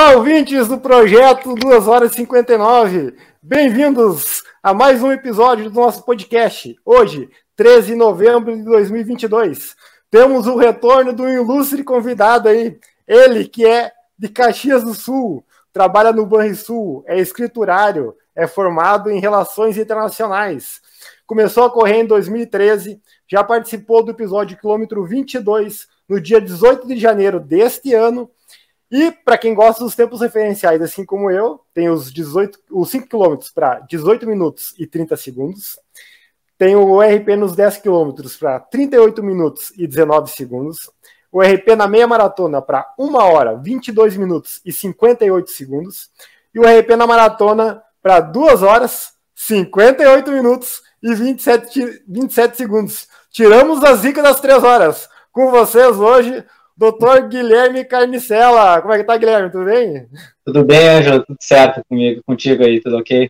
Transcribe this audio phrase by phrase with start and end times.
[0.00, 3.14] Olá, ouvintes do projeto 2 horas e 59.
[3.42, 6.74] Bem-vindos a mais um episódio do nosso podcast.
[6.86, 9.76] Hoje, 13 de novembro de 2022.
[10.10, 16.12] Temos o retorno do ilustre convidado aí, ele que é de Caxias do Sul, trabalha
[16.12, 20.80] no Banrisul, é escriturário, é formado em relações internacionais.
[21.26, 26.96] Começou a correr em 2013, já participou do episódio quilômetro 22 no dia 18 de
[26.96, 28.30] janeiro deste ano
[28.90, 33.08] e para quem gosta dos tempos referenciais, assim como eu, tem os 18, os 5
[33.08, 35.78] km para 18 minutos e 30 segundos.
[36.58, 40.90] Tem o RP nos 10 km para 38 minutos e 19 segundos.
[41.30, 46.10] O RP na meia maratona para 1 hora, 22 minutos e 58 segundos.
[46.52, 53.08] E o RP na maratona para 2 horas, 58 minutos e 27, 27 segundos.
[53.30, 55.08] Tiramos a zica das 3 horas.
[55.30, 56.44] Com vocês hoje,
[56.80, 58.80] Doutor Guilherme Carnicela.
[58.80, 59.50] Como é que tá, Guilherme?
[59.50, 60.08] Tudo bem?
[60.42, 61.22] Tudo bem, Ângelo?
[61.26, 63.28] Tudo certo comigo, contigo aí, tudo ok?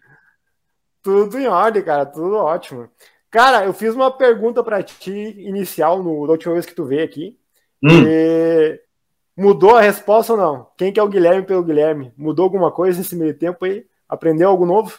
[1.02, 2.88] Tudo em ordem, cara, tudo ótimo.
[3.28, 7.02] Cara, eu fiz uma pergunta para ti inicial no, da última vez que tu veio
[7.02, 7.36] aqui.
[7.82, 8.04] Hum.
[8.06, 8.80] E
[9.36, 10.68] mudou a resposta ou não?
[10.78, 12.12] Quem que é o Guilherme pelo Guilherme?
[12.16, 13.84] Mudou alguma coisa nesse meio tempo aí?
[14.08, 14.96] Aprendeu algo novo?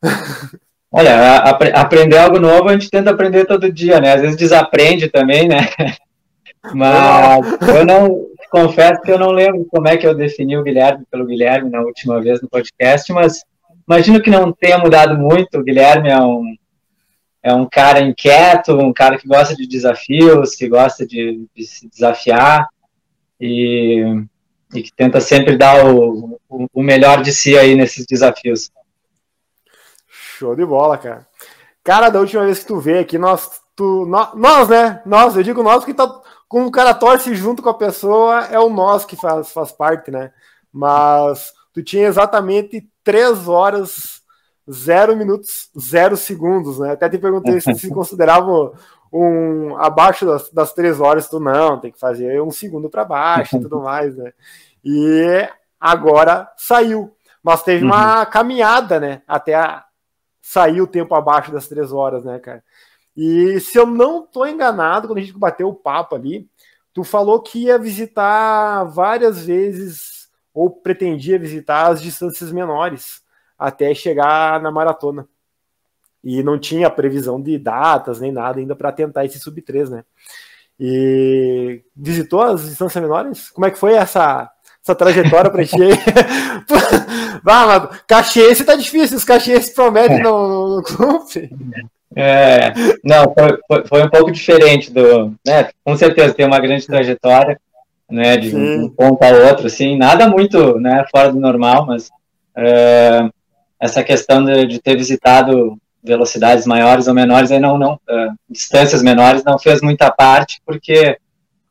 [0.92, 1.40] Olha,
[1.74, 4.12] aprender algo novo a gente tenta aprender todo dia, né?
[4.12, 5.66] Às vezes desaprende também, né?
[6.74, 11.04] Mas eu não confesso que eu não lembro como é que eu defini o Guilherme
[11.10, 13.44] pelo Guilherme na última vez no podcast, mas
[13.86, 15.58] imagino que não tenha mudado muito.
[15.58, 16.56] O Guilherme é um,
[17.42, 21.88] é um cara inquieto, um cara que gosta de desafios, que gosta de, de se
[21.88, 22.68] desafiar
[23.40, 24.02] e,
[24.74, 28.70] e, que tenta sempre dar o, o, o melhor de si aí nesses desafios.
[30.08, 31.26] Show de bola, cara.
[31.82, 35.00] Cara, da última vez que tu veio aqui, nós, tu, nós, né?
[35.06, 36.06] Nós, eu digo nós porque tá,
[36.48, 40.10] como o cara torce junto com a pessoa, é o nós que faz, faz parte,
[40.10, 40.32] né?
[40.72, 44.22] Mas tu tinha exatamente 3 horas,
[44.70, 46.92] 0 minutos, 0 segundos, né?
[46.92, 48.72] Até te perguntei se se considerava
[49.12, 53.56] um abaixo das, das 3 horas, tu não, tem que fazer um segundo para baixo
[53.56, 54.32] e tudo mais, né?
[54.84, 55.48] E
[55.78, 57.14] agora saiu.
[57.42, 57.90] Mas teve uhum.
[57.90, 59.22] uma caminhada, né?
[59.26, 59.84] Até a,
[60.40, 62.62] sair o tempo abaixo das 3 horas, né, cara?
[63.20, 66.48] E se eu não estou enganado, quando a gente bateu o papo ali,
[66.94, 73.20] tu falou que ia visitar várias vezes, ou pretendia visitar as distâncias menores,
[73.58, 75.26] até chegar na maratona.
[76.22, 80.04] E não tinha previsão de datas nem nada ainda para tentar esse sub 3, né?
[80.78, 83.50] E visitou as distâncias menores?
[83.50, 84.48] Como é que foi essa,
[84.80, 85.90] essa trajetória para ti aí?
[87.42, 91.50] Vá, mano, Caxiense tá difícil, os Caxiense prometem no, no clube.
[92.16, 92.72] É,
[93.04, 97.60] não, foi, foi, um pouco diferente do, né, com certeza tem uma grande trajetória,
[98.10, 102.10] né, de um, um ponto a outro, assim, nada muito, né, fora do normal, mas
[102.56, 103.28] é,
[103.78, 109.02] essa questão de, de, ter visitado velocidades maiores ou menores, aí não, não, é, distâncias
[109.02, 111.18] menores não fez muita parte, porque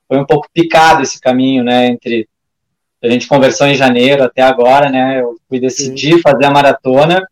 [0.08, 2.28] foi um pouco picado esse caminho, né, entre
[3.02, 6.22] a gente conversou em janeiro até agora, né, eu fui decidir Sim.
[6.22, 7.28] fazer a maratona,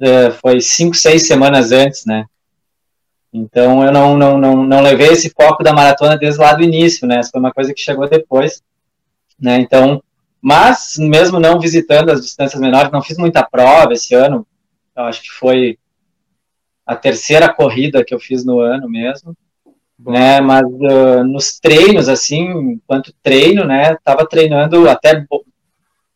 [0.00, 2.24] é, foi cinco, seis semanas antes, né,
[3.36, 7.06] então eu não, não, não, não levei esse foco da maratona desde lá do início,
[7.06, 7.18] né?
[7.18, 8.62] Essa foi uma coisa que chegou depois,
[9.38, 9.58] né?
[9.60, 10.02] Então,
[10.40, 14.46] mas mesmo não visitando as distâncias menores, não fiz muita prova esse ano.
[14.96, 15.78] Eu acho que foi
[16.86, 19.36] a terceira corrida que eu fiz no ano mesmo,
[19.98, 20.12] Bom.
[20.12, 20.40] né?
[20.40, 23.96] Mas uh, nos treinos, assim, enquanto treino, né?
[24.02, 25.44] Tava treinando até bo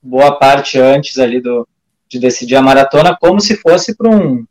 [0.03, 1.69] boa parte antes ali do
[2.09, 4.45] de decidir a maratona, como se fosse para um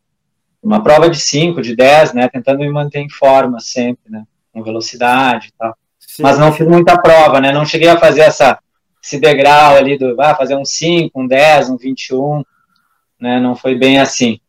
[0.62, 4.64] uma prova de 5, de 10, né, tentando me manter em forma sempre, né, com
[4.64, 5.76] velocidade e tal.
[6.00, 6.24] Sim.
[6.24, 8.60] Mas não fiz muita prova, né, não cheguei a fazer essa,
[9.02, 12.44] esse degrau ali do, ah, fazer um 5, um 10, um 21,
[13.20, 14.40] né, não foi bem assim.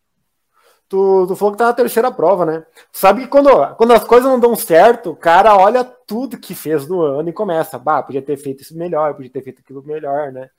[0.91, 2.67] Tu, tu falou que tá na terceira prova, né?
[2.91, 6.89] Sabe que quando, quando as coisas não dão certo, o cara olha tudo que fez
[6.89, 10.33] no ano e começa, bah, podia ter feito isso melhor, podia ter feito aquilo melhor,
[10.33, 10.51] né?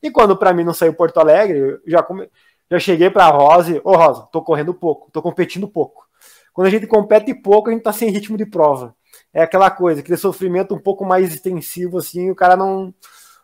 [0.00, 2.30] E quando para mim não saiu Porto Alegre, já come
[2.70, 6.06] já cheguei para a Rose, ô Rosa, tô correndo pouco, tô competindo pouco.
[6.52, 8.94] Quando a gente compete pouco, a gente tá sem ritmo de prova.
[9.32, 12.94] É aquela coisa, aquele sofrimento um pouco mais extensivo, assim, o cara não,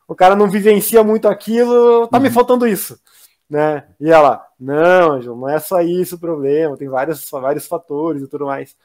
[0.07, 2.23] o cara não vivencia muito aquilo, tá uhum.
[2.23, 3.01] me faltando isso,
[3.49, 3.89] né?
[4.01, 8.29] E ela, não, Angelo, não é só isso o problema, tem vários, vários fatores e
[8.29, 8.77] tudo mais.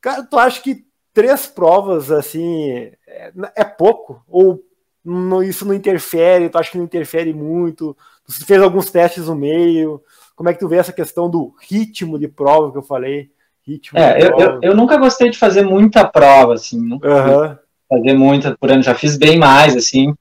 [0.00, 4.22] Cara, tu acha que três provas, assim, é, é pouco?
[4.28, 4.62] Ou
[5.06, 6.48] não, isso não interfere?
[6.48, 7.96] Tu acha que não interfere muito?
[8.26, 10.02] Tu fez alguns testes no meio?
[10.34, 13.30] Como é que tu vê essa questão do ritmo de prova que eu falei?
[13.66, 17.56] Ritmo é, eu, eu, eu, nunca gostei de fazer muita prova, assim, nunca uhum.
[17.88, 20.14] fazer muita por ano, já fiz bem mais, assim,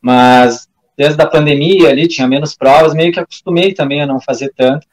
[0.00, 4.52] mas desde a pandemia ali, tinha menos provas, meio que acostumei também a não fazer
[4.56, 4.86] tanto.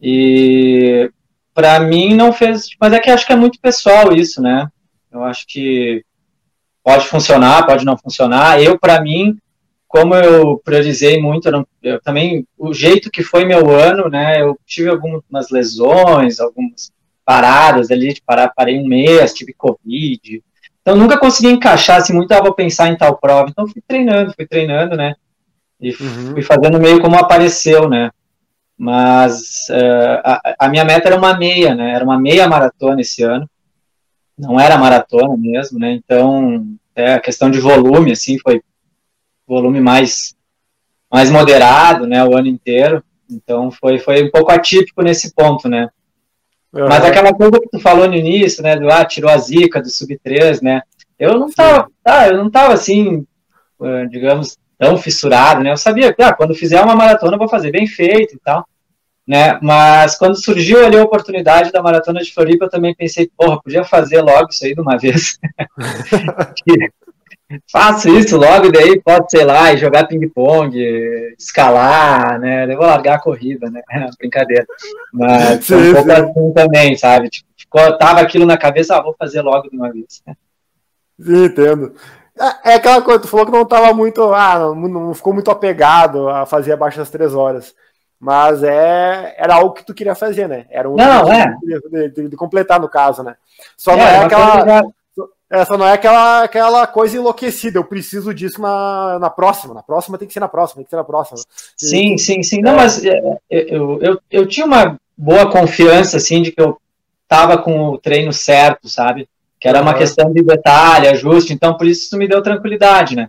[0.00, 1.10] E
[1.54, 4.68] para mim não fez, mas é que acho que é muito pessoal isso, né?
[5.10, 6.04] Eu acho que
[6.86, 8.62] pode funcionar, pode não funcionar.
[8.62, 9.36] Eu, para mim,
[9.88, 14.40] como eu priorizei muito, eu, não, eu também, o jeito que foi meu ano, né?
[14.40, 16.92] Eu tive algumas lesões, algumas
[17.24, 20.44] paradas ali, de parar, parei um mês, tive Covid.
[20.80, 23.48] Então nunca consegui encaixar assim muito, ah, vou pensar em tal prova.
[23.50, 25.16] Então fui treinando, fui treinando, né?
[25.80, 26.34] E uhum.
[26.34, 28.12] fui fazendo meio como apareceu, né?
[28.78, 31.94] Mas uh, a, a, minha meta era uma meia, né?
[31.94, 33.50] Era uma meia maratona esse ano.
[34.38, 35.92] Não era maratona mesmo, né?
[35.92, 38.62] Então, é, a questão de volume, assim, foi
[39.46, 40.34] volume mais,
[41.10, 42.24] mais moderado, né?
[42.24, 43.02] O ano inteiro.
[43.30, 45.88] Então, foi, foi um pouco atípico nesse ponto, né?
[46.76, 46.88] Uhum.
[46.88, 49.88] Mas aquela coisa que tu falou no início, né, do ah, tirou a zica do
[49.88, 50.82] sub-3, né,
[51.18, 53.26] eu não tava, tá, eu não tava assim,
[53.80, 57.48] ah, digamos, tão fissurado, né, eu sabia que, ah, quando fizer uma maratona eu vou
[57.48, 58.68] fazer bem feito e tal,
[59.26, 63.60] né, mas quando surgiu ali a oportunidade da maratona de Floripa, eu também pensei, porra,
[63.60, 65.38] podia fazer logo isso aí de uma vez.
[67.70, 70.76] faço isso logo, daí pode, sei lá, jogar ping-pong,
[71.38, 72.72] escalar, né?
[72.72, 73.82] Eu vou largar a corrida, né?
[74.18, 74.66] Brincadeira.
[75.12, 77.28] Mas sim, um pouco assim também, sabe?
[77.30, 80.22] Tipo, ficou, tava aquilo na cabeça, ah, vou fazer logo de uma vez.
[81.20, 81.94] Sim, entendo.
[82.38, 85.50] É, é aquela coisa, tu falou que não tava muito, ah, não, não ficou muito
[85.50, 87.74] apegado a fazer abaixo das três horas.
[88.18, 90.66] Mas é, era algo que tu queria fazer, né?
[90.70, 91.54] Era um não, é.
[91.62, 93.36] de, de, de, completar no caso, né?
[93.76, 94.82] Só é, não é aquela.
[95.48, 100.18] Essa não é aquela, aquela coisa enlouquecida, eu preciso disso na, na próxima, na próxima
[100.18, 101.38] tem que ser na próxima, tem que ser na próxima.
[101.76, 102.60] Sim, e, sim, sim.
[102.60, 102.76] Não, é...
[102.76, 103.16] mas é,
[103.48, 106.76] é, eu, eu, eu tinha uma boa confiança, assim, de que eu
[107.28, 109.28] tava com o treino certo, sabe?
[109.60, 113.28] Que era uma questão de detalhe, ajuste, então por isso isso me deu tranquilidade, né?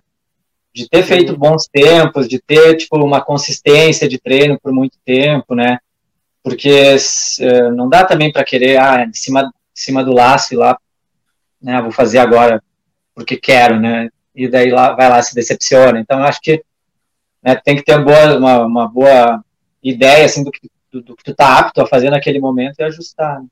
[0.78, 5.56] De ter feito bons tempos, de ter, tipo, uma consistência de treino por muito tempo,
[5.56, 5.80] né?
[6.44, 10.58] Porque uh, não dá também para querer, ah, em cima, em cima do laço ir
[10.58, 10.78] lá
[11.62, 12.64] né, vou fazer agora
[13.14, 16.00] porque quero, né, e daí lá, vai lá se decepciona.
[16.00, 16.64] Então, eu acho que
[17.42, 19.44] né, tem que ter uma boa, uma, uma boa
[19.82, 22.84] ideia, assim, do que, do, do, que tu tá apto a fazer naquele momento e
[22.84, 23.42] ajustar.
[23.42, 23.48] Né?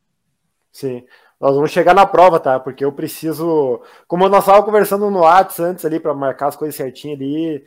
[0.71, 1.03] Sim.
[1.39, 2.59] Nós vamos chegar na prova, tá?
[2.59, 3.81] Porque eu preciso.
[4.07, 7.57] Como nós estávamos conversando no WhatsApp antes ali, para marcar as coisas certinho ali,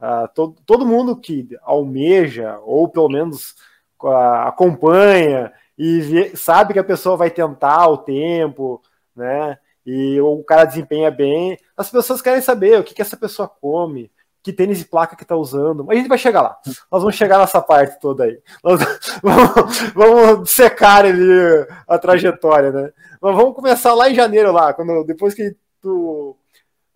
[0.00, 3.54] uh, todo, todo mundo que almeja, ou pelo menos
[4.02, 4.08] uh,
[4.46, 8.82] acompanha, e vê, sabe que a pessoa vai tentar o tempo,
[9.14, 9.58] né?
[9.84, 14.10] e o cara desempenha bem, as pessoas querem saber o que, que essa pessoa come,
[14.42, 15.84] que tênis de placa que tá usando.
[15.84, 16.58] Mas a gente vai chegar lá.
[16.90, 18.38] Nós vamos chegar nessa parte toda aí.
[18.62, 18.80] Nós
[19.22, 22.92] vamos, vamos secar ali a trajetória, né?
[23.20, 26.36] Mas vamos começar lá em janeiro, lá, quando depois que tu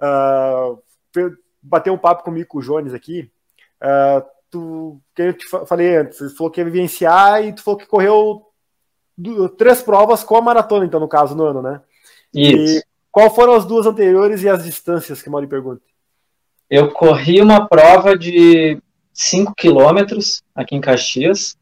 [0.00, 0.82] uh,
[1.62, 3.30] bateu um papo comigo com o Jones aqui,
[3.82, 7.78] uh, tu, que eu te falei antes, você falou que ia vivenciar e tu falou
[7.78, 8.46] que correu
[9.56, 11.80] três provas com a maratona, então, no caso, no ano, né?
[12.32, 12.78] Isso.
[12.78, 12.82] E
[13.12, 15.82] qual foram as duas anteriores e as distâncias que Mauri pergunta?
[16.70, 18.78] Eu corri uma prova de
[19.12, 21.56] 5 quilômetros aqui em Caxias.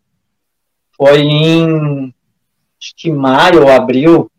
[0.97, 2.15] Foi em
[2.83, 4.31] acho que maio ou abril,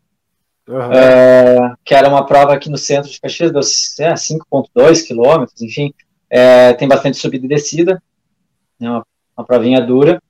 [0.68, 0.92] uhum.
[0.92, 3.60] é, que era uma prova aqui no centro de Caxias, deu
[4.06, 5.94] é, 5,2 quilômetros, enfim,
[6.28, 8.02] é, tem bastante subida e descida,
[8.80, 9.06] é uma,
[9.36, 10.20] uma provinha dura.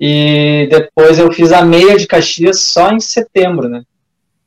[0.00, 3.84] E depois eu fiz a meia de Caxias só em setembro, né?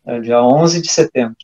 [0.05, 1.37] É dia 11 de setembro.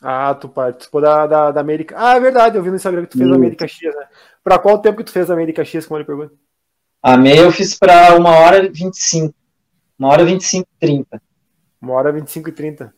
[0.00, 1.94] Ah, tu participou da, da, da América.
[1.98, 4.06] Ah, é verdade, eu vi no Instagram que tu fez a América X, né?
[4.44, 6.32] Pra qual tempo que tu fez a América X, como ele pergunta?
[7.02, 9.34] A meia eu fiz pra 1 hora e 25.
[9.98, 11.22] 1 hora e 25 e 30.
[11.82, 12.94] 1 hora e 25 e 30.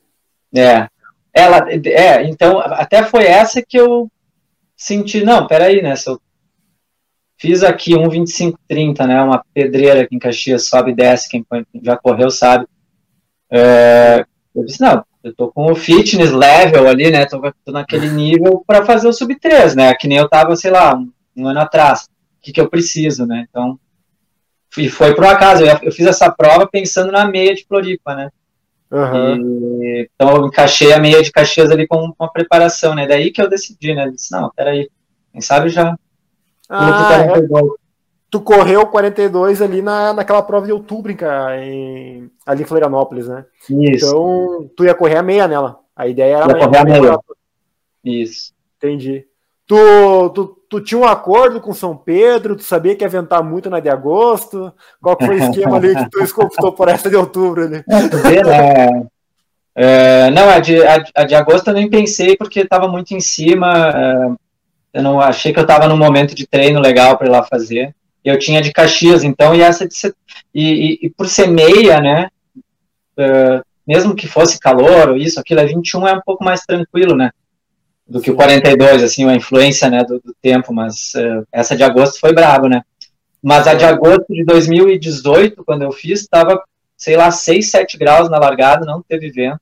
[0.55, 0.89] É.
[1.33, 4.11] Ela, é, então, até foi essa que eu
[4.77, 6.21] senti, não, peraí, né, se eu
[7.39, 11.47] fiz aqui um 25 30, né, uma pedreira aqui em Caxias, sobe e desce, quem
[11.83, 12.67] já correu sabe,
[13.51, 17.27] é, eu disse, não, eu tô com o fitness level ali, né?
[17.27, 19.95] Tô, tô naquele nível para fazer o sub 3, né?
[19.95, 22.05] Que nem eu tava, sei lá, um, um ano atrás.
[22.05, 23.47] O que, que eu preciso, né?
[23.49, 23.79] Então,
[24.79, 25.65] e foi por acaso.
[25.65, 28.31] Eu, eu, fiz essa prova pensando na meia de Floripa, né?
[28.91, 29.83] Uhum.
[29.83, 33.07] E, então eu encaixei a meia de Caxias ali com uma preparação, né?
[33.07, 34.07] Daí que eu decidi, né?
[34.07, 34.89] Eu disse, não, peraí,
[35.33, 35.97] quem sabe já.
[36.69, 37.43] Ah, é
[38.31, 43.45] tu correu 42 ali na, naquela prova de outubro em, ali em Florianópolis, né?
[43.69, 44.07] Isso.
[44.07, 45.81] Então, tu ia correr a meia nela.
[45.97, 47.19] A ideia era ia correr a meia.
[48.05, 48.53] Isso.
[48.79, 49.27] Entendi.
[49.67, 53.69] Tu, tu, tu tinha um acordo com São Pedro, tu sabia que ia ventar muito
[53.69, 54.73] na de agosto?
[55.03, 57.85] Qual foi o esquema ali que tu escoltou por essa de outubro ali?
[59.77, 63.13] É, é, não, a de, a, a de agosto eu nem pensei porque estava muito
[63.13, 63.91] em cima.
[63.91, 64.31] É,
[64.95, 67.95] eu não achei que eu estava num momento de treino legal para ir lá fazer.
[68.25, 70.15] Eu tinha de Caxias, então, e essa ser,
[70.55, 72.29] e, e, e, por ser meia, né?
[73.17, 77.17] Uh, mesmo que fosse calor ou isso, aquilo é 21 é um pouco mais tranquilo,
[77.17, 77.31] né?
[78.07, 81.83] Do que o 42, assim, a influência, né, do, do tempo, mas uh, essa de
[81.83, 82.83] agosto foi brabo, né?
[83.43, 86.63] Mas a de agosto de 2018, quando eu fiz, estava,
[86.97, 89.61] sei lá, 6, 7 graus na largada, não teve vento.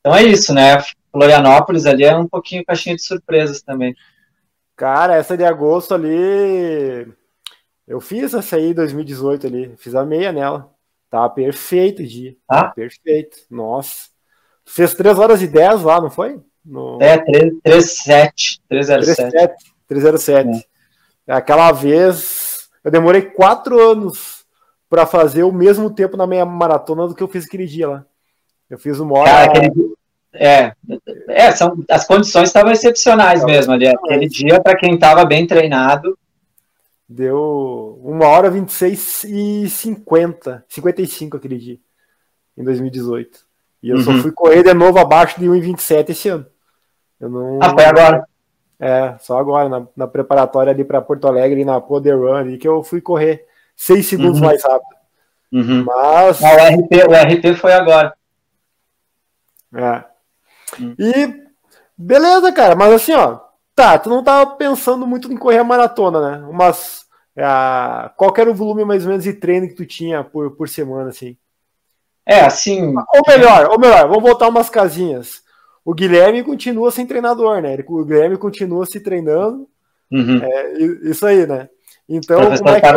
[0.00, 0.78] Então é isso, né?
[1.10, 3.94] Florianópolis ali é um pouquinho caixinha de surpresas também.
[4.76, 7.12] Cara, essa de agosto ali.
[7.88, 9.74] Eu fiz essa aí em 2018 ali.
[9.78, 10.70] Fiz a meia nela.
[11.10, 12.36] Tá perfeito o dia.
[12.46, 12.68] Ah?
[12.68, 13.38] perfeito.
[13.50, 14.10] Nossa.
[14.66, 16.38] Fez 3 horas e 10 lá, não foi?
[16.62, 16.98] No...
[17.00, 18.60] É, 307.
[18.68, 19.54] 307.
[19.88, 20.68] 307.
[21.26, 21.32] É.
[21.32, 24.44] Aquela vez, eu demorei 4 anos
[24.90, 28.04] para fazer o mesmo tempo na meia maratona do que eu fiz aquele dia lá.
[28.68, 29.30] Eu fiz uma hora.
[29.30, 29.94] Cara, aquele,
[30.34, 30.72] é,
[31.28, 33.88] é são, as condições estavam excepcionais mesmo ali.
[33.88, 36.18] Aquele dia, para quem estava bem treinado.
[37.08, 41.78] Deu uma hora 26 e 50, 55 aquele dia,
[42.56, 43.46] em 2018.
[43.82, 44.02] E eu uhum.
[44.02, 46.46] só fui correr de novo abaixo de 1,27 esse ano.
[47.18, 47.58] Eu não...
[47.62, 48.28] Ah, foi agora?
[48.78, 52.68] É, só agora, na, na preparatória ali para Porto Alegre, na Poder Run, ali, que
[52.68, 54.46] eu fui correr 6 segundos uhum.
[54.46, 54.98] mais rápido.
[55.52, 55.84] Uhum.
[55.84, 56.40] Mas.
[56.40, 58.14] O, RT, o RT foi agora.
[59.74, 60.04] É.
[60.80, 60.94] Hum.
[60.98, 61.48] E
[61.96, 63.40] beleza, cara, mas assim, ó,
[63.78, 66.48] tá, tu não tava pensando muito em correr a maratona, né?
[66.52, 67.06] Mas
[67.36, 67.44] é,
[68.16, 71.10] qual era o volume mais ou menos de treino que tu tinha por, por semana,
[71.10, 71.36] assim?
[72.26, 72.92] É, assim.
[72.96, 75.42] Ou melhor, ou melhor, vamos voltar umas casinhas.
[75.84, 77.78] O Guilherme continua sem treinador, né?
[77.86, 79.68] O Guilherme continua se treinando.
[80.10, 80.42] Uhum.
[80.42, 80.72] É,
[81.08, 81.68] isso aí, né?
[82.08, 82.88] Então, como é que.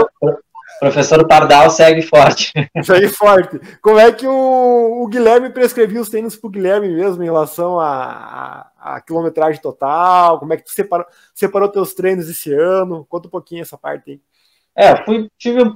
[0.82, 2.52] Professor Pardal segue forte.
[2.84, 3.60] Segue forte.
[3.84, 7.80] Como é que o, o Guilherme prescrevia os tênis para o Guilherme mesmo em relação
[7.80, 10.40] a, quilometragem total?
[10.40, 13.06] Como é que tu separou, separou teus treinos esse ano?
[13.08, 14.22] Conta um pouquinho essa parte aí.
[14.76, 15.72] É, fui, tive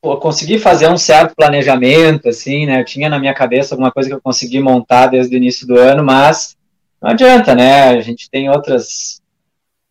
[0.00, 2.80] consegui fazer um certo planejamento, assim, né?
[2.80, 5.76] Eu tinha na minha cabeça alguma coisa que eu consegui montar desde o início do
[5.76, 6.56] ano, mas
[7.02, 7.88] não adianta, né?
[7.88, 9.20] A gente tem outras.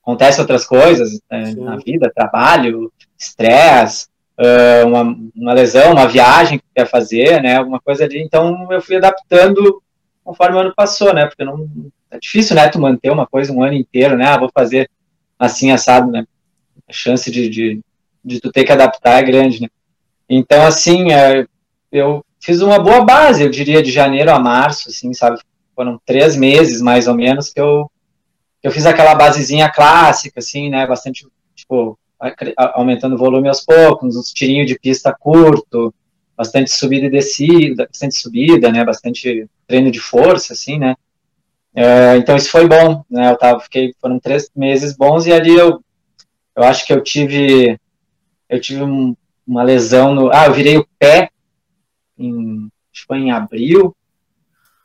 [0.02, 1.54] Acontece outras coisas né?
[1.56, 4.08] na vida, trabalho, estresse,
[4.40, 8.22] uh, uma, uma, lesão, uma viagem que quer fazer, né, alguma coisa ali.
[8.22, 9.82] Então eu fui adaptando
[10.24, 11.70] conforme o ano passou, né, porque não
[12.10, 14.90] é difícil, né, tu manter uma coisa um ano inteiro, né, ah, vou fazer
[15.38, 16.26] assim assado, né,
[16.88, 17.82] a chance de, de,
[18.24, 19.68] de tu ter que adaptar é grande, né.
[20.28, 21.46] Então assim, é,
[21.92, 25.40] eu fiz uma boa base, eu diria de janeiro a março, assim, sabe,
[25.76, 27.90] foram três meses mais ou menos que eu
[28.64, 32.00] eu fiz aquela basezinha clássica, assim, né, bastante, tipo,
[32.74, 35.94] aumentando o volume aos poucos, uns tirinhos de pista curto,
[36.36, 40.96] bastante subida e descida, bastante subida, né, bastante treino de força, assim, né,
[41.74, 45.56] é, então isso foi bom, né, eu tava, fiquei, foram três meses bons e ali
[45.56, 45.84] eu,
[46.56, 47.80] eu acho que eu tive,
[48.50, 49.16] eu tive um,
[49.48, 51.30] uma lesão no, ah, eu virei o pé
[52.18, 53.96] em, acho em abril,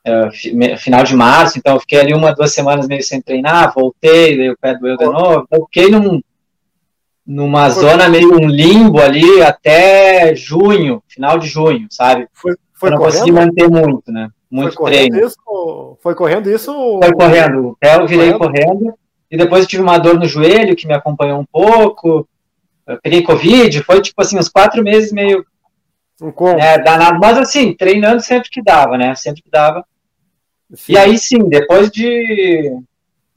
[0.05, 4.37] é, final de março, então eu fiquei ali uma, duas semanas meio sem treinar, voltei,
[4.37, 6.21] daí o pé doeu de novo, então fiquei num,
[7.31, 7.83] numa foi.
[7.85, 12.27] zona meio um limbo ali até junho, final de junho, sabe?
[12.33, 13.13] Foi, foi não correndo?
[13.13, 14.29] consegui manter muito, né?
[14.51, 15.25] Muito foi treino.
[15.25, 16.73] Isso, foi correndo isso?
[17.01, 17.79] Foi correndo.
[17.81, 18.65] Eu virei correndo.
[18.65, 18.95] correndo.
[19.31, 22.29] E depois eu tive uma dor no joelho que me acompanhou um pouco.
[22.85, 25.47] Eu peguei Covid, foi tipo assim, uns quatro meses meio.
[26.21, 27.21] Um né, danado.
[27.21, 29.15] Mas assim, treinando sempre que dava, né?
[29.15, 29.85] Sempre que dava.
[30.75, 30.95] Sim.
[30.95, 32.77] E aí sim, depois de,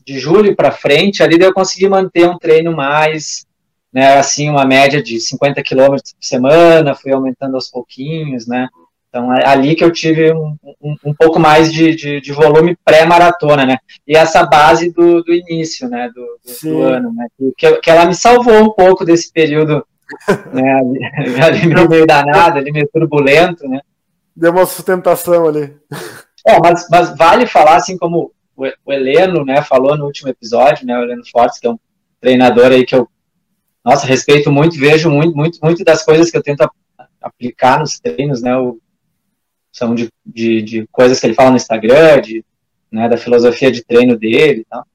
[0.04, 3.46] de julho para frente, ali eu consegui manter um treino mais
[3.94, 8.68] né, assim, uma média de 50 quilômetros por semana, fui aumentando aos pouquinhos, né,
[9.08, 12.76] então é ali que eu tive um, um, um pouco mais de, de, de volume
[12.84, 17.78] pré-maratona, né, e essa base do, do início, né, do, do, do ano, né, que,
[17.78, 19.86] que ela me salvou um pouco desse período,
[20.52, 21.00] né, ali,
[21.42, 23.80] ali meio, danado, ali meio turbulento, né.
[24.36, 25.76] Deu uma sustentação ali.
[26.46, 30.88] É, mas, mas vale falar, assim como o, o Heleno, né, falou no último episódio,
[30.88, 31.78] né, o Heleno Fortes, que é um
[32.20, 33.08] treinador aí que eu
[33.84, 36.70] nossa, respeito muito, vejo muito, muito, muito das coisas que eu tento
[37.22, 38.80] aplicar nos treinos, né, o,
[39.72, 42.46] são de, de, de, coisas que ele fala no Instagram, de,
[42.92, 44.86] né, da filosofia de treino dele e tal.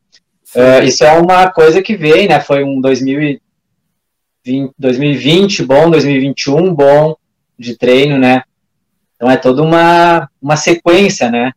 [0.54, 3.42] Uh, isso é uma coisa que vem, né, foi um 2020,
[4.78, 7.16] 2020 bom, 2021 bom
[7.59, 8.42] de treino, né,
[9.16, 11.52] então é toda uma, uma sequência, né,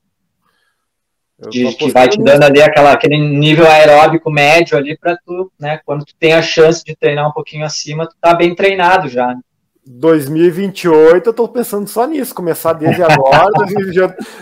[1.50, 5.80] de, que vai te dando ali aquela, aquele nível aeróbico médio ali para tu, né,
[5.86, 9.28] quando tu tem a chance de treinar um pouquinho acima, tu tá bem treinado já.
[9.28, 9.40] Né?
[9.86, 13.50] 2028 eu tô pensando só nisso, começar desde agora,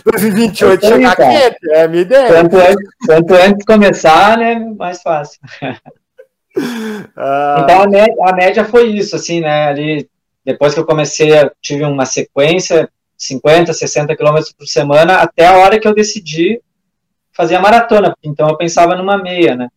[0.03, 2.27] 2028 chegar quente, é a minha ideia.
[2.27, 5.39] Quanto antes, quanto antes começar, né, mais fácil.
[7.15, 7.61] Ah.
[7.63, 10.09] Então a média, a média, foi isso, assim, né, ali,
[10.43, 11.29] depois que eu comecei,
[11.61, 16.59] tive uma sequência, 50, 60 quilômetros por semana, até a hora que eu decidi
[17.39, 19.69] fazer a maratona, então eu pensava numa meia, né.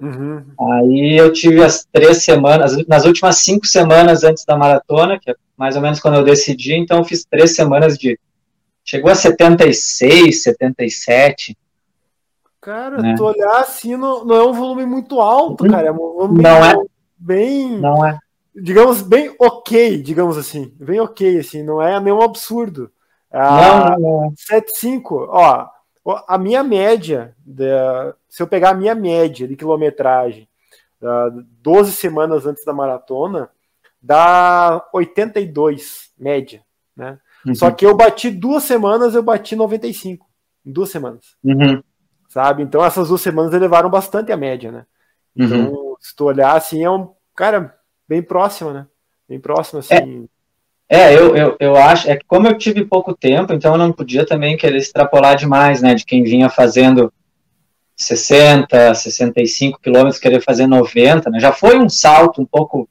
[0.00, 0.44] Uhum.
[0.72, 5.36] Aí eu tive as três semanas, nas últimas cinco semanas antes da maratona, que é
[5.56, 8.18] mais ou menos quando eu decidi, então eu fiz três semanas de.
[8.84, 11.56] Chegou a 76, 77.
[12.60, 13.14] Cara, né?
[13.16, 15.70] tu olhar assim, não, não é um volume muito alto, uhum.
[15.70, 15.86] cara.
[15.86, 16.74] É um volume não é.
[17.16, 17.78] bem.
[17.78, 18.18] Não é.
[18.56, 20.74] Digamos, bem ok, digamos assim.
[20.80, 21.62] Bem ok, assim.
[21.62, 22.90] Não é nenhum absurdo.
[23.32, 24.34] Ah, não, não, não.
[24.50, 25.28] 7,5.
[25.30, 25.73] Ó,
[26.04, 27.34] a minha média,
[28.28, 30.48] se eu pegar a minha média de quilometragem,
[31.62, 33.50] 12 semanas antes da maratona,
[34.00, 36.62] dá 82 média,
[36.96, 37.18] né?
[37.46, 37.54] Uhum.
[37.54, 40.26] Só que eu bati duas semanas, eu bati 95
[40.64, 41.82] em duas semanas, uhum.
[42.28, 42.62] sabe?
[42.62, 44.86] Então essas duas semanas elevaram bastante a média, né?
[45.36, 45.96] Então, uhum.
[46.00, 47.76] se tu olhar assim, é um cara
[48.08, 48.86] bem próximo, né?
[49.28, 50.24] Bem próximo assim.
[50.24, 50.33] É.
[50.88, 53.92] É, eu, eu, eu acho, é que como eu tive pouco tempo, então eu não
[53.92, 57.12] podia também querer extrapolar demais, né, de quem vinha fazendo
[57.96, 62.88] 60, 65 quilômetros, querer fazer 90, né, já foi um salto um pouco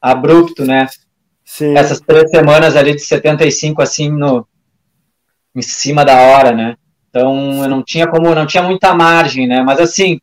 [0.00, 0.88] abrupto, né,
[1.44, 1.76] Sim.
[1.76, 4.46] essas três semanas ali de 75, assim, no,
[5.54, 6.76] em cima da hora, né,
[7.08, 10.20] então eu não tinha como, não tinha muita margem, né, mas assim,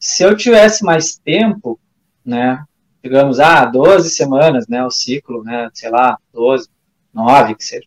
[0.00, 1.78] se eu tivesse mais tempo,
[2.24, 2.60] né,
[3.02, 6.68] digamos, ah, 12 semanas, né, o ciclo, né, sei lá, 12,
[7.12, 7.86] 9, que seja.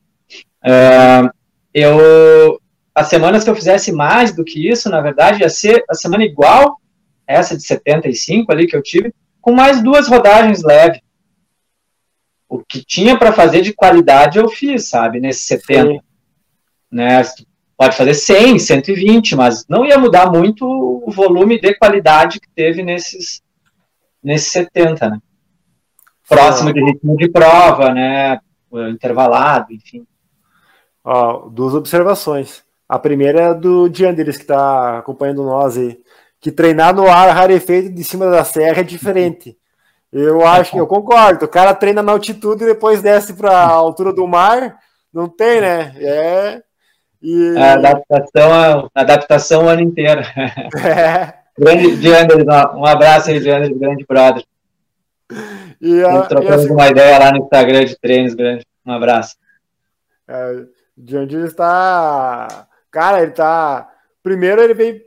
[0.63, 1.29] Uh,
[1.73, 2.59] eu,
[2.95, 6.23] as semanas que eu fizesse mais do que isso, na verdade, ia ser a semana
[6.23, 6.79] igual,
[7.27, 11.01] essa de 75 ali que eu tive, com mais duas rodagens leves.
[12.47, 15.91] O que tinha para fazer de qualidade eu fiz, sabe, nesse 70.
[15.91, 15.99] Sim.
[16.91, 17.23] Né,
[17.75, 22.83] pode fazer 100, 120, mas não ia mudar muito o volume de qualidade que teve
[22.83, 23.42] nesses
[24.23, 25.19] nesse 70, né?
[26.27, 28.39] Próximo de ritmo de prova, né?
[28.89, 30.05] Intervalado, enfim.
[31.03, 32.63] Ó, duas observações.
[32.87, 35.99] A primeira é do Dianderes, que está acompanhando nós aí.
[36.39, 39.57] Que treinar no ar rarefeito de cima da serra é diferente.
[40.11, 41.45] Eu acho que eu concordo.
[41.45, 44.77] O cara treina na altitude e depois desce para a altura do mar.
[45.13, 45.93] Não tem, né?
[45.97, 46.61] É.
[47.21, 47.57] E...
[47.57, 50.21] A adaptação, a adaptação o ano inteiro.
[50.85, 51.42] É.
[51.57, 54.43] Grande Dianders, um abraço aí, Dianders, grande brother.
[55.79, 58.65] E a, trocamos uma ideia lá no Instagram de treinos, grande.
[58.85, 59.35] Um abraço.
[60.27, 60.65] É,
[60.97, 62.67] Dianders está.
[62.89, 63.89] Cara, ele tá.
[64.21, 65.01] Primeiro ele veio,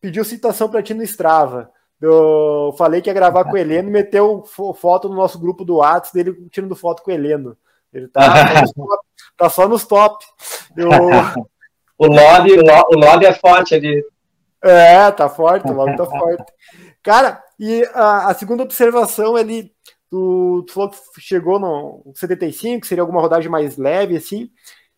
[0.00, 1.70] pediu citação para ti no Strava.
[2.00, 6.14] Eu falei que ia gravar com o Heleno, meteu foto no nosso grupo do WhatsApp
[6.14, 7.56] dele tirando foto com o Heleno.
[7.92, 8.64] Ele tá,
[9.36, 10.24] tá só nos top.
[10.76, 10.88] Eu...
[11.98, 14.04] o, lobby, o lobby é forte ali.
[14.62, 16.52] É, tá forte, o lobby tá forte.
[17.02, 19.72] Cara, e a, a segunda observação, ele,
[20.10, 24.50] tu, tu, falou que chegou no 75, seria alguma rodagem mais leve, assim,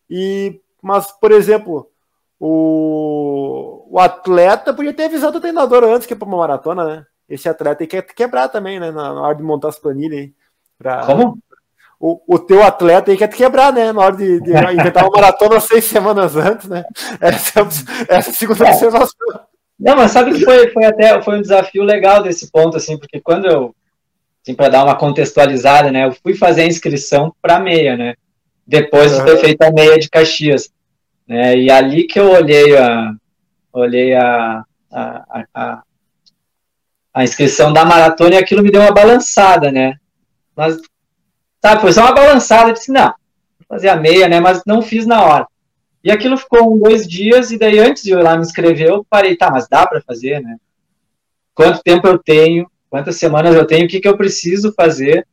[0.09, 1.89] e, mas, por exemplo,
[2.39, 7.05] o, o atleta podia ter avisado o treinador antes que é para uma maratona, né?
[7.29, 8.91] Esse atleta tem que quebrar também, né?
[8.91, 10.33] Na, na hora de montar as planilhas aí.
[10.77, 11.37] Pra, Como?
[11.99, 13.93] O, o teu atleta aí quer te quebrar, né?
[13.93, 16.83] Na hora de, de inventar uma maratona seis semanas antes, né?
[17.21, 17.63] Essa, é
[18.09, 18.71] essa é a segunda é.
[18.71, 19.50] observação.
[19.81, 23.19] Não, mas sabe que foi, foi até foi um desafio legal desse ponto, assim, porque
[23.19, 23.75] quando eu,
[24.43, 28.13] assim, para dar uma contextualizada, né, eu fui fazer a inscrição para meia, né,
[28.65, 30.69] depois de ter feito a meia de Caxias,
[31.27, 33.11] né, e ali que eu olhei a,
[33.73, 35.83] olhei a, a, a,
[37.11, 39.95] a inscrição da maratona e aquilo me deu uma balançada, né,
[40.55, 40.79] mas,
[41.59, 44.83] sabe, foi só uma balançada, eu disse, não, vou fazer a meia, né, mas não
[44.83, 45.47] fiz na hora.
[46.03, 48.89] E aquilo ficou um, dois dias, e daí antes de eu ir lá me inscrever,
[48.89, 50.57] eu parei, tá, mas dá para fazer, né?
[51.53, 52.69] Quanto tempo eu tenho?
[52.89, 53.85] Quantas semanas eu tenho?
[53.85, 55.27] O que, que eu preciso fazer?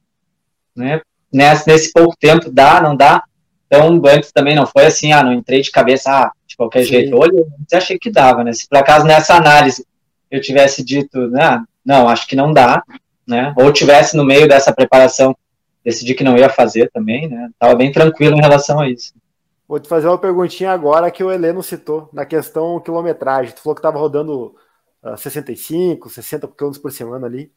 [0.77, 1.01] Né?
[1.33, 3.23] Nesse, nesse pouco tempo, dá, não dá?
[3.67, 6.91] Então, antes também não foi assim, ah, não entrei de cabeça, ah, de qualquer Sim.
[6.91, 7.17] jeito.
[7.17, 8.53] Olha, eu achei que dava, né?
[8.53, 9.87] Se por acaso nessa análise
[10.31, 12.83] eu tivesse dito, ah, não, acho que não dá,
[13.27, 13.53] né?
[13.57, 15.35] Ou tivesse no meio dessa preparação
[15.85, 17.49] decidi que não ia fazer também, né?
[17.59, 19.13] Tava bem tranquilo em relação a isso.
[19.69, 23.55] Vou te fazer uma perguntinha agora que o Heleno citou, na questão quilometragem.
[23.55, 24.57] Tu falou que estava rodando
[25.05, 27.53] uh, 65, 60 km por semana ali.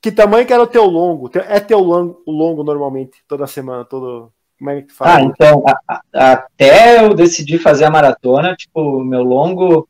[0.00, 1.28] Que tamanho que era o teu longo?
[1.34, 4.32] É teu longo, longo normalmente, toda semana, todo.
[4.56, 5.16] Como é que faz?
[5.16, 9.88] Ah, então, a, a, até eu decidi fazer a maratona, tipo, meu longo.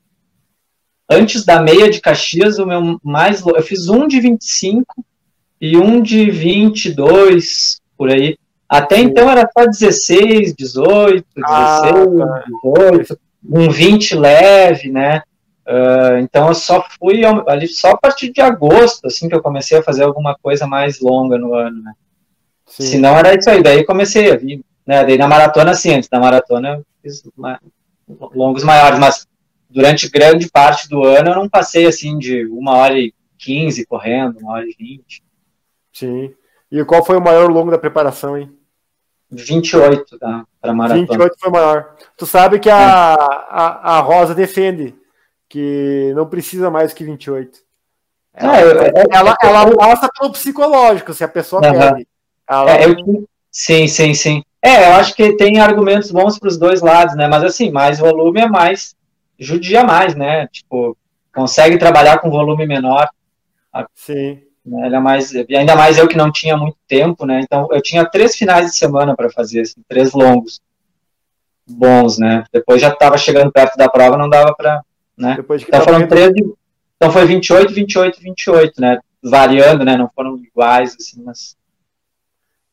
[1.09, 3.45] Antes da meia de Caxias, o meu mais.
[3.45, 5.05] Eu fiz um de 25
[5.61, 8.39] e um de 22, por aí.
[8.69, 12.45] Até então era só 16, 18, 16, ah, tá.
[12.65, 15.23] 18, um 20 leve, né?
[15.67, 19.79] Uh, então eu só fui ali só a partir de agosto, assim, que eu comecei
[19.79, 21.93] a fazer alguma coisa mais longa no ano, né?
[22.67, 22.87] Sim.
[22.87, 25.05] Se não era isso aí, daí comecei a vir, né?
[25.05, 27.23] Daí na maratona, sim, antes da maratona eu fiz
[28.35, 29.27] longos maiores, mas
[29.69, 34.39] durante grande parte do ano eu não passei assim de uma hora e quinze correndo,
[34.39, 35.23] uma hora e vinte.
[35.93, 36.33] Sim.
[36.81, 38.53] E qual foi o maior longo da preparação, hein?
[39.31, 41.07] 28 tá, para maratona.
[41.07, 41.97] 28 foi o maior.
[42.17, 43.25] Tu sabe que a, é.
[43.51, 44.95] a, a Rosa defende
[45.49, 47.59] que não precisa mais que 28.
[48.35, 51.97] Ela, é, ela, ela passa pelo psicológico, se a pessoa uh -huh.
[51.97, 52.07] quer.
[52.49, 52.71] Ela...
[52.71, 54.43] É, eu, sim, sim, sim.
[54.61, 57.27] É, eu acho que tem argumentos bons para os dois lados, né?
[57.27, 58.95] Mas assim, mais volume é mais
[59.39, 60.47] judia mais, né?
[60.49, 60.97] Tipo,
[61.35, 63.09] consegue trabalhar com volume menor.
[63.95, 64.43] Sim.
[64.67, 64.89] Né?
[64.89, 67.41] É mais, ainda mais eu que não tinha muito tempo, né?
[67.41, 70.61] Então eu tinha três finais de semana para fazer, assim, três longos
[71.69, 72.45] bons, né?
[72.53, 74.83] Depois já estava chegando perto da prova, não dava para,
[75.17, 75.37] né?
[75.37, 76.33] Depois que então foram três,
[76.97, 78.99] então foi 28, 28, 28, né?
[79.23, 79.97] Variando, né?
[79.97, 81.57] Não foram iguais, assim, mas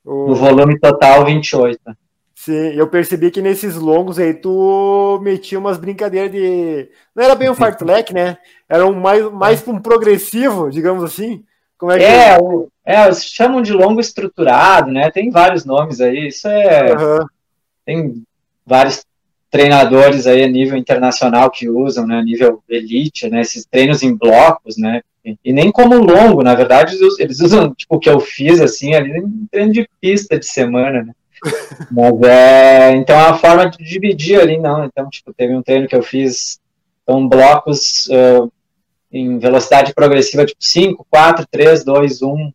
[0.04, 0.30] o...
[0.30, 1.80] no volume total 28.
[1.86, 1.96] Né?
[2.36, 6.90] Sim, eu percebi que nesses longos aí tu metia umas brincadeiras de.
[7.16, 8.38] Não era bem um fartlek, né?
[8.68, 11.44] Era um mais, mais um progressivo, digamos assim.
[11.84, 12.06] Como é, que...
[12.06, 15.12] é, o, é, eles chamam de longo estruturado, né?
[15.12, 16.30] Tem vários nomes aí.
[16.30, 16.94] Isso é.
[16.94, 17.26] Uhum.
[17.86, 18.24] Tem
[18.66, 19.04] vários
[19.52, 22.20] treinadores aí a nível internacional que usam, né?
[22.20, 23.42] A nível elite, né?
[23.42, 25.02] Esses treinos em blocos, né?
[25.44, 29.12] E nem como longo, na verdade, eles usam, tipo, o que eu fiz, assim, ali
[29.12, 31.14] em treino de pista de semana, né?
[31.92, 32.96] Mas é.
[32.96, 34.86] Então é uma forma de dividir ali, não.
[34.86, 36.62] Então, tipo, teve um treino que eu fiz,
[37.04, 38.08] então, blocos.
[38.08, 38.50] Uh,
[39.14, 42.52] em velocidade progressiva, tipo 5, 4, 3, 2, 1,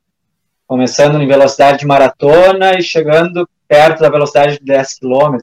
[0.66, 5.38] começando em velocidade de maratona e chegando perto da velocidade de 10 km,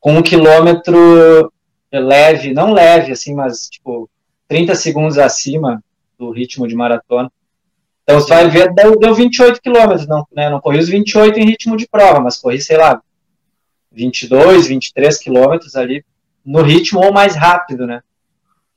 [0.00, 1.52] com um quilômetro
[1.92, 4.10] leve, não leve, assim, mas tipo
[4.48, 5.82] 30 segundos acima
[6.18, 7.30] do ritmo de maratona.
[8.02, 11.44] Então você vai ver, deu, deu 28 quilômetros, não, né, não corri os 28 em
[11.44, 13.00] ritmo de prova, mas corri, sei lá,
[13.92, 16.04] 22, 23 quilômetros ali
[16.44, 18.02] no ritmo ou mais rápido, né?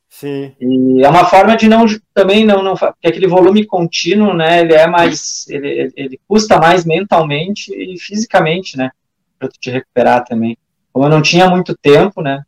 [0.10, 0.56] Sim.
[0.60, 4.74] E é uma forma de não também não, não porque aquele volume contínuo, né, ele
[4.74, 8.92] é mais ele, ele custa mais mentalmente e fisicamente, né,
[9.38, 10.58] para tu te recuperar também.
[10.92, 12.42] Como eu não tinha muito tempo, né,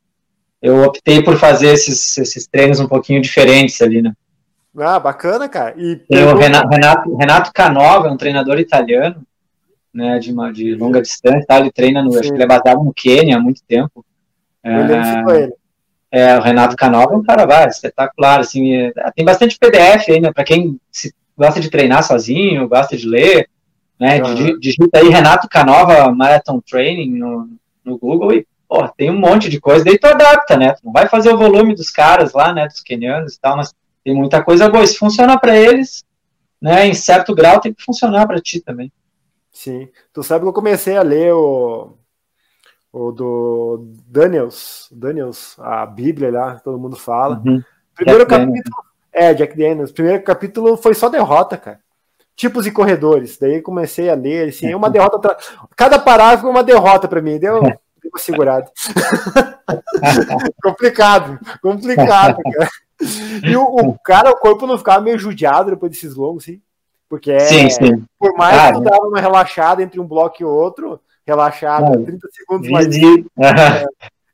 [0.62, 4.14] eu optei por fazer esses, esses treinos um pouquinho diferentes ali, né.
[4.78, 5.76] Ah, bacana, cara.
[5.78, 9.22] E Tem o Renato, Renato, Canova, é um treinador italiano,
[9.94, 11.60] né, de, uma, de longa distância, tá?
[11.60, 12.20] ele treina no, Sim.
[12.20, 14.06] acho que ele é baseado no Quênia há muito tempo.
[14.64, 15.59] Eu é, ele.
[16.12, 20.20] É, o Renato Canova é um cara vai, espetacular, assim, é, tem bastante PDF aí,
[20.20, 23.48] né, para quem se, gosta de treinar sozinho, gosta de ler,
[24.00, 24.60] né, uhum.
[24.60, 27.50] digita aí Renato Canova Marathon Training no,
[27.86, 30.92] no Google e, pô, tem um monte de coisa, daí tu adapta, né, tu não
[30.92, 33.72] vai fazer o volume dos caras lá, né, dos kenianos e tal, mas
[34.04, 36.04] tem muita coisa boa, se funciona para eles,
[36.60, 38.92] né, em certo grau tem que funcionar para ti também.
[39.52, 41.99] Sim, tu sabe que eu comecei a ler o
[42.92, 47.42] o do Daniels, Daniels, a Bíblia lá, todo mundo fala.
[47.46, 47.62] Uhum.
[47.96, 48.86] Primeiro Jack capítulo, Daniels.
[49.14, 51.80] é, Jack Daniels, primeiro capítulo foi só derrota, cara.
[52.36, 53.38] Tipos e corredores.
[53.38, 55.38] Daí comecei a ler, assim, uma derrota, tra...
[55.76, 58.72] cada parágrafo é uma derrota para mim, deu, deu uma segurada.
[60.64, 62.70] complicado, complicado, cara.
[63.44, 66.62] E o, o, cara, o corpo não ficava meio judiado depois desses longos, assim.
[67.10, 68.06] Porque é, sim, sim.
[68.20, 72.04] por mais ah, que eu dava uma relaxada entre um bloco e outro, relaxada, não,
[72.04, 72.88] 30 segundos mais.
[72.88, 73.86] É,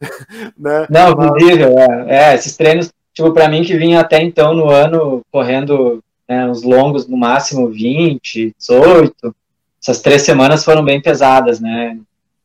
[0.57, 0.87] né?
[0.89, 1.33] Não, Mas...
[1.33, 6.03] visível, é, é, esses treinos, tipo, para mim que vinha até então no ano correndo
[6.27, 9.35] né, uns longos no máximo 20, 18,
[9.81, 11.97] essas três semanas foram bem pesadas, né?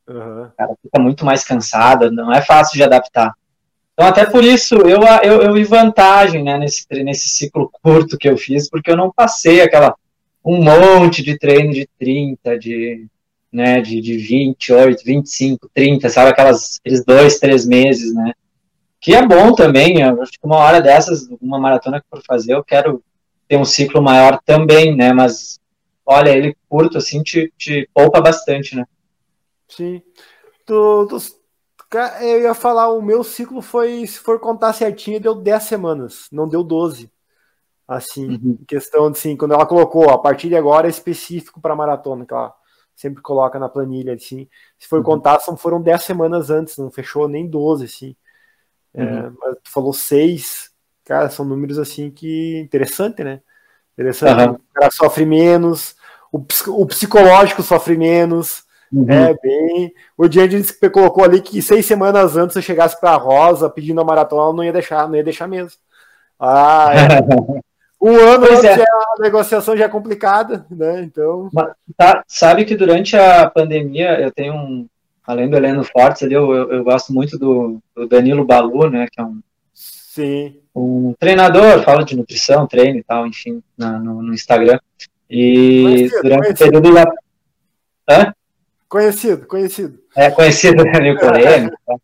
[0.07, 0.43] Uhum.
[0.43, 3.33] O cara fica muito mais cansado, não é fácil de adaptar.
[3.93, 8.27] Então, até por isso, eu, eu, eu vi vantagem né, nesse, nesse ciclo curto que
[8.29, 9.95] eu fiz, porque eu não passei aquela
[10.43, 13.05] um monte de treino de 30, de
[13.51, 18.33] né, de, de 28, 25, 30, sabe, aquelas, aqueles dois, três meses, né,
[18.99, 22.53] que é bom também, eu acho que uma hora dessas, uma maratona que for fazer,
[22.53, 23.03] eu quero
[23.47, 25.59] ter um ciclo maior também, né, mas,
[26.05, 28.85] olha, ele curto, assim, te, te poupa bastante, né.
[29.67, 30.01] Sim,
[30.65, 31.17] tu, tu,
[32.21, 36.47] eu ia falar, o meu ciclo foi, se for contar certinho, deu 10 semanas, não
[36.47, 37.11] deu 12,
[37.85, 38.57] assim, uhum.
[38.65, 42.33] questão de, assim, quando ela colocou, a partir de agora é específico para maratona, que
[42.33, 42.53] ela
[43.01, 44.47] sempre coloca na planilha, assim.
[44.77, 45.03] Se for uhum.
[45.03, 48.15] contar, são, foram 10 semanas antes, não fechou nem 12, assim.
[48.93, 49.17] É, uhum.
[49.17, 50.71] É, mas tu falou 6,
[51.03, 53.41] cara, são números, assim, que interessante, né?
[53.93, 54.47] Interessante.
[54.47, 54.53] Uhum.
[54.55, 55.95] O cara sofre menos,
[56.31, 56.37] o,
[56.67, 59.09] o psicológico sofre menos, Uhum.
[59.09, 59.93] É bem.
[60.17, 64.03] O Diante colocou ali que seis semanas antes eu chegasse para a Rosa pedindo a
[64.03, 65.79] maratona, não ia deixar, não ia deixar mesmo.
[66.37, 67.61] Ah, é.
[68.01, 68.83] um ano pois antes é.
[68.83, 71.01] a negociação já é complicada, né?
[71.03, 71.49] Então.
[71.53, 74.87] Mas, tá, sabe que durante a pandemia eu tenho um.
[75.25, 79.05] Além do Heleno Fortes ali, eu, eu, eu gosto muito do, do, Danilo Balu, né?
[79.11, 79.39] Que é um.
[79.73, 80.57] Sim.
[80.75, 84.79] Um treinador, fala de nutrição, treino e tal, enfim, na, no, no Instagram.
[85.29, 86.53] E conhecido, durante conhecido.
[86.53, 87.05] o período lá.
[88.09, 88.33] Hã?
[88.89, 89.99] Conhecido, conhecido.
[90.15, 90.99] É conhecido, né?
[90.99, 91.77] Meio polêmico.
[91.85, 91.95] Tá?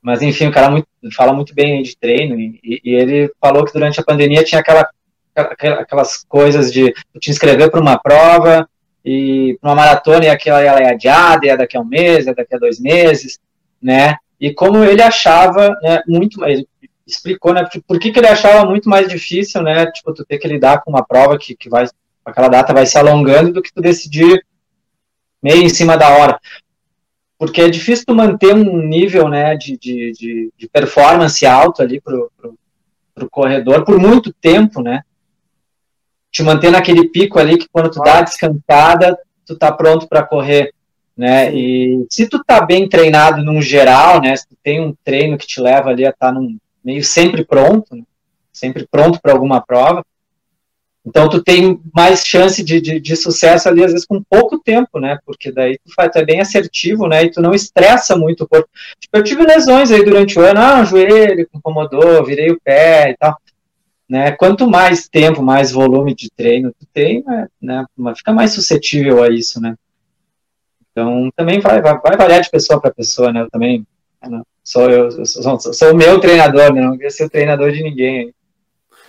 [0.00, 3.72] Mas enfim, o cara muito, fala muito bem de treino e, e, ele falou que
[3.72, 4.88] durante a pandemia tinha aquela,
[5.34, 8.68] aquelas coisas de te inscrever para uma prova
[9.04, 12.34] e para uma maratona e aquela ela é adiada, é daqui a um mês, é
[12.34, 13.40] daqui a dois meses,
[13.80, 14.16] né?
[14.38, 16.66] E como ele achava, né, muito, ele
[17.06, 20.48] explicou, né, por que, que ele achava muito mais difícil, né, tipo, tu ter que
[20.48, 21.86] lidar com uma prova que, que vai,
[22.24, 24.44] aquela data vai se alongando do que tu decidir
[25.42, 26.40] meio em cima da hora.
[27.38, 32.00] Porque é difícil tu manter um nível né, de, de, de, de performance alto ali
[32.00, 32.58] pro, pro,
[33.14, 35.02] pro corredor por muito tempo, né?
[36.32, 39.16] Te manter naquele pico ali que quando tu dá descansada,
[39.46, 40.72] tu tá pronto para correr,
[41.16, 41.50] né?
[41.50, 41.56] Sim.
[41.56, 44.34] E se tu tá bem treinado num geral, né?
[44.34, 46.40] Se tu tem um treino que te leva ali a estar tá
[46.82, 48.02] meio sempre pronto, né,
[48.52, 50.02] sempre pronto para alguma prova,
[51.04, 55.00] então, tu tem mais chance de, de, de, sucesso ali, às vezes, com pouco tempo,
[55.00, 55.18] né?
[55.26, 57.24] Porque daí tu, faz, tu é bem assertivo, né?
[57.24, 58.68] E tu não estressa muito o corpo.
[59.00, 63.10] Tipo, eu tive lesões aí durante o ano, ah, o joelho incomodou, virei o pé
[63.10, 63.36] e tal.
[64.12, 64.30] Né?
[64.32, 67.48] Quanto mais tempo, mais volume de treino tu tem, né?
[67.62, 69.74] né fica mais suscetível a isso, né?
[70.90, 73.40] Então, também vai, vai, vai variar de pessoa para pessoa, né?
[73.40, 73.86] Eu também
[74.22, 74.42] né?
[74.62, 76.82] sou, eu, eu sou, sou, o meu treinador, né?
[76.82, 78.34] Não quero ser o treinador de ninguém.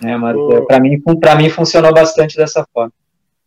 [0.00, 0.16] Né?
[0.16, 0.52] Mas o...
[0.52, 0.98] É, para mim,
[1.36, 2.94] mim funcionou bastante dessa forma.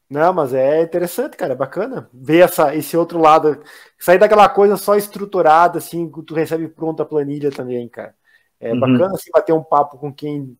[0.07, 3.63] Não, mas é interessante, cara, é bacana ver essa, esse outro lado,
[3.97, 8.13] sair daquela coisa só estruturada, assim, que tu recebe pronta a planilha também, cara.
[8.59, 8.79] É uhum.
[8.79, 10.55] bacana, assim, bater um papo com quem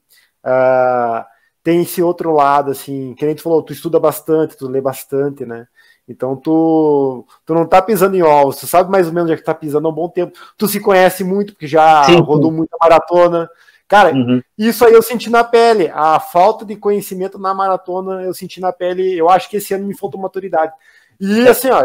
[0.47, 1.25] uh,
[1.61, 5.45] tem esse outro lado, assim, que a gente falou, tu estuda bastante, tu lê bastante,
[5.45, 5.67] né?
[6.07, 9.37] Então tu, tu não tá pisando em ovos, tu sabe mais ou menos onde é
[9.37, 10.37] que tá pisando há um bom tempo.
[10.57, 13.49] Tu se conhece muito, porque já sim, rodou muita maratona,
[13.87, 14.41] Cara, uhum.
[14.57, 15.89] isso aí eu senti na pele.
[15.93, 19.17] A falta de conhecimento na maratona eu senti na pele.
[19.17, 20.73] Eu acho que esse ano me faltou maturidade.
[21.19, 21.49] E é.
[21.49, 21.83] assim, ó,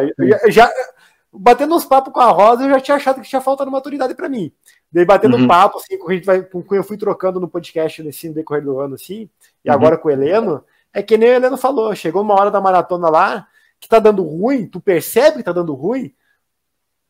[0.50, 0.70] já
[1.32, 4.28] batendo uns papos com a Rosa, eu já tinha achado que tinha faltado maturidade para
[4.28, 4.52] mim.
[4.92, 5.48] Daí batendo uhum.
[5.48, 8.78] papo, assim, com a gente vai, com eu fui trocando no podcast nesse decorrer do
[8.78, 9.28] ano, assim,
[9.64, 9.74] e uhum.
[9.74, 13.08] agora com o Heleno, é que nem o Heleno falou, chegou uma hora da maratona
[13.08, 13.46] lá,
[13.80, 16.14] que tá dando ruim, tu percebe que tá dando ruim,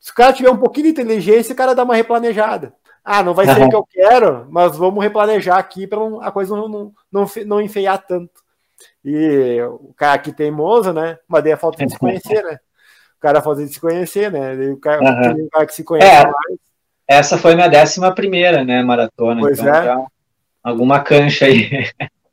[0.02, 2.74] se o cara tiver um pouquinho de inteligência, o cara dá uma replanejada.
[3.04, 6.56] Ah, não vai ser o que eu quero, mas vamos replanejar aqui para a coisa
[6.56, 8.42] não, não, não, não enfeiar tanto.
[9.04, 11.18] E o cara aqui teimoso, né?
[11.28, 12.58] Mas daí é falta de se conhecer, né?
[13.16, 14.54] O cara fazer de se conhecer, né?
[14.56, 15.44] E o cara, uhum.
[15.44, 16.58] o cara que se conhece é, mais.
[17.06, 19.40] Essa foi minha décima primeira, né, maratona.
[19.40, 20.06] Pois então, é.
[20.62, 21.68] alguma cancha aí.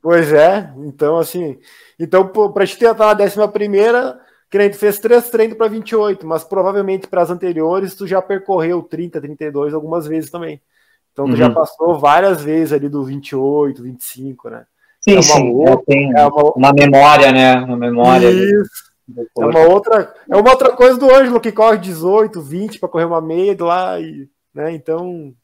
[0.02, 1.58] Pois é, então assim,
[1.98, 4.18] então para te tentar na décima primeira,
[4.50, 8.82] que a fez três treinos para 28, mas provavelmente para as anteriores tu já percorreu
[8.82, 10.60] 30, 32 algumas vezes também.
[11.12, 11.36] Então tu uhum.
[11.36, 14.64] já passou várias vezes ali do 28, 25, né?
[15.00, 15.50] Sim, é sim.
[15.50, 16.52] Outra, é uma...
[16.56, 16.72] uma...
[16.72, 17.56] memória, né?
[17.56, 18.28] Uma memória.
[18.28, 18.90] Isso.
[19.38, 23.04] É uma outra, é uma outra coisa do Ângelo que corre 18, 20 para correr
[23.06, 24.72] uma meia lá e, né?
[24.72, 25.34] Então,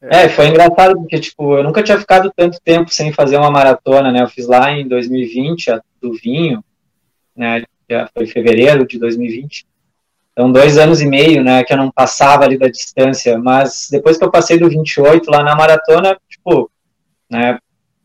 [0.00, 4.12] é, foi engraçado porque, tipo, eu nunca tinha ficado tanto tempo sem fazer uma maratona,
[4.12, 4.22] né?
[4.22, 6.62] Eu fiz lá em 2020, a do vinho,
[7.34, 7.64] né?
[7.90, 9.66] já foi fevereiro de 2020.
[10.32, 14.16] Então, dois anos e meio, né, que eu não passava ali da distância, mas depois
[14.16, 16.70] que eu passei do 28 lá na maratona, tipo,
[17.30, 17.58] né,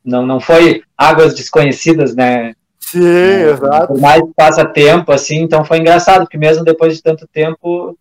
[0.04, 3.88] não, não foi águas desconhecidas, né, Sim, né, exato.
[3.88, 7.98] Por mais passa tempo, assim, então foi engraçado, porque mesmo depois de tanto tempo,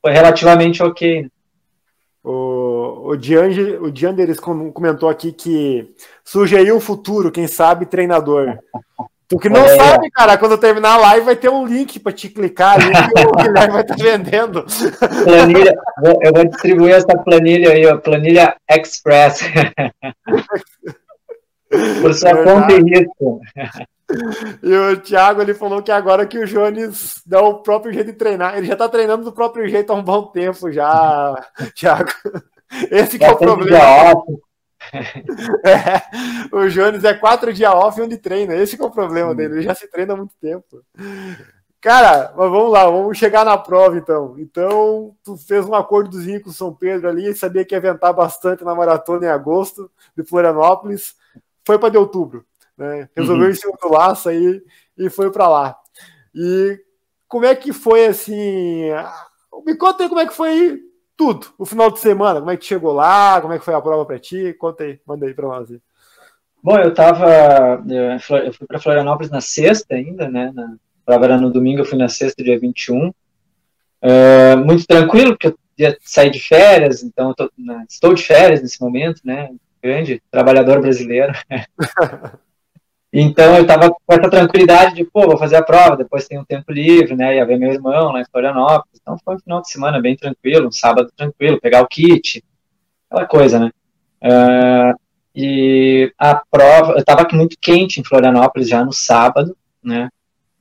[0.00, 1.28] foi relativamente ok.
[2.24, 8.58] O, o, Diange, o Dianderes comentou aqui que surge aí o futuro, quem sabe, treinador.
[9.32, 9.76] Tu que não é.
[9.76, 13.26] sabe, cara, quando terminar a live vai ter um link para te clicar ali que
[13.26, 14.66] o Guilherme vai estar tá vendendo.
[15.24, 15.74] Planilha,
[16.22, 19.40] eu vou distribuir essa planilha aí, a planilha Express.
[22.02, 23.40] Por sua é conta e risco.
[24.62, 28.18] E o Thiago ele falou que agora que o Jones dá o próprio jeito de
[28.18, 31.34] treinar, ele já está treinando do próprio jeito há um bom tempo já,
[31.74, 32.10] Thiago.
[32.90, 34.14] Esse que é o problema.
[35.64, 38.54] é, o Jones é quatro dias off onde treina.
[38.54, 39.54] Esse é o problema dele.
[39.54, 40.82] Ele já se treina há muito tempo.
[41.82, 44.36] Cara, mas vamos lá, vamos chegar na prova então.
[44.38, 48.12] Então, tu fez um acordozinho com o São Pedro ali, e sabia que ia ventar
[48.12, 51.16] bastante na maratona em agosto de Florianópolis.
[51.66, 52.44] Foi para de outubro,
[52.82, 53.08] né?
[53.16, 53.50] Resolveu uhum.
[53.50, 54.62] em cima do laço aí
[54.98, 55.76] e foi para lá.
[56.34, 56.78] E
[57.28, 58.90] como é que foi assim?
[59.64, 60.80] Me conta aí como é que foi
[61.16, 63.80] tudo, o final de semana, como é que chegou lá, como é que foi a
[63.80, 64.54] prova para ti?
[64.58, 65.70] Conta aí, manda aí para nós.
[65.70, 65.80] Aí.
[66.62, 70.52] Bom, eu tava, eu fui para Florianópolis na sexta ainda, né?
[70.54, 73.08] Na prova era no domingo, eu fui na sexta, dia 21.
[73.08, 73.12] Uh,
[74.02, 78.62] é, muito tranquilo, porque eu ia sair de férias, então tô, né, estou de férias
[78.62, 79.50] nesse momento, né?
[79.82, 81.32] Grande trabalhador brasileiro.
[83.12, 86.44] Então eu tava com essa tranquilidade de, pô, vou fazer a prova, depois tem um
[86.44, 87.36] tempo livre, né?
[87.36, 88.98] Ia ver meu irmão lá em Florianópolis.
[89.00, 92.42] Então foi um final de semana bem tranquilo, um sábado tranquilo, pegar o kit,
[93.10, 93.70] aquela coisa, né?
[94.22, 94.98] Uh,
[95.34, 100.08] e a prova, eu tava muito quente em Florianópolis já no sábado, né?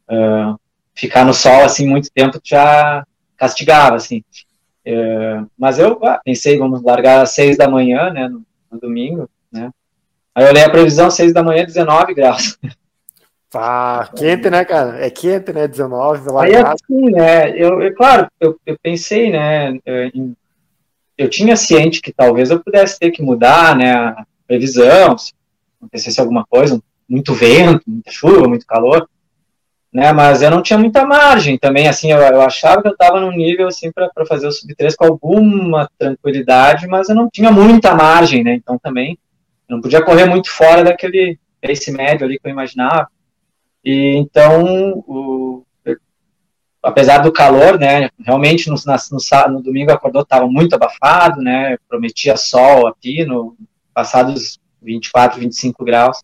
[0.10, 0.60] Uh,
[0.94, 3.06] ficar no sol assim muito tempo já
[3.38, 4.24] castigava, assim.
[4.86, 8.28] Uh, mas eu ah, pensei, vamos largar às seis da manhã, né?
[8.28, 9.72] No, no domingo, né?
[10.34, 12.58] Aí eu olhei a previsão, 6 da manhã, 19 graus.
[13.54, 15.06] Ah, quente, né, cara?
[15.06, 15.68] É quente, né?
[15.68, 17.50] 19, Aí assim, né?
[17.50, 19.78] Eu, eu claro, eu, eu pensei, né?
[20.14, 20.34] Em,
[21.18, 23.94] eu tinha ciente que talvez eu pudesse ter que mudar, né?
[23.94, 25.34] A previsão, se
[25.78, 29.06] acontecesse alguma coisa, muito vento, muita chuva, muito calor,
[29.92, 30.14] né?
[30.14, 33.32] Mas eu não tinha muita margem também, assim, eu, eu achava que eu estava num
[33.32, 38.46] nível, assim, para fazer o sub-3 com alguma tranquilidade, mas eu não tinha muita margem,
[38.46, 38.54] né?
[38.54, 39.18] Então também
[39.72, 43.08] não podia correr muito fora daquele pace médio ali que eu imaginava.
[43.84, 45.66] E então, o,
[46.84, 52.36] apesar do calor, né, realmente no, no, no domingo acordou, estava muito abafado, né, prometia
[52.36, 53.56] sol aqui, no
[53.94, 56.18] passados 24, 25 graus.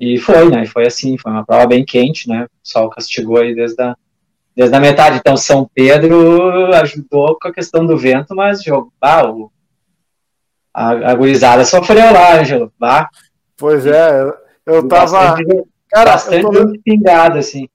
[0.00, 3.54] E foi, né, foi assim, foi uma prova bem quente, né, o sol castigou aí
[3.54, 3.94] desde a,
[4.56, 5.18] desde a metade.
[5.18, 8.60] Então, São Pedro ajudou com a questão do vento, mas
[9.02, 9.52] ah, o,
[10.74, 12.72] a, a gurizada sofreu lá, Ângelo.
[12.78, 13.08] Bah.
[13.56, 14.30] Pois é,
[14.66, 15.12] eu tava.
[15.12, 16.82] Bastante, cara, bastante eu tô...
[16.82, 17.68] pingado, assim.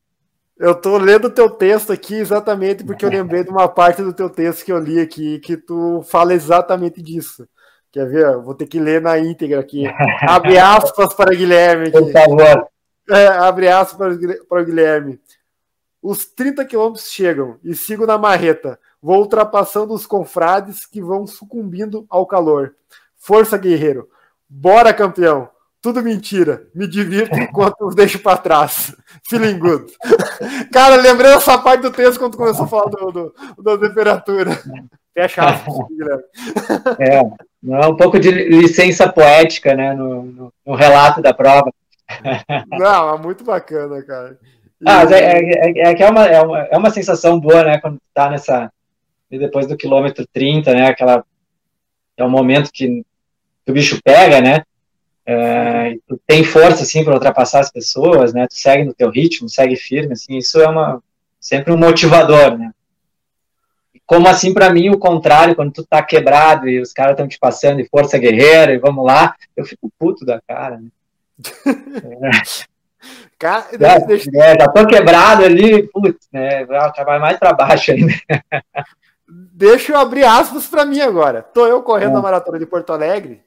[0.58, 4.12] Eu tô lendo o teu texto aqui exatamente porque eu lembrei de uma parte do
[4.12, 7.48] teu texto que eu li aqui, que tu fala exatamente disso.
[7.94, 8.38] Quer ver?
[8.38, 9.86] Vou ter que ler na íntegra aqui.
[10.28, 11.88] Abre aspas para Guilherme.
[11.88, 11.98] Aqui.
[11.98, 12.68] Por favor.
[13.10, 15.20] É, abre aspas para o Guilherme.
[16.02, 18.80] Os 30 quilômetros chegam e sigo na marreta.
[19.02, 22.76] Vou ultrapassando os confrades que vão sucumbindo ao calor.
[23.18, 24.10] Força, guerreiro.
[24.50, 25.50] Bora, campeão.
[25.82, 26.68] Tudo mentira.
[26.76, 28.96] Me divirto enquanto os deixo para trás.
[29.28, 29.92] Feeling good.
[30.74, 33.34] Cara, lembrei dessa parte do texto quando começou a falar do, do,
[33.64, 34.52] da temperatura.
[35.14, 35.42] Fecha
[35.90, 36.24] Guilherme.
[37.00, 41.72] É, é um pouco de licença poética, né, no, no, no relato da prova.
[42.70, 44.38] Não, é muito bacana, cara.
[44.82, 44.86] E...
[44.88, 48.30] Ah, é, é, é, é, uma, é, uma, é uma sensação boa, né, quando tá
[48.30, 48.72] nessa,
[49.30, 51.24] e depois do quilômetro 30, né, aquela
[52.18, 53.04] é um momento que,
[53.66, 54.64] que o bicho pega, né,
[55.26, 59.48] é, tu tem força, assim, para ultrapassar as pessoas, né, tu segue no teu ritmo,
[59.48, 61.02] segue firme, assim, isso é uma,
[61.40, 62.72] sempre um motivador, né.
[64.06, 67.38] Como assim, para mim, o contrário, quando tu tá quebrado e os caras estão te
[67.38, 70.90] passando e força guerreira e vamos lá, eu fico puto da cara, né.
[72.66, 72.70] é.
[73.40, 74.30] Cara, já, deixa...
[74.36, 76.66] é, já tô quebrado ali, putz, né?
[76.66, 78.14] Vai mais para baixo ainda.
[79.30, 81.44] Deixa eu abrir aspas para mim agora.
[81.44, 82.20] Tô eu correndo é.
[82.20, 83.44] a maratona de Porto Alegre.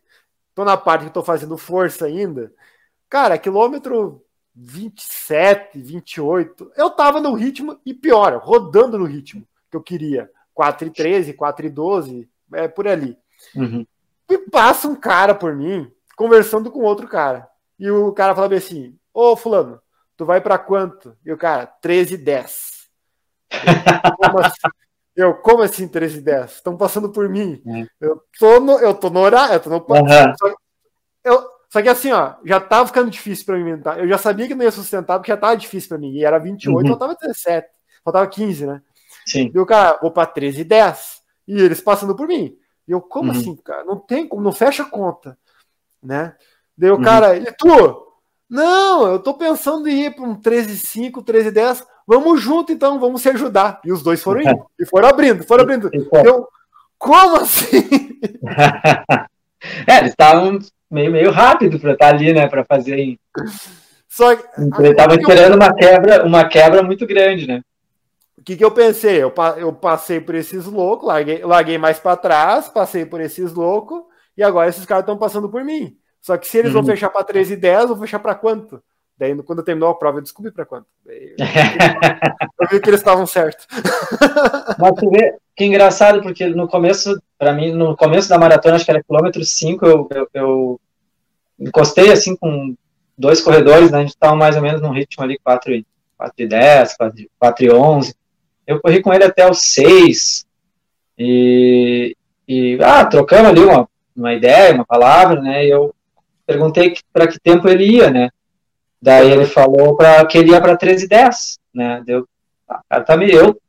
[0.54, 2.52] Tô na parte que tô fazendo força ainda.
[3.08, 6.72] Cara, quilômetro 27, 28.
[6.76, 10.30] Eu tava no ritmo e pior, rodando no ritmo que eu queria.
[10.54, 13.16] 4 e 13, 4 e 12, é por ali.
[13.56, 13.86] Uhum.
[14.30, 17.48] E passa um cara por mim conversando com outro cara.
[17.78, 19.80] E o cara fala assim: Ô, Fulano,
[20.16, 21.16] tu vai para quanto?
[21.24, 22.88] E o cara, 13 e 10.
[24.18, 24.81] Como assim?
[25.14, 26.52] Eu, como assim 13 e 10?
[26.52, 27.62] Estão passando por mim.
[27.66, 27.86] É.
[28.00, 30.36] Eu tô no, eu tô no horário, eu tô no uhum.
[30.38, 30.54] só,
[31.24, 33.98] eu, só que assim, ó, já tava ficando difícil para mim inventar.
[33.98, 36.12] Eu já sabia que não ia sustentar, porque já tava difícil para mim.
[36.12, 36.88] E era 28, uhum.
[36.88, 37.68] faltava 17.
[38.04, 38.82] Faltava 15, né?
[39.26, 39.50] Sim.
[39.54, 41.22] E o cara, vou pra 13 e 10.
[41.48, 42.56] E eles passando por mim.
[42.86, 43.38] E eu, como uhum.
[43.38, 43.84] assim, cara?
[43.84, 45.38] Não tem como, não fecha a conta.
[46.02, 46.34] Né?
[46.76, 47.02] Daí o uhum.
[47.02, 48.06] cara, e tu?
[48.50, 51.86] Não, eu tô pensando em ir para um 13,5, 13,10.
[52.06, 53.80] Vamos junto então, vamos se ajudar.
[53.84, 54.66] E os dois foram indo.
[54.78, 55.90] E foram abrindo, foram abrindo.
[56.24, 56.46] Eu,
[56.98, 58.18] como assim?
[59.86, 60.58] é, eles estavam
[60.90, 62.48] meio, meio rápido para estar ali, né?
[62.48, 63.18] Para fazer.
[64.08, 64.44] Só que,
[64.78, 65.56] Ele estava esperando eu...
[65.56, 67.62] uma quebra, uma quebra muito grande, né?
[68.36, 69.22] O que, que eu pensei?
[69.22, 74.02] Eu, eu passei por esses loucos, larguei, larguei mais para trás, passei por esses loucos,
[74.36, 75.96] e agora esses caras estão passando por mim.
[76.20, 76.82] Só que se eles uhum.
[76.82, 78.82] vão fechar para 13 e 10, vão fechar para quanto?
[79.18, 80.86] Daí, quando terminou a prova, eu descobri para quanto.
[81.04, 81.34] Daí,
[82.60, 83.66] eu, vi que eles estavam certos.
[84.78, 88.84] Mas tu vê que engraçado, porque no começo, para mim, no começo da maratona, acho
[88.84, 90.80] que era quilômetro 5, eu, eu, eu,
[91.58, 92.74] encostei assim com
[93.16, 93.98] dois corredores, né?
[93.98, 95.86] A gente estava mais ou menos num ritmo ali 4 e,
[96.16, 98.14] 4 e 10, 4, 4 e 11.
[98.66, 100.46] eu corri com ele até os 6.
[101.18, 102.16] E,
[102.48, 105.64] e ah, trocamos ali uma, uma ideia, uma palavra, né?
[105.66, 105.94] E eu
[106.46, 108.30] perguntei para que tempo ele ia, né?
[109.02, 112.02] Daí ele falou para que ele ia para 13 e 10, né?
[112.06, 112.24] Deu,
[112.88, 113.60] ah, tá meio, eu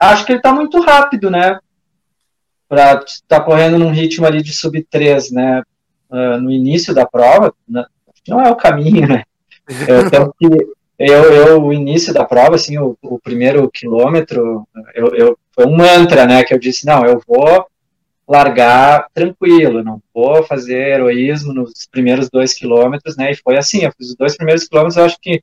[0.00, 1.60] acho que ele tá muito rápido, né?
[2.68, 5.62] Para estar tá correndo num ritmo ali de sub 3, né?
[6.10, 7.84] Uh, no início da prova, né?
[8.26, 9.22] não é o caminho, né?
[9.86, 10.46] Eu, que,
[10.98, 15.76] eu, eu, o início da prova, assim, o, o primeiro quilômetro, eu, eu, foi um
[15.76, 16.42] mantra, né?
[16.42, 17.66] Que eu disse, não, eu vou
[18.28, 23.32] largar tranquilo, não vou fazer heroísmo nos primeiros dois quilômetros, né?
[23.32, 25.42] E foi assim, eu fiz os dois primeiros quilômetros, eu acho que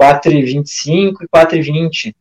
[0.00, 2.14] 4,25 e 4,20.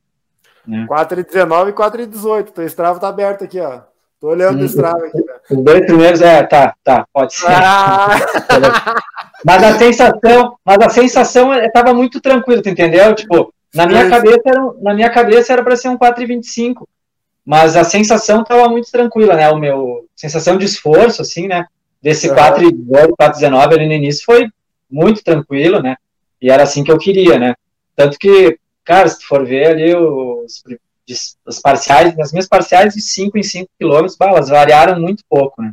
[0.65, 0.87] Né?
[0.89, 2.51] 4,19 e 4,18.
[2.51, 3.81] Teu Strava tá aberto aqui, ó.
[4.21, 5.17] Tô olhando o Strava aqui.
[5.17, 5.33] Né?
[5.49, 7.47] Os dois primeiros, é, tá, tá, pode ser.
[7.47, 8.19] Ah!
[9.45, 13.15] mas a sensação, mas a sensação estava muito tranquila, tu entendeu?
[13.15, 14.09] Tipo, na minha Sim.
[14.09, 16.85] cabeça era, na minha cabeça era para ser um 4,25.
[17.49, 19.49] Mas a sensação estava muito tranquila, né?
[19.49, 21.65] O meu sensação de esforço, assim, né?
[21.99, 22.35] Desse uhum.
[22.35, 24.47] 4,18, 4,19 ali no início foi
[24.87, 25.95] muito tranquilo, né?
[26.39, 27.55] E era assim que eu queria, né?
[27.95, 30.63] Tanto que, cara, se tu for ver ali os,
[31.43, 35.71] os parciais, as minhas parciais de 5 em 5 quilômetros, elas variaram muito pouco, né?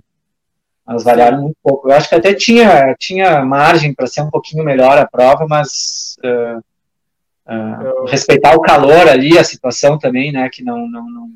[0.89, 1.91] Elas variaram muito pouco.
[1.91, 6.17] Eu acho que até tinha, tinha margem para ser um pouquinho melhor a prova, mas
[6.25, 6.59] uh,
[7.53, 10.49] uh, respeitar o calor ali, a situação também, né?
[10.51, 11.31] Que não, não, não,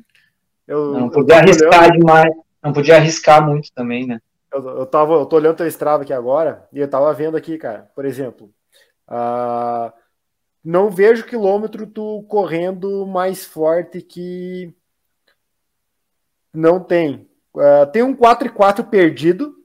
[0.71, 1.97] eu, não podia arriscar olhando...
[1.97, 4.21] demais, não podia arriscar muito também, né?
[4.51, 7.57] Eu, eu, tava, eu tô olhando teu Strava aqui agora e eu tava vendo aqui,
[7.57, 8.49] cara, por exemplo,
[9.09, 9.91] uh,
[10.63, 14.73] não vejo quilômetro tu correndo mais forte que
[16.53, 17.29] não tem.
[17.53, 19.55] Uh, tem um 4 e 4 perdido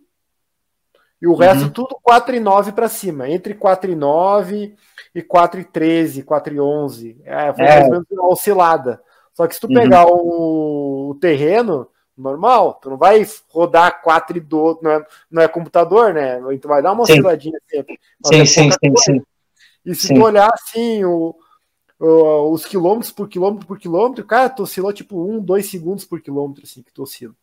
[1.21, 1.37] e o uhum.
[1.37, 4.77] resto tudo 4 e 9 para cima, entre 4 e 9
[5.15, 7.23] e 4 e 13, 4 e 11.
[7.25, 7.69] É, foi é.
[7.69, 9.01] mais ou menos uma oscilada.
[9.37, 9.75] Só que se tu uhum.
[9.75, 10.17] pegar o,
[11.11, 16.15] o, terreno normal, tu não vai rodar 4 e 12, não é, não é computador,
[16.15, 16.41] né?
[16.61, 17.99] Tu vai dar uma osciladinha sempre.
[18.25, 19.23] Sim, é sim, sim, sim.
[19.85, 20.15] E se Sim.
[20.15, 21.37] tu olhar assim, o,
[22.01, 26.21] o, os quilômetros por quilômetro por quilômetro, cara, tu oscilou tipo um, dois segundos por
[26.21, 27.35] quilômetro, assim, que tu oscila.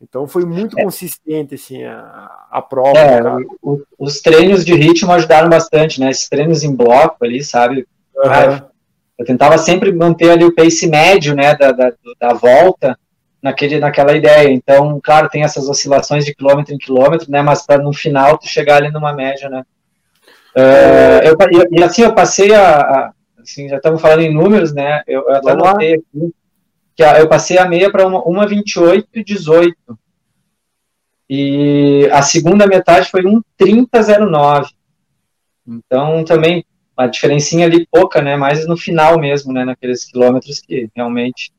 [0.00, 0.82] Então foi muito é.
[0.82, 2.98] consistente assim, a, a prova.
[2.98, 3.20] É,
[3.60, 6.10] o, os treinos de ritmo ajudaram bastante, né?
[6.10, 7.86] Esses treinos em bloco ali, sabe?
[8.16, 8.70] Uhum.
[9.18, 12.98] Eu tentava sempre manter ali o pace médio, né, da, da, da, volta
[13.42, 14.50] naquele, naquela ideia.
[14.50, 17.42] Então, claro, tem essas oscilações de quilômetro em quilômetro, né?
[17.42, 19.64] Mas para no final tu chegar ali numa média, né?
[20.56, 25.02] Uh, eu, e assim, eu passei a, a assim, já estamos falando em números, né?
[25.06, 26.34] Eu, eu até anotei aqui
[26.94, 29.76] que a, eu passei a meia para uma, uma 28 e 18.
[31.28, 34.70] E a segunda metade foi um 30,09.
[35.66, 36.64] Então também
[36.96, 38.36] a diferencinha ali pouca, né?
[38.36, 39.64] Mais no final mesmo, né?
[39.64, 41.52] Naqueles quilômetros que realmente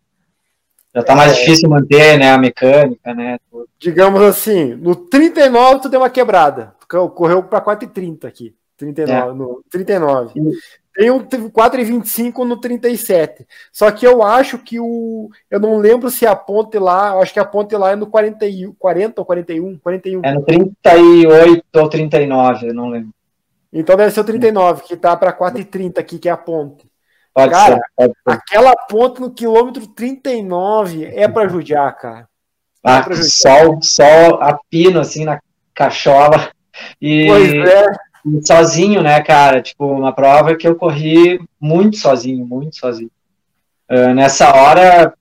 [0.94, 1.36] já está mais é.
[1.36, 2.32] difícil manter, né?
[2.32, 3.38] A mecânica, né?
[3.50, 3.68] Tudo.
[3.80, 6.76] Digamos assim, no 39 tu deu uma quebrada,
[7.16, 8.56] correu para 4,30 aqui.
[8.78, 9.34] 39, é.
[9.34, 10.34] no 39.
[10.94, 13.48] Tem um 4,25 no 37.
[13.72, 15.30] Só que eu acho que o.
[15.50, 17.14] Eu não lembro se a ponte lá.
[17.14, 18.46] Eu acho que a ponte lá é no 40,
[18.78, 19.78] 40 ou 41.
[19.78, 20.22] 41.
[20.24, 23.12] É no 38 ou 39, eu não lembro.
[23.72, 26.91] Então deve ser o 39, que tá para 4,30 aqui, que é a ponte.
[27.34, 28.34] Pode cara, ser, pode ser.
[28.34, 32.28] aquela ponte no quilômetro 39 é para judiar, cara.
[32.84, 35.40] É ah, sol, sol a pino assim na
[35.74, 36.52] cachola.
[37.00, 37.28] E...
[37.28, 37.86] Pois é
[38.44, 39.62] sozinho, né, cara?
[39.62, 43.12] Tipo, uma prova que eu corri muito sozinho, muito sozinho.
[43.90, 45.14] Uh, nessa hora,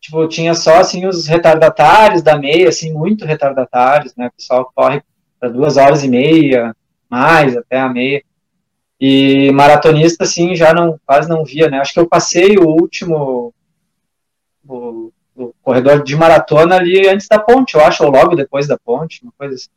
[0.00, 4.28] tipo, tinha só, assim, os retardatários da meia, assim, muito retardatários, né?
[4.28, 5.02] O pessoal corre
[5.38, 6.74] para duas horas e meia,
[7.08, 8.22] mais, até a meia.
[9.00, 11.78] E maratonista, assim, já não, quase não via, né?
[11.78, 13.54] Acho que eu passei o último,
[14.68, 18.76] o, o corredor de maratona ali antes da ponte, eu acho, ou logo depois da
[18.76, 19.70] ponte, uma coisa assim.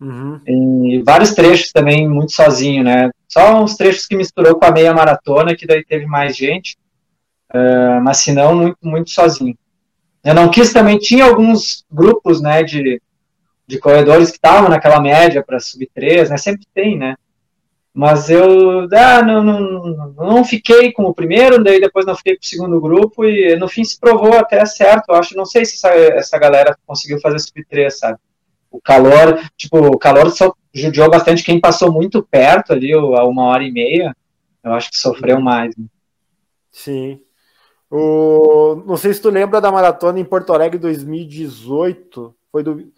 [0.00, 0.40] Uhum.
[0.46, 3.10] E vários trechos também muito sozinho, né?
[3.28, 6.76] Só uns trechos que misturou com a meia maratona, que daí teve mais gente,
[7.54, 9.56] uh, mas se não, muito, muito sozinho.
[10.22, 13.00] Eu não quis também, tinha alguns grupos, né, de,
[13.66, 16.36] de corredores que estavam naquela média para sub 3, né?
[16.36, 17.16] Sempre tem, né?
[17.92, 22.42] Mas eu ah, não, não, não fiquei com o primeiro, daí depois não fiquei com
[22.42, 25.06] o segundo grupo, e no fim se provou até certo.
[25.08, 28.18] Eu acho, não sei se essa, essa galera conseguiu fazer sub 3, sabe?
[28.70, 33.46] o calor, tipo, o calor só judiou bastante quem passou muito perto ali, a uma
[33.46, 34.16] hora e meia,
[34.62, 35.76] eu acho que sofreu mais.
[35.76, 35.86] Né?
[36.70, 37.20] Sim.
[37.90, 42.32] O, não sei se tu lembra da maratona em Porto Alegre 2018.
[42.52, 42.92] Foi do.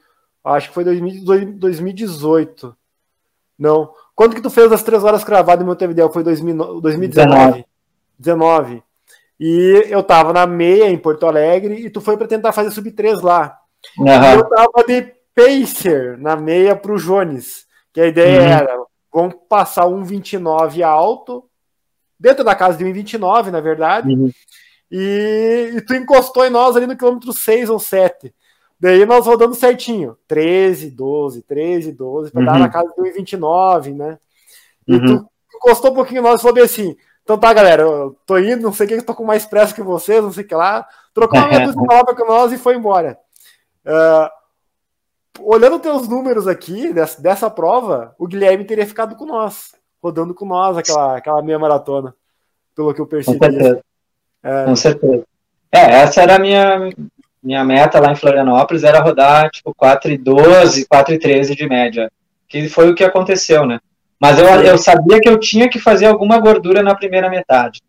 [0.45, 2.76] Acho que foi 2018.
[3.62, 3.90] Não.
[4.16, 6.10] Quando que tu fez as três horas cravadas em Montevideo?
[6.10, 6.80] Foi 2019.
[6.80, 7.64] 19.
[8.18, 8.82] 19.
[9.38, 12.90] E eu tava na meia em Porto Alegre e tu foi para tentar fazer sub
[12.90, 13.56] 3 lá.
[13.96, 14.06] Uhum.
[14.08, 18.48] E eu tava de pacer na meia pro Jones, que a ideia uhum.
[18.48, 18.78] era,
[19.12, 21.44] vamos passar um 29 alto,
[22.18, 24.30] dentro da casa de 1,29, na verdade, uhum.
[24.90, 28.34] e, e, tu encostou em nós ali no quilômetro 6 ou 7.
[28.83, 34.18] Daí nós rodando certinho, 13, 12, 13, 12, para dar na casa de 1,29, né?
[34.89, 35.24] E tu
[35.55, 38.72] encostou um pouquinho nós e falou bem assim, então tá, galera, eu tô indo, não
[38.72, 40.85] sei o que, eu tô com mais pressa que vocês, não sei o que lá.
[41.14, 43.16] Trocou uma meia dúzia de palavra com nós e foi embora.
[43.87, 44.28] Uh,
[45.39, 50.45] olhando teus números aqui dessa, dessa prova, o Guilherme teria ficado com nós, rodando com
[50.45, 52.16] nós aquela, aquela meia maratona,
[52.74, 53.39] pelo que eu percebi.
[53.39, 53.85] Com certeza.
[54.43, 54.64] É.
[54.64, 55.24] Com certeza.
[55.70, 56.91] É, essa era a minha,
[57.43, 62.11] minha meta lá em Florianópolis, era rodar tipo 4,12, 4,13 de média,
[62.49, 63.80] que foi o que aconteceu, né?
[64.20, 67.80] Mas eu, eu sabia que eu tinha que fazer alguma gordura na primeira metade.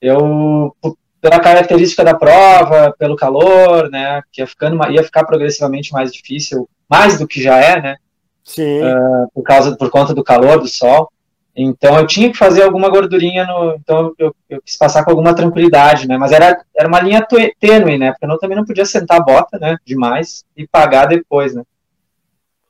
[0.00, 0.74] Eu,
[1.20, 6.68] pela característica da prova, pelo calor, né, que ia, ficando, ia ficar progressivamente mais difícil,
[6.90, 7.96] mais do que já é, né?
[8.42, 8.82] Sim.
[8.82, 11.08] Uh, por causa, por conta do calor, do sol.
[11.54, 15.34] Então eu tinha que fazer alguma gordurinha no, então eu, eu quis passar com alguma
[15.34, 16.16] tranquilidade, né?
[16.16, 17.26] Mas era, era uma linha
[17.60, 18.12] tênue, né?
[18.12, 19.76] Porque eu também não podia sentar a bota, né?
[19.84, 21.62] Demais e pagar depois, né?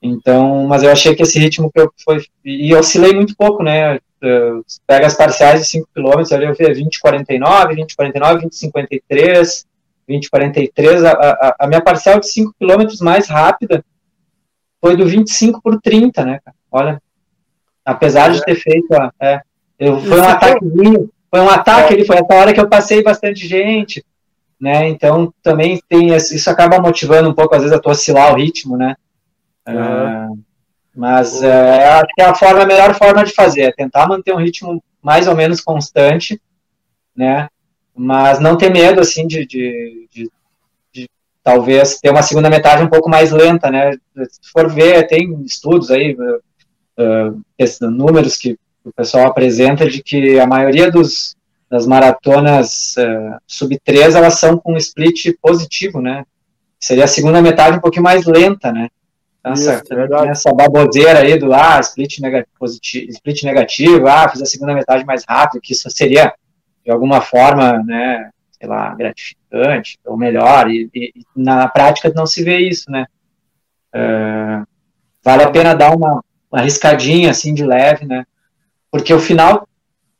[0.02, 2.24] Então, mas eu achei que esse ritmo que eu foi.
[2.44, 4.00] E oscilei muito pouco, né?
[4.84, 9.66] Pega as parciais de 5 km, ali eu vi 20, 49, 20, 49, 20, 53,
[10.08, 11.04] 20, 43.
[11.04, 13.84] A, a, a minha parcial de 5 km mais rápida
[14.80, 17.00] foi do 25 por 30, né, Olha,
[17.84, 18.32] apesar é.
[18.32, 18.92] de ter feito.
[18.94, 19.40] A, é,
[19.78, 22.04] eu, foi um ataquezinho, foi um ataque, é.
[22.04, 24.04] foi essa hora que eu passei bastante gente,
[24.60, 24.88] né?
[24.88, 28.76] Então também tem isso acaba motivando um pouco, às vezes, a tu oscilar o ritmo,
[28.76, 28.94] né?
[29.64, 30.42] Uhum.
[30.92, 34.34] mas é, acho que é a, forma, a melhor forma de fazer é tentar manter
[34.34, 36.40] um ritmo mais ou menos constante,
[37.14, 37.48] né?
[37.94, 40.30] Mas não ter medo, assim, de, de, de,
[40.92, 41.08] de
[41.44, 43.92] talvez ter uma segunda metade um pouco mais lenta, né?
[43.92, 46.16] Se for ver, tem estudos aí,
[46.98, 51.36] uh, números que o pessoal apresenta de que a maioria dos,
[51.70, 56.24] das maratonas uh, sub 3 elas são com split positivo, né?
[56.80, 58.88] Seria a segunda metade um pouquinho mais lenta, né?
[59.44, 64.40] Essa, Isso, é essa baboseira aí do ah, split, negativo, positivo, split negativo, ah, fiz
[64.40, 66.32] a segunda metade mais rápido, que isso seria
[66.84, 72.44] de alguma forma, né, sei lá, gratificante ou melhor, e, e na prática não se
[72.44, 73.06] vê isso, né?
[73.94, 74.64] Uh,
[75.24, 76.22] vale a pena dar uma
[76.56, 78.24] arriscadinha assim de leve, né?
[78.90, 79.66] Porque o final,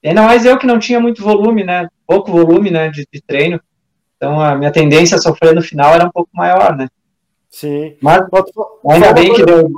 [0.04, 1.88] ainda mais eu que não tinha muito volume, né?
[2.06, 3.60] Pouco volume, né, de, de treino,
[4.16, 6.88] então a minha tendência a sofrer no final era um pouco maior, né?
[7.50, 7.96] Sim.
[8.00, 8.22] Mas
[8.88, 9.68] ainda bem que deu,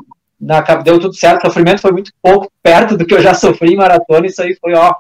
[0.41, 3.73] na, deu tudo certo, o sofrimento foi muito pouco perto do que eu já sofri
[3.73, 4.95] em maratona, isso aí foi, ó,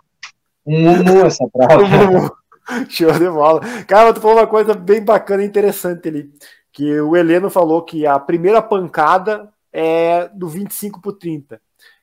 [0.67, 2.35] um mumu essa prova.
[2.89, 3.61] Show de bola.
[3.87, 6.31] Cara, tu falou uma coisa bem bacana e interessante ali,
[6.73, 11.61] que o Heleno falou que a primeira pancada é do 25 por 30,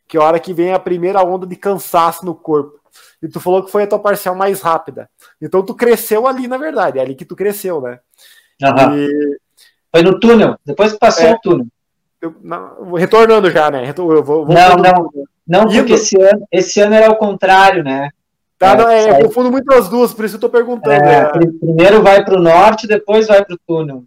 [0.08, 2.80] que é a hora que vem a primeira onda de cansaço no corpo.
[3.24, 5.10] E tu falou que foi a tua parcial mais rápida.
[5.42, 8.00] Então tu cresceu ali, na verdade, é ali que tu cresceu, né?
[8.62, 8.98] Uhum.
[8.98, 9.40] E,
[9.90, 11.68] foi no túnel, depois que passou é, o túnel.
[12.22, 13.90] Eu, não, retornando já, né?
[13.90, 15.10] Eu vou, vou não, não,
[15.48, 18.10] não, porque esse ano, esse ano era o contrário, né?
[18.58, 21.04] Tá, é, não, é, eu confundo muito as duas, por isso eu tô perguntando.
[21.04, 21.32] É, é.
[21.60, 24.04] Primeiro vai para o norte, depois vai para o túnel.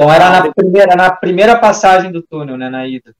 [0.00, 3.14] Então era na, primeira, na primeira passagem do túnel, né, na ida.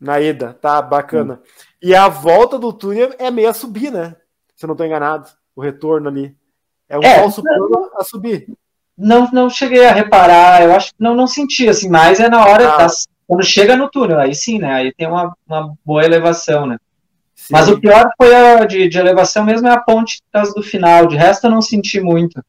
[0.00, 1.34] Na ida, tá, bacana.
[1.34, 1.66] Hum.
[1.82, 4.14] E a volta do túnel é meio a subir, né?
[4.54, 6.36] Se eu não tô enganado, o retorno ali.
[6.88, 8.46] É um é, falso plano a subir
[8.98, 12.44] não, não cheguei a reparar, eu acho que não, não senti, assim, mas é na
[12.44, 12.86] hora, ah.
[13.26, 16.78] quando chega no túnel, aí sim, né, aí tem uma, uma boa elevação, né.
[17.36, 17.52] Sim.
[17.52, 20.20] Mas o pior foi a de, de elevação mesmo é a ponte
[20.56, 22.42] do final, de resto eu não senti muito.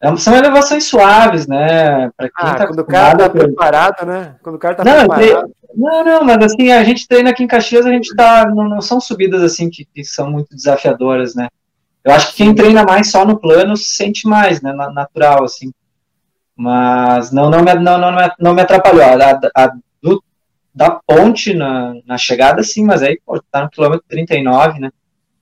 [0.00, 2.10] É, são elevações suaves, né?
[2.16, 4.36] Pra quem ah, tá quando o cara tá preparado, né?
[4.42, 5.52] Quando o cara tá não, preparado.
[5.74, 8.46] Não, não, mas assim, a gente treina aqui em Caxias, a gente tá.
[8.46, 11.48] Não, não são subidas assim que, que, são muito desafiadoras, né?
[12.04, 15.72] Eu acho que quem treina mais só no plano se sente mais, né, natural, assim.
[16.56, 19.02] Mas não, não, me, não, não, não me atrapalhou.
[19.02, 20.22] A, a do,
[20.74, 24.90] da ponte na, na chegada, sim, mas aí, pô, tá no quilômetro 39, né?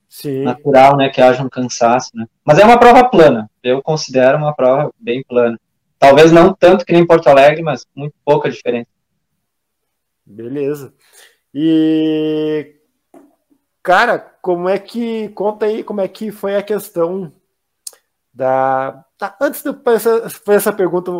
[0.09, 0.43] Sim.
[0.43, 2.25] Natural, né, que haja um cansaço, né?
[2.43, 3.49] Mas é uma prova plana.
[3.67, 5.59] Eu considero uma prova bem plana.
[5.99, 8.87] Talvez não tanto que nem Porto Alegre, mas muito pouca diferença.
[10.25, 10.93] Beleza.
[11.53, 12.75] E
[13.81, 17.31] cara, como é que conta aí como é que foi a questão
[18.33, 21.11] da, tá, antes de fazer essa pergunta,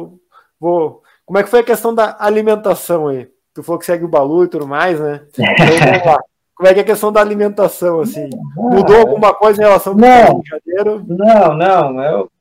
[0.59, 3.29] vou como é que foi a questão da alimentação aí?
[3.53, 5.25] Tu falou que segue o Balu e tudo mais, né?
[5.37, 6.17] Então,
[6.55, 8.29] como é que é a questão da alimentação, assim?
[8.55, 10.41] Mudou alguma coisa em relação ao não,
[11.05, 12.03] Não, não.
[12.03, 12.31] Eu,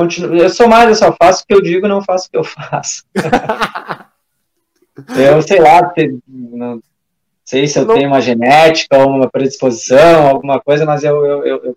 [0.00, 2.38] continuo, eu sou mais, eu só faço o que eu digo, não faço o que
[2.38, 3.04] eu faço.
[5.14, 5.92] eu sei lá,
[6.26, 6.80] não
[7.44, 7.94] sei se eu não.
[7.94, 11.76] tenho uma genética ou uma predisposição, alguma coisa, mas eu, eu, eu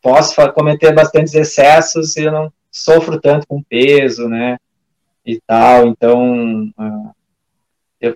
[0.00, 4.58] posso cometer bastantes excessos e eu não sofro tanto com peso, né?
[5.24, 6.70] E tal, então
[8.00, 8.14] eu,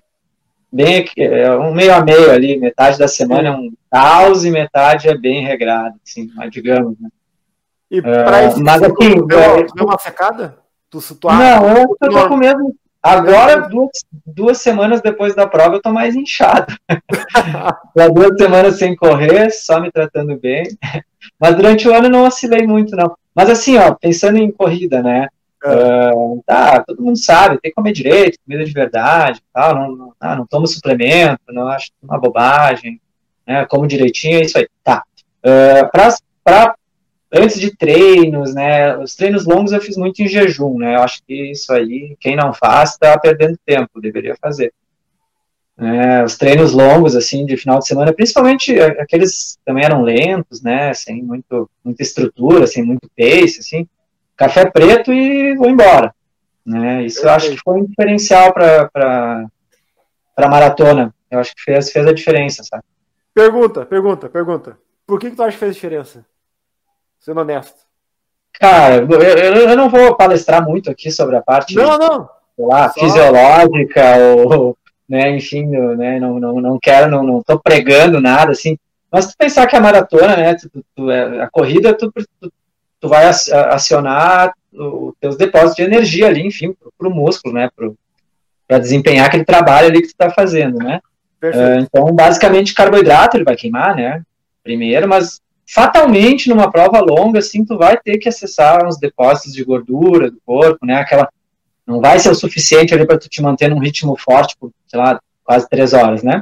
[0.71, 5.09] bem é um meio a meio ali, metade da semana é um caos e metade
[5.09, 7.09] é bem regrado, assim, mas digamos, né?
[7.91, 10.57] E para uh, mas assim, deu, deu uma secada?
[10.89, 12.73] Tu, tu não, eu tô com mesmo
[13.03, 13.89] Agora, duas,
[14.25, 16.71] duas semanas depois da prova, eu tô mais inchado.
[17.97, 20.63] Já duas semanas sem correr, só me tratando bem.
[21.39, 23.15] Mas durante o ano não oscilei muito, não.
[23.33, 25.27] Mas assim, ó, pensando em corrida, né?
[25.63, 26.11] É.
[26.13, 30.13] Uh, tá, todo mundo sabe, tem que comer direito, comida de verdade, tal, não, não,
[30.19, 32.99] ah, não tomo suplemento, não acho uma bobagem,
[33.47, 33.65] né?
[33.65, 34.67] Como direitinho, é isso aí.
[34.83, 35.03] Tá.
[35.43, 35.89] Uh,
[36.43, 36.75] para
[37.31, 38.97] antes de treinos, né?
[38.97, 40.95] Os treinos longos eu fiz muito em jejum, né?
[40.95, 44.73] Eu acho que isso aí, quem não faz, está perdendo tempo, deveria fazer.
[45.77, 50.93] É, os treinos longos, assim, de final de semana, principalmente aqueles também eram lentos, né?
[50.93, 53.87] Sem muito, muita estrutura, sem muito pace, assim.
[54.35, 56.13] Café preto e vou embora.
[56.65, 57.05] Né?
[57.05, 59.47] Isso eu acho que foi um diferencial para
[60.37, 61.13] a maratona.
[61.29, 62.83] Eu acho que fez, fez a diferença, sabe?
[63.33, 64.77] Pergunta, pergunta, pergunta.
[65.07, 66.25] Por que, que tu acha que fez diferença?
[67.21, 67.79] Sendo honesto?
[68.59, 69.21] Cara, eu,
[69.69, 72.29] eu, não vou palestrar muito aqui sobre a parte não, não.
[72.57, 78.51] Lá, fisiológica ou, né, enfim, né, não, não, não quero, não, não tô pregando nada,
[78.51, 78.77] assim,
[79.11, 82.51] mas tu pensar que a maratona, né, tu, tu, é, a corrida, tu, tu,
[82.99, 87.69] tu vai acionar os teus depósitos de energia ali, enfim, pro, pro músculo, né,
[88.67, 91.01] para desempenhar aquele trabalho ali que tu tá fazendo, né.
[91.43, 94.21] Uh, então, basicamente, carboidrato ele vai queimar, né,
[94.63, 95.41] primeiro, mas
[95.73, 100.39] fatalmente numa prova longa, assim, tu vai ter que acessar uns depósitos de gordura do
[100.45, 100.95] corpo, né?
[100.95, 101.29] Aquela
[101.87, 104.99] não vai ser o suficiente ali para tu te manter num ritmo forte por, sei
[104.99, 106.41] lá, quase três horas, né?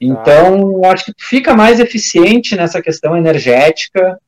[0.00, 0.92] Então, ah.
[0.92, 4.18] acho que tu fica mais eficiente nessa questão energética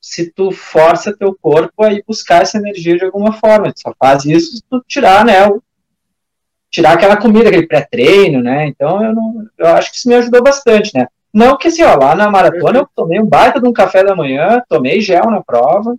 [0.00, 3.72] se tu força teu corpo a ir buscar essa energia de alguma forma.
[3.72, 5.62] Tu só faz isso se tu tirar, né, o,
[6.70, 8.66] tirar aquela comida, aquele pré-treino, né?
[8.66, 11.08] Então, eu, não, eu acho que isso me ajudou bastante, né?
[11.36, 14.16] Não que assim, ó, lá na maratona eu tomei um baita de um café da
[14.16, 15.94] manhã, tomei gel na prova,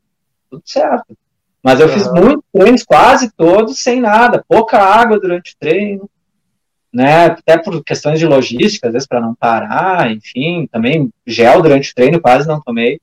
[0.50, 1.16] tudo certo.
[1.62, 6.10] Mas eu fiz muitos treinos, quase todos, sem nada, pouca água durante o treino,
[6.92, 7.26] né?
[7.26, 11.94] Até por questões de logística, às vezes para não parar, enfim, também gel durante o
[11.94, 13.00] treino quase não tomei.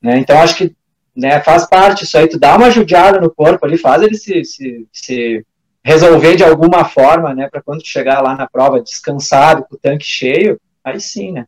[0.00, 0.16] Né?
[0.16, 0.74] Então acho que
[1.14, 4.42] né, faz parte isso aí, tu dá uma judiada no corpo ali, faz ele se,
[4.42, 5.44] se, se
[5.84, 7.46] resolver de alguma forma, né?
[7.46, 11.44] Para quando chegar lá na prova descansado, com o tanque cheio, aí sim, né?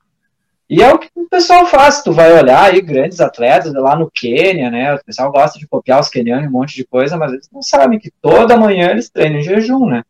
[0.71, 4.09] E é o que o pessoal faz, tu vai olhar aí grandes atletas lá no
[4.09, 4.95] Quênia, né?
[4.95, 7.99] O pessoal gosta de copiar os quenianos um monte de coisa, mas eles não sabem
[7.99, 10.05] que toda manhã eles treinam em jejum, né?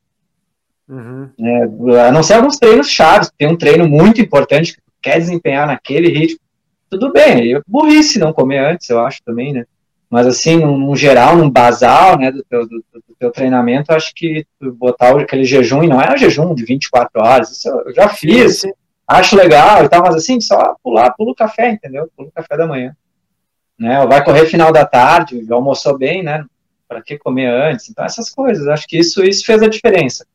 [0.86, 1.30] Uhum.
[1.40, 5.18] É, a não ser alguns treinos chaves, tem um treino muito importante que tu quer
[5.18, 6.40] desempenhar naquele ritmo,
[6.90, 9.64] tudo bem, é burrice não comer antes, eu acho também, né?
[10.10, 14.44] Mas assim, num, geral, num basal, né, do teu, do, do teu treinamento, acho que
[14.60, 18.60] botar aquele jejum, e não é um jejum de 24 horas, isso eu já fiz,
[18.60, 18.72] sim
[19.10, 22.08] acho legal e tal, mas assim, só pular, pula o café, entendeu?
[22.16, 22.96] Pula o café da manhã.
[23.78, 24.00] Né?
[24.00, 26.44] Ou vai correr final da tarde, almoçou bem, né?
[26.86, 27.88] Para que comer antes?
[27.88, 30.26] Então, essas coisas, acho que isso, isso fez a diferença.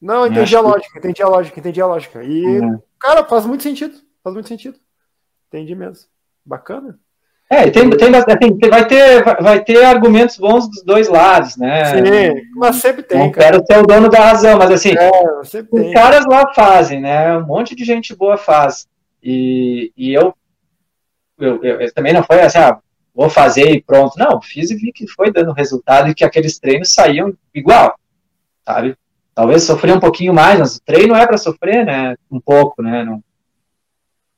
[0.00, 0.98] Não, entendi a lógica, que...
[0.98, 2.24] entendi a lógica, entendi a lógica.
[2.24, 2.78] E, é.
[2.98, 4.78] cara, faz muito sentido, faz muito sentido.
[5.48, 6.08] Entendi mesmo.
[6.44, 6.98] Bacana.
[7.52, 11.84] É, tem, tem, assim, vai, ter, vai ter argumentos bons dos dois lados, né?
[11.86, 13.18] Sim, mas sempre tem.
[13.18, 17.36] Não quero ser o dono da razão, mas assim, é, os caras lá fazem, né?
[17.36, 18.86] Um monte de gente boa faz.
[19.20, 20.32] E, e eu,
[21.40, 22.78] eu, eu, eu também não foi assim, ah,
[23.12, 24.16] vou fazer e pronto.
[24.16, 27.98] Não, fiz e vi que foi dando resultado e que aqueles treinos saíam igual,
[28.64, 28.96] sabe?
[29.34, 32.14] Talvez sofrer um pouquinho mais, mas o treino é para sofrer, né?
[32.30, 33.02] Um pouco, né?
[33.02, 33.20] Não,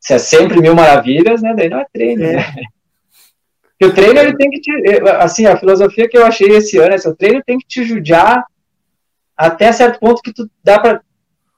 [0.01, 1.53] se é sempre mil maravilhas, né?
[1.55, 2.37] Daí não é treino, é.
[2.37, 2.55] né?
[3.83, 4.71] Que o treino ele tem que te.
[5.19, 7.85] Assim, a filosofia que eu achei esse ano é assim, o treino tem que te
[7.85, 8.47] judiar
[9.37, 11.03] até certo ponto que tu dá para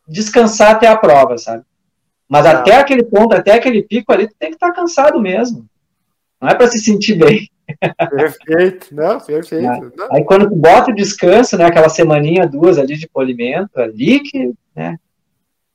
[0.08, 1.64] descansar até a prova, sabe?
[2.26, 2.52] Mas tá.
[2.52, 5.66] até aquele ponto, até aquele pico ali, tu tem que estar tá cansado mesmo.
[6.40, 7.46] Não é para se sentir bem.
[8.08, 9.92] Perfeito, não, perfeito.
[9.94, 10.08] Não.
[10.10, 14.54] Aí quando tu bota o descanso, né, aquela semaninha, duas ali de polimento, ali que,
[14.74, 14.98] né,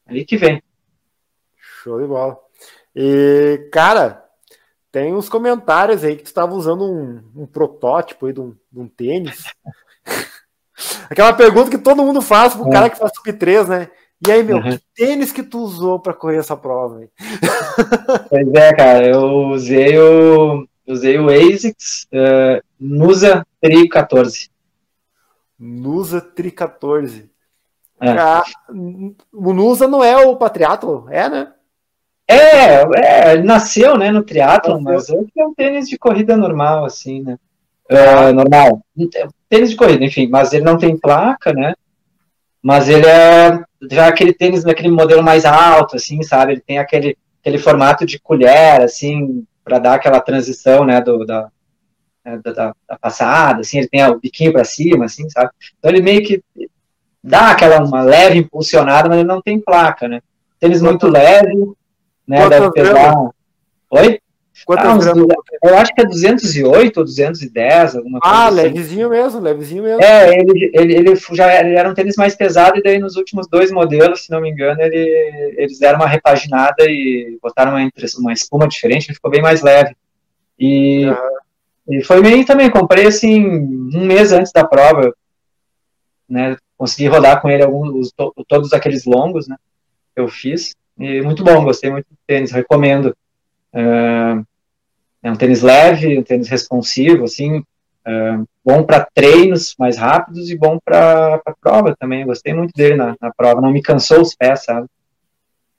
[0.07, 0.63] ali que vem.
[1.83, 2.39] Show de bola.
[2.95, 4.28] E, cara,
[4.91, 8.79] tem uns comentários aí que tu estava usando um, um, protótipo aí de um, de
[8.79, 9.43] um tênis.
[11.09, 12.71] Aquela pergunta que todo mundo faz pro é.
[12.71, 13.89] cara que faz sub 3, né?
[14.25, 14.71] E aí, meu, uhum.
[14.71, 16.99] que tênis que tu usou para correr essa prova?
[16.99, 17.09] Aí?
[18.29, 24.49] Pois é, cara, eu usei o, usei o ASICS uh, Nusa Tri 14.
[25.57, 27.29] Nusa Tri 14.
[28.01, 28.11] É.
[28.11, 28.43] Ah,
[29.33, 31.53] o Nusa não é o Patriathlon, é, né?
[32.31, 36.85] É, é, ele nasceu, né, no triatlo, mas hoje é um tênis de corrida normal,
[36.85, 37.39] assim, né?
[37.89, 38.85] Uh, normal.
[39.49, 41.73] Tênis de corrida, enfim, mas ele não tem placa, né?
[42.61, 43.59] Mas ele é
[43.89, 46.51] já aquele tênis daquele modelo mais alto, assim, sabe?
[46.51, 51.49] Ele tem aquele, aquele formato de colher, assim, para dar aquela transição, né, do, da,
[52.23, 55.49] né, da, da, passada, assim, ele tem o biquinho para cima, assim, sabe?
[55.79, 56.43] Então ele meio que
[57.23, 60.21] dá aquela uma leve impulsionada, mas ele não tem placa, né?
[60.59, 61.55] Tênis muito leve,
[62.29, 62.47] né?
[62.47, 63.15] Deve pesar.
[63.89, 64.19] Oi?
[64.65, 65.35] Quantas ah, gramas?
[65.63, 68.35] Eu acho que é 208 ou 210, alguma coisa.
[68.35, 68.55] Ah, assim.
[68.55, 70.03] levezinho mesmo, levezinho mesmo.
[70.03, 73.47] É, ele, ele, ele já ele era um tênis mais pesado, e daí nos últimos
[73.47, 78.33] dois modelos, se não me engano, ele, eles deram uma repaginada e botaram uma, uma
[78.33, 79.95] espuma diferente, ele ficou bem mais leve.
[80.59, 81.05] E,
[81.87, 85.13] e foi meio também, comprei assim, um mês antes da prova,
[86.27, 86.57] né?
[86.77, 88.11] Consegui rodar com ele alguns,
[88.47, 89.55] todos aqueles longos, né?
[90.13, 90.75] Que eu fiz.
[90.99, 93.15] E muito bom, gostei muito do tênis, recomendo.
[93.73, 94.45] Uh,
[95.23, 100.57] é um tênis leve, um tênis responsivo, assim, uh, bom para treinos mais rápidos e
[100.57, 102.25] bom para prova também.
[102.25, 104.87] gostei muito dele na, na prova, não me cansou os pés, sabe?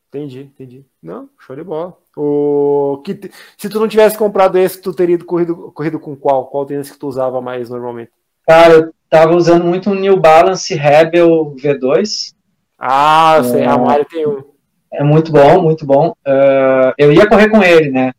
[0.09, 0.85] Entendi, entendi.
[1.03, 1.97] Não, show de bola.
[2.16, 6.47] O que se tu não tivesse comprado esse, tu teria corrido, corrido com qual?
[6.47, 8.11] Qual tênis que tu usava mais normalmente?
[8.47, 12.35] Cara, eu tava usando muito um New Balance Rebel V2.
[12.77, 14.50] Ah, eu sei, é, a Mário tem um.
[14.93, 16.11] É muito bom, muito bom.
[16.26, 18.12] Uh, eu ia correr com ele, né?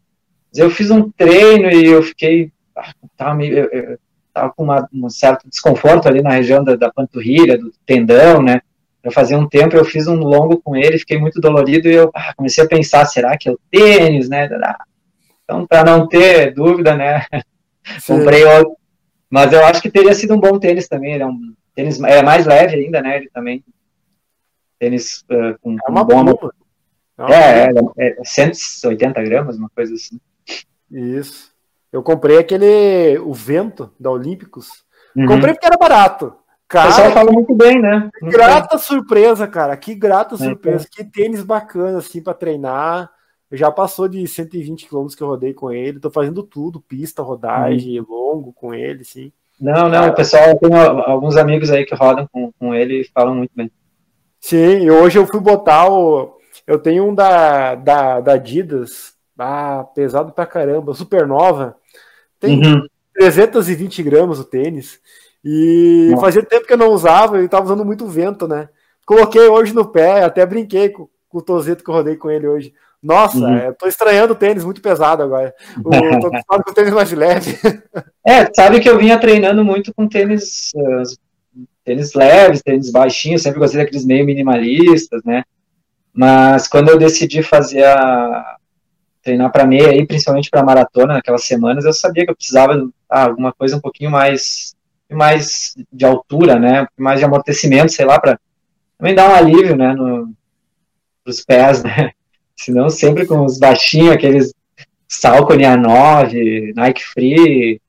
[0.49, 2.51] Mas eu fiz um treino e eu fiquei.
[2.75, 3.99] Ah, tava, meio, eu, eu
[4.33, 8.61] tava com uma, um certo desconforto ali na região da, da panturrilha, do tendão, né?
[9.03, 12.11] Eu fazia um tempo, eu fiz um longo com ele, fiquei muito dolorido e eu
[12.13, 14.47] ah, comecei a pensar, será que é o tênis, né?
[15.43, 17.25] Então, para não ter dúvida, né?
[18.07, 18.77] Comprei outro.
[19.29, 21.13] Mas eu acho que teria sido um bom tênis também.
[21.13, 23.17] Ele é um tênis é mais leve ainda, né?
[23.17, 23.63] Ele também
[24.77, 26.53] tênis uh, com, é uma com bomba.
[27.29, 30.19] É, é, é 180 gramas, uma coisa assim.
[30.89, 31.51] Isso.
[31.91, 34.69] Eu comprei aquele, o Vento, da Olímpicos.
[35.15, 35.25] Uhum.
[35.25, 36.33] Comprei porque era barato.
[36.67, 38.09] Cara, o pessoal fala muito bem, né?
[38.21, 38.85] Muito grata bem.
[38.85, 39.75] surpresa, cara.
[39.75, 40.87] Que grata é, surpresa.
[40.89, 43.11] Que tênis bacana, assim, para treinar.
[43.51, 45.99] Já passou de 120 quilômetros que eu rodei com ele.
[45.99, 48.05] Tô fazendo tudo, pista, rodagem, uhum.
[48.09, 49.33] longo com ele, sim.
[49.59, 50.71] Não, não, o pessoal, tem
[51.05, 53.69] alguns amigos aí que rodam com, com ele e falam muito bem.
[54.39, 56.35] Sim, e hoje eu fui botar o.
[56.71, 61.75] Eu tenho um da, da, da Adidas, ah, pesado pra caramba, supernova.
[62.39, 62.87] Tem uhum.
[63.13, 64.97] 320 gramas o tênis.
[65.43, 66.21] E Nossa.
[66.21, 68.69] fazia tempo que eu não usava e tava usando muito vento, né?
[69.05, 72.47] Coloquei hoje no pé, até brinquei com, com o Tozeto que eu rodei com ele
[72.47, 72.73] hoje.
[73.03, 73.57] Nossa, uhum.
[73.57, 75.53] eu tô estranhando o tênis muito pesado agora.
[75.83, 75.89] O,
[76.21, 77.59] tô acostumado com o tênis mais leve.
[78.23, 81.01] É, sabe que eu vinha treinando muito com tênis uh,
[81.83, 85.43] tênis leves, tênis baixinhos, sempre gostei daqueles meio minimalistas, né?
[86.13, 88.57] Mas quando eu decidi fazer a
[89.23, 92.89] treinar para meia aí, principalmente para maratona naquelas semanas, eu sabia que eu precisava de
[93.09, 94.75] ah, alguma coisa um pouquinho mais
[95.09, 96.87] mais de altura, né?
[96.97, 98.39] Mais de amortecimento, sei lá, para
[98.97, 100.33] também dar um alívio, né, no
[101.25, 102.11] os pés, né?
[102.55, 104.53] Senão sempre com os baixinhos, aqueles
[105.07, 107.81] Salcone A9, Nike Free,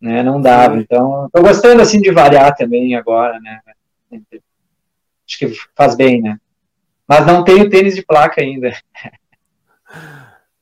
[0.00, 0.22] né?
[0.22, 0.78] Não dava.
[0.78, 3.60] Então, tô gostando assim de variar também agora, né?
[4.12, 6.38] Acho que faz bem, né?
[7.10, 8.72] Mas não tenho tênis de placa ainda.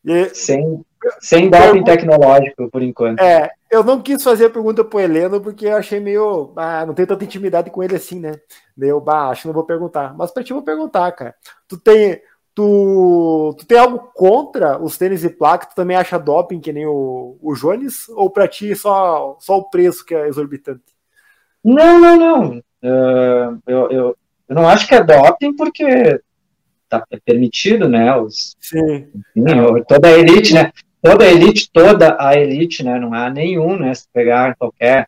[0.02, 0.30] E...
[0.30, 0.82] Sem,
[1.20, 3.20] sem doping tecnológico, por enquanto.
[3.20, 6.54] É, eu não quis fazer a pergunta pro Heleno, porque eu achei meio.
[6.56, 8.32] Ah, não tenho tanta intimidade com ele assim, né?
[8.74, 10.16] Meio baixo, não vou perguntar.
[10.16, 11.34] Mas pra ti eu vou perguntar, cara.
[11.68, 12.22] Tu tem.
[12.54, 15.66] Tu, tu tem algo contra os tênis de placa?
[15.66, 18.08] Tu também acha doping que nem o, o Jones?
[18.08, 20.82] Ou para ti só, só o preço que é exorbitante?
[21.62, 22.58] Não, não, não.
[22.82, 24.16] Uh, eu, eu,
[24.48, 26.22] eu não acho que é doping porque
[26.88, 28.14] tá, permitido, né?
[28.16, 29.08] Os, Sim.
[29.36, 30.72] Enfim, toda a elite, né?
[31.02, 32.98] Toda a elite, toda a elite, né?
[32.98, 33.94] Não há nenhum, né?
[33.94, 35.06] Se pegar qualquer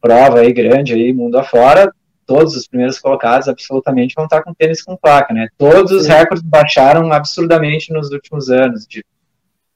[0.00, 1.92] prova aí grande aí, mundo afora,
[2.26, 5.48] todos os primeiros colocados absolutamente vão estar com tênis com placa, né?
[5.58, 9.04] Todos os recordes baixaram absurdamente nos últimos anos, de,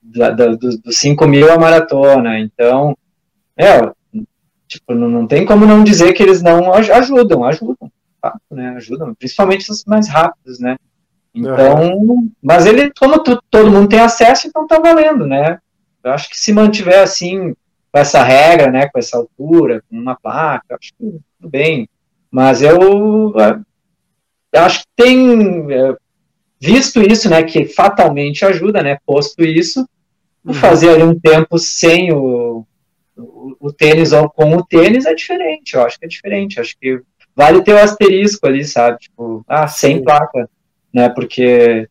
[0.00, 2.38] da, da, dos, dos 5 mil a maratona.
[2.38, 2.96] Então,
[3.56, 3.80] é,
[4.68, 7.90] tipo, não, não, tem como não dizer que eles não ajudam, ajudam,
[8.50, 8.74] né?
[8.76, 10.76] Ajudam, principalmente os mais rápidos, né?
[11.34, 12.30] Então, uhum.
[12.40, 15.58] mas ele, como tu, todo mundo tem acesso, então tá valendo, né?
[16.02, 17.54] Eu acho que se mantiver assim,
[17.90, 21.88] com essa regra, né, com essa altura, com uma placa, acho que tudo bem.
[22.30, 25.96] Mas eu, eu acho que tem, é,
[26.60, 29.88] visto isso, né, que fatalmente ajuda, né, posto isso,
[30.44, 30.54] uhum.
[30.54, 32.66] fazer ali um tempo sem o,
[33.16, 36.76] o, o, tênis ou com o tênis é diferente, eu acho que é diferente, acho
[36.80, 37.00] que
[37.34, 40.04] vale ter o asterisco ali, sabe, tipo, ah, sem Sim.
[40.04, 40.48] placa,
[40.94, 41.88] né, porque,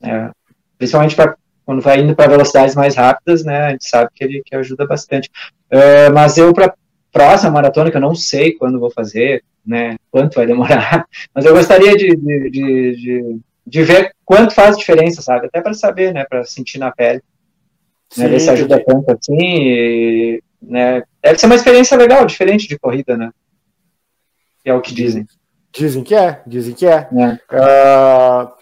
[0.00, 0.30] é,
[0.78, 1.36] principalmente para
[1.66, 4.86] quando vai indo para velocidades mais rápidas, né, a gente sabe que ele que ajuda
[4.86, 5.30] bastante.
[5.72, 6.74] Uh, mas eu, para
[7.10, 11.54] próxima maratona, que eu não sei quando vou fazer, né, quanto vai demorar, mas eu
[11.54, 16.24] gostaria de, de, de, de, de ver quanto faz diferença, sabe, até para saber, né,
[16.28, 17.22] para sentir na pele,
[18.16, 22.78] né, ver se ajuda tanto assim, e, né, deve ser uma experiência legal, diferente de
[22.78, 23.30] corrida, né,
[24.64, 25.26] é o que dizem.
[25.76, 27.08] Dizem que é, dizem que é.
[27.12, 27.56] é.
[27.56, 28.52] Uh,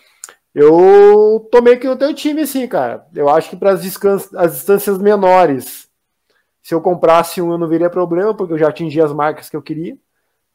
[0.54, 3.06] eu tomei que no teu time, assim, cara.
[3.14, 5.88] Eu acho que para as distâncias menores,
[6.62, 9.56] se eu comprasse um, eu não veria problema, porque eu já atingi as marcas que
[9.56, 9.96] eu queria.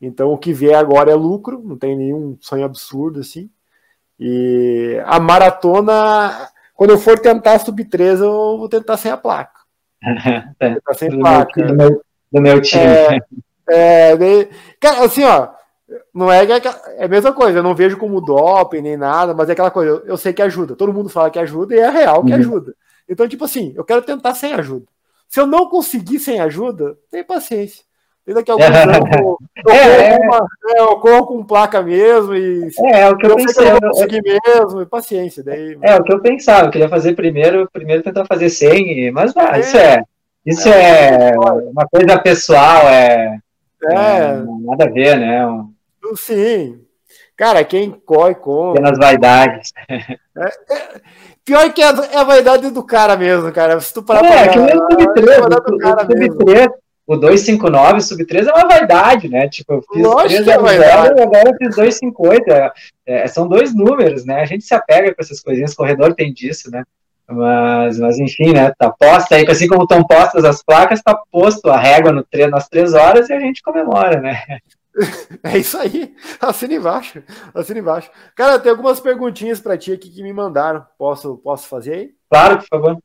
[0.01, 3.49] Então, o que vier agora é lucro, não tem nenhum sonho absurdo, assim.
[4.19, 9.57] E a maratona, quando eu for tentar sub 3, eu vou tentar sem a placa.
[10.59, 11.51] É, tentar sem do placa.
[11.55, 12.83] Meu, do, meu, do meu time.
[13.69, 14.49] É, é,
[14.79, 15.49] cara, assim, ó,
[16.13, 19.53] não é, é a mesma coisa, eu não vejo como doping nem nada, mas é
[19.53, 20.75] aquela coisa, eu, eu sei que ajuda.
[20.75, 22.39] Todo mundo fala que ajuda e é real que uhum.
[22.39, 22.75] ajuda.
[23.07, 24.85] Então, tipo assim, eu quero tentar sem ajuda.
[25.29, 27.85] Se eu não conseguir sem ajuda, tem paciência.
[28.25, 31.81] E daqui a alguns anos eu, eu, é, corro uma, é, eu, corro com placa
[31.81, 33.71] mesmo e é, é o que eu, eu pensei.
[33.71, 35.43] Eu conseguir mesmo, e paciência.
[35.43, 39.33] Daí, é, o que eu pensava, eu queria fazer primeiro, primeiro tentar fazer sem, mas
[39.37, 40.03] ah, isso é.
[40.45, 43.37] Isso é, é uma coisa pessoal, é,
[43.83, 45.45] é, nada a ver, né?
[46.15, 46.81] Sim.
[47.35, 48.73] Cara, quem corre com.
[48.73, 49.71] Pelas vaidades.
[50.39, 51.01] É, é,
[51.43, 53.79] pior que é, é, a vaidade do cara mesmo, cara.
[53.79, 55.29] Se tu parar é, pra que nem o Sub-3.
[55.29, 56.77] É sub
[57.07, 59.47] o 259, Sub-3 é uma vaidade, né?
[59.47, 62.51] Tipo, eu fiz Lógico 3 é zero, agora eu fiz 258.
[62.51, 62.71] É,
[63.05, 64.41] é, são dois números, né?
[64.41, 66.83] A gente se apega com essas coisinhas, corredor tem disso, né?
[67.29, 68.73] Mas, mas enfim, né?
[68.77, 72.47] Tá posta aí, assim como estão postas as placas, tá posto a régua no tre
[72.47, 74.41] nas três horas e a gente comemora, né?
[75.43, 76.15] É isso aí.
[76.41, 77.23] Assina embaixo.
[77.53, 78.09] Assina embaixo.
[78.35, 80.85] Cara, tem algumas perguntinhas para ti aqui que me mandaram.
[80.97, 82.15] Posso, posso fazer aí?
[82.29, 82.97] Claro, por favor.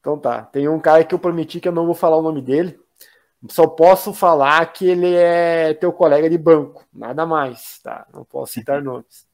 [0.00, 0.42] Então tá.
[0.42, 2.78] Tem um cara que eu prometi que eu não vou falar o nome dele.
[3.48, 6.84] Só posso falar que ele é teu colega de banco.
[6.92, 8.06] Nada mais, tá?
[8.12, 9.26] Não posso citar nomes.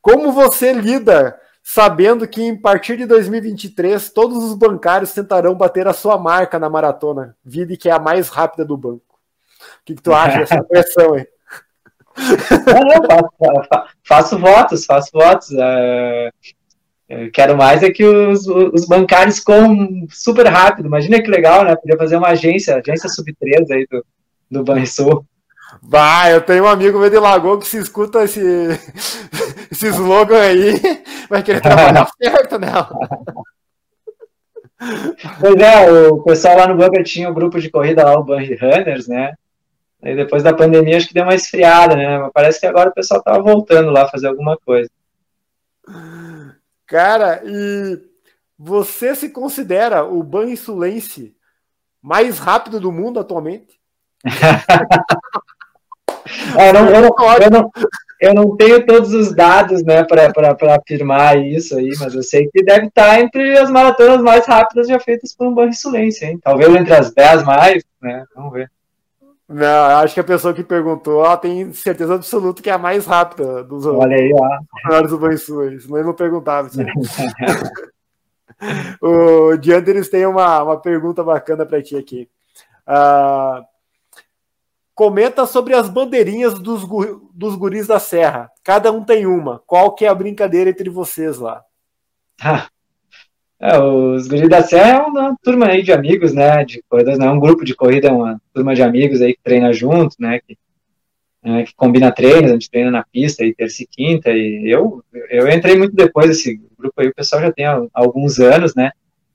[0.00, 5.92] Como você lida sabendo que em partir de 2023 todos os bancários tentarão bater a
[5.92, 9.11] sua marca na maratona, vida que é a mais rápida do banco?
[9.80, 11.26] O que, que tu acha dessa pressão aí?
[12.16, 15.48] Não, faço, faço, votos, faço votos.
[15.52, 16.30] É,
[17.08, 20.86] é, quero mais é que os, os bancários corram super rápido.
[20.86, 21.76] Imagina que legal, né?
[21.76, 24.04] Podia fazer uma agência, agência sub-3 aí do,
[24.50, 25.24] do Banrisul.
[25.82, 28.40] Vai, eu tenho um amigo meu de Lagoa que se escuta esse,
[29.70, 30.80] esse slogan aí,
[31.28, 32.90] vai querer trabalhar perto nela.
[35.40, 38.24] Pois é, o pessoal lá no bunker tinha o um grupo de corrida lá, o
[38.24, 39.32] Bunny Runners, né?
[40.02, 42.18] Aí depois da pandemia acho que deu uma esfriada, né?
[42.18, 44.90] Mas parece que agora o pessoal tava voltando lá a fazer alguma coisa.
[46.86, 48.00] Cara, e
[48.58, 51.34] você se considera o ban insulense
[52.02, 53.80] mais rápido do mundo atualmente?
[56.58, 57.70] é, não, eu, não, eu, não,
[58.20, 62.64] eu, não, tenho todos os dados né, para afirmar isso aí, mas eu sei que
[62.64, 66.40] deve estar entre as maratonas mais rápidas já feitas por um ban insulense, hein?
[66.42, 68.24] Talvez entre as 10 mais, né?
[68.34, 68.68] Vamos ver.
[69.52, 73.04] Não, acho que a pessoa que perguntou ela tem certeza absoluta que é a mais
[73.04, 74.88] rápida dos Olha aí, ó.
[74.88, 76.68] maiores bansuas, mas não perguntava.
[79.00, 82.28] O Dianteres tem uma, uma pergunta bacana para ti aqui.
[82.86, 83.64] Uh,
[84.94, 86.86] comenta sobre as bandeirinhas dos,
[87.34, 88.52] dos guris da Serra.
[88.62, 89.60] Cada um tem uma.
[89.66, 91.64] Qual que é a brincadeira entre vocês lá?
[93.62, 97.28] É, os Guris da Serra é uma turma aí de amigos, né, de corredores, não
[97.28, 100.40] é um grupo de corrida, é uma turma de amigos aí que treina junto, né,
[100.40, 100.58] que,
[101.44, 105.04] é, que combina treinos, a gente treina na pista aí terça e quinta, e eu,
[105.30, 108.90] eu entrei muito depois desse grupo aí, o pessoal já tem alguns anos, né,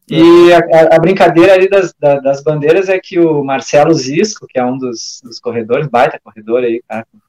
[0.09, 4.65] e a, a brincadeira ali das, das bandeiras é que o Marcelo Zisco, que é
[4.65, 7.19] um dos, dos corredores, baita corredor aí, cara, com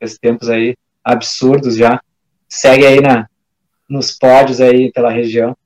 [0.00, 2.00] esses tempos aí absurdos já,
[2.48, 3.28] segue aí na,
[3.88, 5.56] nos pódios aí pela região,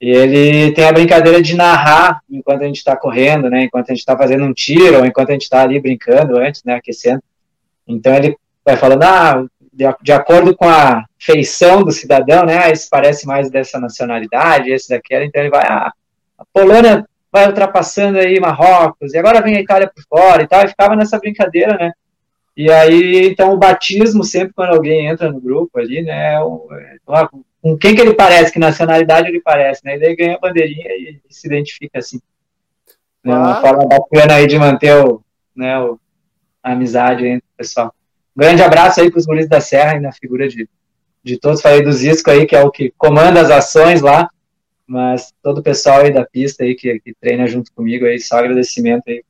[0.00, 3.64] e ele tem a brincadeira de narrar enquanto a gente está correndo, né?
[3.64, 6.62] Enquanto a gente está fazendo um tiro, ou enquanto a gente está ali brincando antes,
[6.64, 6.74] né?
[6.74, 7.22] Aquecendo.
[7.88, 9.44] Então ele vai falando, ah,
[10.02, 12.58] de, acordo com a feição do cidadão, né?
[12.64, 15.24] Ah, esse parece mais dessa nacionalidade, esse daquela.
[15.24, 15.92] Então ele vai, ah,
[16.38, 20.64] a Polônia vai ultrapassando aí Marrocos, e agora vem a Itália por fora e tal.
[20.64, 21.92] E ficava nessa brincadeira, né?
[22.56, 26.34] E aí, então, o batismo, sempre quando alguém entra no grupo ali, né?
[26.34, 26.96] É é,
[27.66, 29.96] com quem que ele parece, que nacionalidade ele parece, né?
[29.96, 32.20] E daí ganha a bandeirinha e, e se identifica assim.
[33.24, 35.20] É uma forma bacana aí de manter o,
[35.54, 35.98] né, o,
[36.62, 37.92] a amizade entre o pessoal.
[38.36, 40.68] Um grande abraço aí para os guris da Serra e na figura de,
[41.24, 41.60] de todos.
[41.60, 44.30] Falei do Zisco aí, que é o que comanda as ações lá,
[44.86, 48.36] mas todo o pessoal aí da pista aí que, que treina junto comigo aí, só
[48.36, 49.24] agradecimento aí.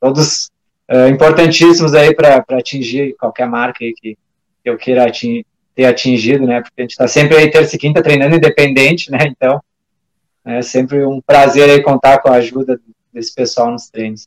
[0.00, 0.50] Todos
[0.90, 4.16] uh, importantíssimos aí para atingir qualquer marca aí que
[4.64, 5.44] eu queira atingir,
[5.76, 6.62] ter atingido, né?
[6.62, 9.18] Porque a gente está sempre aí terça e quinta treinando independente, né?
[9.26, 9.62] Então
[10.44, 12.80] é sempre um prazer aí contar com a ajuda
[13.12, 14.26] desse pessoal nos treinos.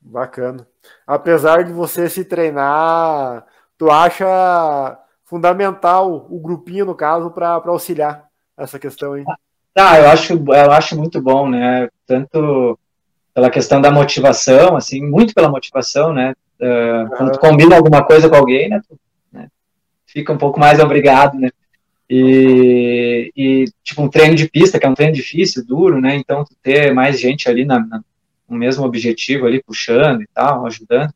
[0.00, 0.66] Bacana.
[1.06, 3.44] Apesar de você se treinar,
[3.76, 9.24] tu acha fundamental o grupinho, no caso, para auxiliar essa questão aí?
[9.74, 11.88] Ah, eu acho, eu acho muito bom, né?
[12.06, 12.78] Tanto
[13.34, 16.34] pela questão da motivação, assim, muito pela motivação, né?
[16.60, 18.80] Uh, quando tu combina alguma coisa com alguém, né?
[18.86, 18.98] Tu, né?
[20.12, 21.48] Fica um pouco mais obrigado, né?
[22.08, 26.14] E, e, tipo, um treino de pista, que é um treino difícil, duro, né?
[26.16, 28.02] Então, ter mais gente ali na, na,
[28.46, 31.12] no mesmo objetivo ali, puxando e tal, ajudando,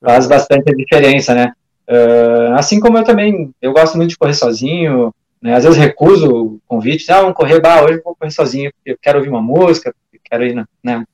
[0.00, 1.52] faz bastante diferença, né?
[1.88, 5.54] Uh, assim como eu também, eu gosto muito de correr sozinho, né?
[5.54, 8.98] Às vezes recuso o convite, ah, vamos correr, bah, hoje vou correr sozinho, porque eu
[9.00, 9.94] quero ouvir uma música,
[10.28, 11.04] quero ir, né?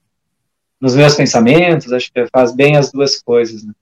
[0.80, 3.72] Nos meus pensamentos, acho que faz bem as duas coisas, né?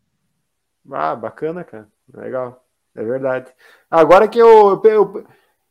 [0.91, 1.89] Ah, bacana, cara.
[2.13, 2.62] Legal.
[2.95, 3.51] É verdade.
[3.91, 5.25] Agora que eu, eu,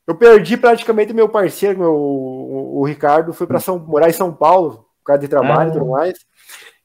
[0.07, 4.33] eu perdi praticamente meu parceiro, meu, o, o Ricardo, foi para São morar em São
[4.33, 5.99] Paulo, por causa de trabalho e tudo ah.
[5.99, 6.19] mais.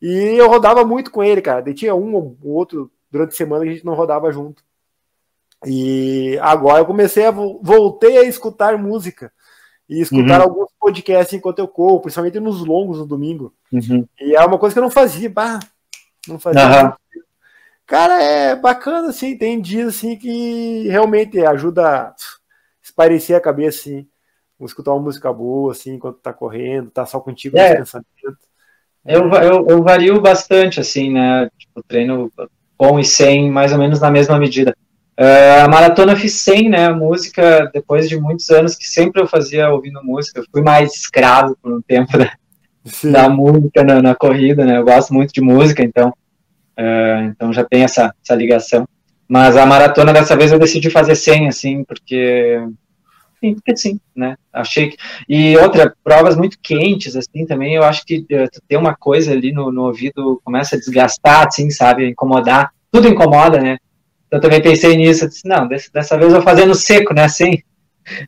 [0.00, 1.68] E eu rodava muito com ele, cara.
[1.68, 4.62] E tinha um ou outro durante a semana que a gente não rodava junto.
[5.64, 9.32] E agora eu comecei a voltei a escutar música
[9.88, 10.46] e escutar uhum.
[10.46, 13.54] alguns podcasts enquanto eu corro, principalmente nos longos no domingo.
[13.72, 14.06] Uhum.
[14.20, 15.60] E é uma coisa que eu não fazia, bah,
[16.28, 16.84] não fazia.
[16.84, 16.92] Uhum.
[17.86, 22.14] Cara, é bacana, assim, tem dias assim que realmente ajuda a
[22.82, 24.06] esparecer a cabeça, assim.
[24.60, 27.76] Escutar uma música boa, assim, enquanto tá correndo, tá só contigo é.
[27.76, 28.08] pensamento.
[29.04, 31.48] Eu, eu, eu, vario bastante, assim, né?
[31.56, 32.32] Tipo, treino
[32.76, 34.74] com e sem, mais ou menos na mesma medida.
[35.18, 36.90] Uh, a maratona eu fiz 100, né?
[36.90, 40.40] Música, depois de muitos anos que sempre eu fazia ouvindo música.
[40.40, 42.32] Eu fui mais escravo por um tempo da,
[43.12, 44.76] da música na, na, corrida, né?
[44.76, 46.12] Eu gosto muito de música, então
[46.78, 48.86] Uh, então já tem essa, essa ligação.
[49.28, 52.62] Mas a maratona dessa vez eu decidi fazer 100, assim, porque.
[53.40, 54.36] Sim, porque sim, né?
[54.52, 54.96] Achei que.
[55.28, 59.52] E outra, provas muito quentes, assim, também, eu acho que uh, ter uma coisa ali
[59.52, 62.08] no, no ouvido começa a desgastar, assim, sabe?
[62.08, 62.70] Incomodar.
[62.90, 63.78] Tudo incomoda, né?
[64.26, 67.12] Então, eu também pensei nisso, disse, não, dessa, dessa vez eu vou fazer no seco,
[67.12, 67.28] né?
[67.28, 67.62] Sem,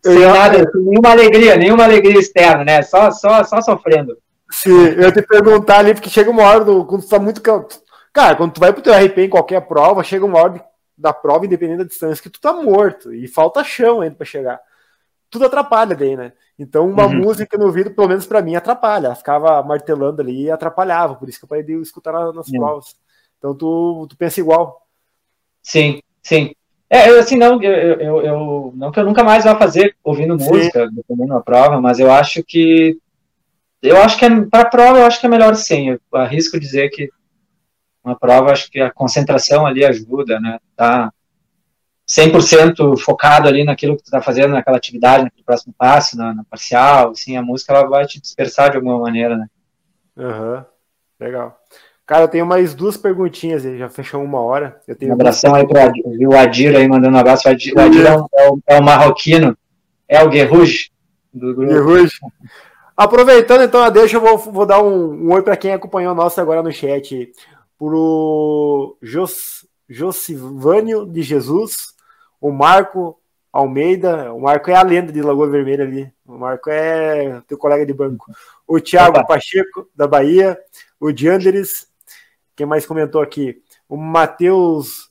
[0.04, 2.82] sem nada, sem nenhuma alegria, nenhuma alegria externa, né?
[2.82, 4.16] Só, só, só sofrendo.
[4.50, 7.40] Sim, eu te perguntar ali, porque chega uma hora do, quando tu tá muito
[8.18, 10.64] Cara, quando tu vai pro teu RP em qualquer prova, chega uma hora
[10.96, 14.60] da prova, independente da distância, que tu tá morto e falta chão ainda para chegar.
[15.30, 16.32] Tudo atrapalha daí, né?
[16.58, 17.14] Então, uma uhum.
[17.14, 19.06] música no ouvido, pelo menos para mim, atrapalha.
[19.06, 22.58] Ela ficava martelando ali e atrapalhava, por isso que eu parei de escutar nas uhum.
[22.58, 22.96] provas.
[23.38, 24.84] Então, tu, tu pensa igual.
[25.62, 26.56] Sim, sim.
[26.90, 30.36] É, eu, assim, não, eu, eu, eu, não que eu nunca mais vá fazer ouvindo
[30.36, 32.98] música, dependendo da prova, mas eu acho que
[33.80, 35.90] eu acho que é, para prova eu acho que é melhor sim.
[35.90, 37.08] Eu arrisco dizer que
[38.08, 40.58] uma prova, acho que a concentração ali ajuda, né?
[40.76, 41.12] Tá
[42.08, 46.44] 100% focado ali naquilo que tu tá fazendo, naquela atividade, naquele próximo passo, na, na
[46.44, 49.46] parcial, assim, a música ela vai te dispersar de alguma maneira, né?
[50.16, 50.64] Aham, uhum.
[51.20, 51.58] legal.
[52.06, 54.80] Cara, eu tenho mais duas perguntinhas, já fechou uma hora.
[54.88, 57.46] Eu tenho um abração aí para o Adir aí, mandando um abraço.
[57.46, 59.54] O Adir, o Adir é, um, é, o, é o marroquino,
[60.08, 60.90] é o Guerruge
[61.32, 62.08] do grupo.
[62.96, 66.38] Aproveitando então a deixa, eu vou, vou dar um, um oi para quem acompanhou nós
[66.38, 67.30] agora no chat
[67.78, 71.94] pro Jos, Josivânio de Jesus,
[72.40, 73.18] o Marco
[73.52, 77.86] Almeida, o Marco é a lenda de Lagoa Vermelha ali, o Marco é teu colega
[77.86, 78.26] de banco,
[78.66, 80.58] o Thiago Pacheco, da Bahia,
[81.00, 81.86] o Dianderes,
[82.54, 83.62] quem mais comentou aqui?
[83.88, 85.08] O Matheus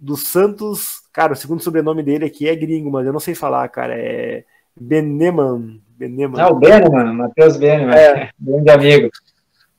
[0.00, 3.68] dos Santos, cara, o segundo sobrenome dele aqui é gringo, mas eu não sei falar,
[3.68, 4.44] cara, é
[4.80, 5.80] Beneman.
[5.88, 6.40] Beneman.
[6.40, 8.30] Ah, o Beneman, Matheus Beneman, é.
[8.40, 9.10] grande amigo.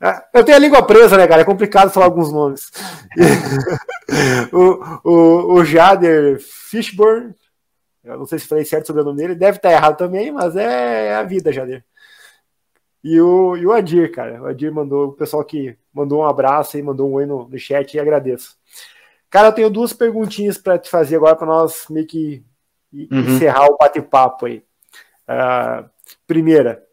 [0.01, 1.41] É, eu tenho a língua presa, né, cara?
[1.41, 2.71] É complicado falar alguns nomes.
[4.53, 7.35] o, o, o Jader Fishburne,
[8.03, 10.55] eu não sei se falei certo sobre o nome dele, deve estar errado também, mas
[10.55, 11.83] é a vida, Jader.
[13.03, 14.41] E o, e o Adir, cara.
[14.41, 17.57] O Adir mandou, o pessoal que mandou um abraço e mandou um oi no, no
[17.57, 18.57] chat e agradeço.
[19.29, 22.43] Cara, eu tenho duas perguntinhas para te fazer agora para nós meio que
[22.91, 23.35] uhum.
[23.35, 24.63] encerrar o bate-papo aí.
[25.27, 25.87] Uh,
[26.25, 26.83] primeira,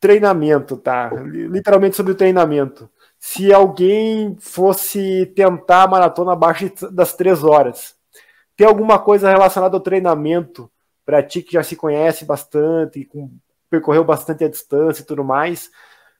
[0.00, 1.10] treinamento, tá?
[1.14, 2.90] Literalmente sobre o treinamento.
[3.18, 7.96] Se alguém fosse tentar a maratona abaixo das três horas,
[8.56, 10.70] tem alguma coisa relacionada ao treinamento
[11.04, 13.30] para ti que já se conhece bastante, com,
[13.70, 15.70] percorreu bastante a distância e tudo mais,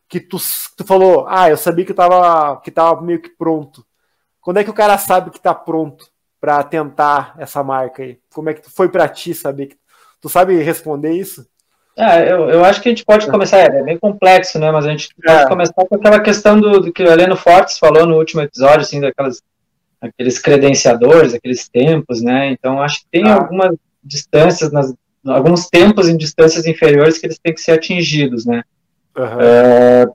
[0.09, 0.39] que tu,
[0.77, 3.87] tu falou, ah, eu sabia que tava, que tava meio que pronto.
[4.41, 6.07] Quando é que o cara sabe que tá pronto
[6.41, 8.21] para tentar essa marca aí?
[8.33, 9.79] Como é que foi para ti saber
[10.21, 11.47] tu sabe responder isso?
[11.99, 14.71] É, eu, eu acho que a gente pode começar, é bem complexo, né?
[14.71, 15.49] Mas a gente pode é.
[15.49, 19.01] começar com aquela questão do, do que o Heleno Fortes falou no último episódio, assim,
[19.01, 19.43] daquelas
[20.01, 22.51] aqueles credenciadores, aqueles tempos, né?
[22.53, 23.35] Então acho que tem ah.
[23.35, 24.95] algumas distâncias, nas,
[25.27, 28.63] alguns tempos em distâncias inferiores que eles têm que ser atingidos, né?
[29.17, 29.41] Uhum.
[29.41, 30.07] É,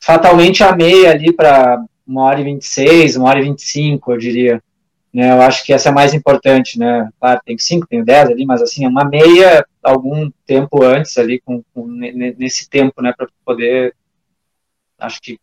[0.00, 4.62] fatalmente a meia ali para uma hora e 26, uma hora e 25, eu diria.
[5.14, 7.08] Né, eu acho que essa é mais importante, né?
[7.20, 11.40] Claro, tem 5, tem 10 ali, mas assim, é uma meia algum tempo antes ali,
[11.40, 13.94] com, com nesse tempo, né, para poder,
[14.98, 15.38] acho que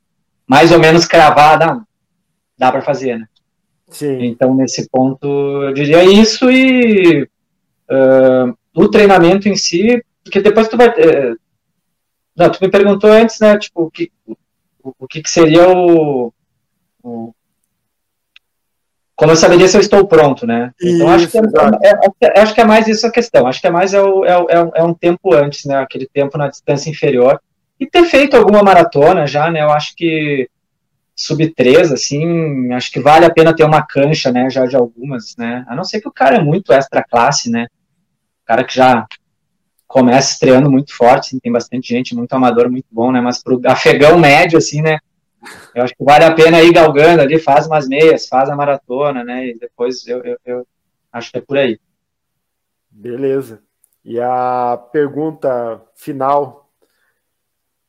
[0.45, 1.82] mais ou menos cravar, dá,
[2.57, 3.28] dá para fazer, né?
[3.88, 4.26] Sim.
[4.26, 5.26] Então, nesse ponto,
[5.63, 10.89] eu diria isso e uh, o treinamento em si, porque depois tu vai.
[10.89, 11.38] Uh,
[12.36, 13.57] não, tu me perguntou antes, né?
[13.57, 14.36] Tipo, o que, o,
[14.99, 16.34] o que, que seria o,
[17.03, 17.34] o,
[19.22, 20.72] Como eu saberia se eu estou pronto, né?
[20.82, 23.45] Então, isso, acho, que é, é, é, acho que é mais isso a questão.
[23.45, 25.76] Acho que é mais é, o, é, é, é um tempo antes, né?
[25.76, 27.39] Aquele tempo na distância inferior.
[27.80, 29.61] E ter feito alguma maratona já, né?
[29.61, 30.49] Eu acho que
[31.15, 35.36] sub 3, assim, acho que vale a pena ter uma cancha, né, já de algumas,
[35.38, 37.67] né, a não ser que o cara é muito extra classe, né,
[38.43, 39.05] o cara que já
[39.86, 43.61] começa estreando muito forte, assim, tem bastante gente, muito amador, muito bom, né, mas pro
[43.65, 44.97] afegão médio, assim, né,
[45.74, 49.24] eu acho que vale a pena ir galgando ali, faz umas meias, faz a maratona,
[49.24, 50.68] né, e depois eu, eu, eu
[51.12, 51.80] acho que é por aí.
[52.89, 53.62] Beleza.
[54.04, 56.70] E a pergunta final,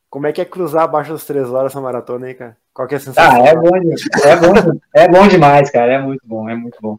[0.09, 2.57] como é que é cruzar abaixo das três horas essa maratona aí, cara?
[2.73, 3.43] Qual é a sensação?
[3.43, 5.93] Ah, é bom, é bom, é bom demais, cara.
[5.93, 6.97] É muito bom, é muito bom.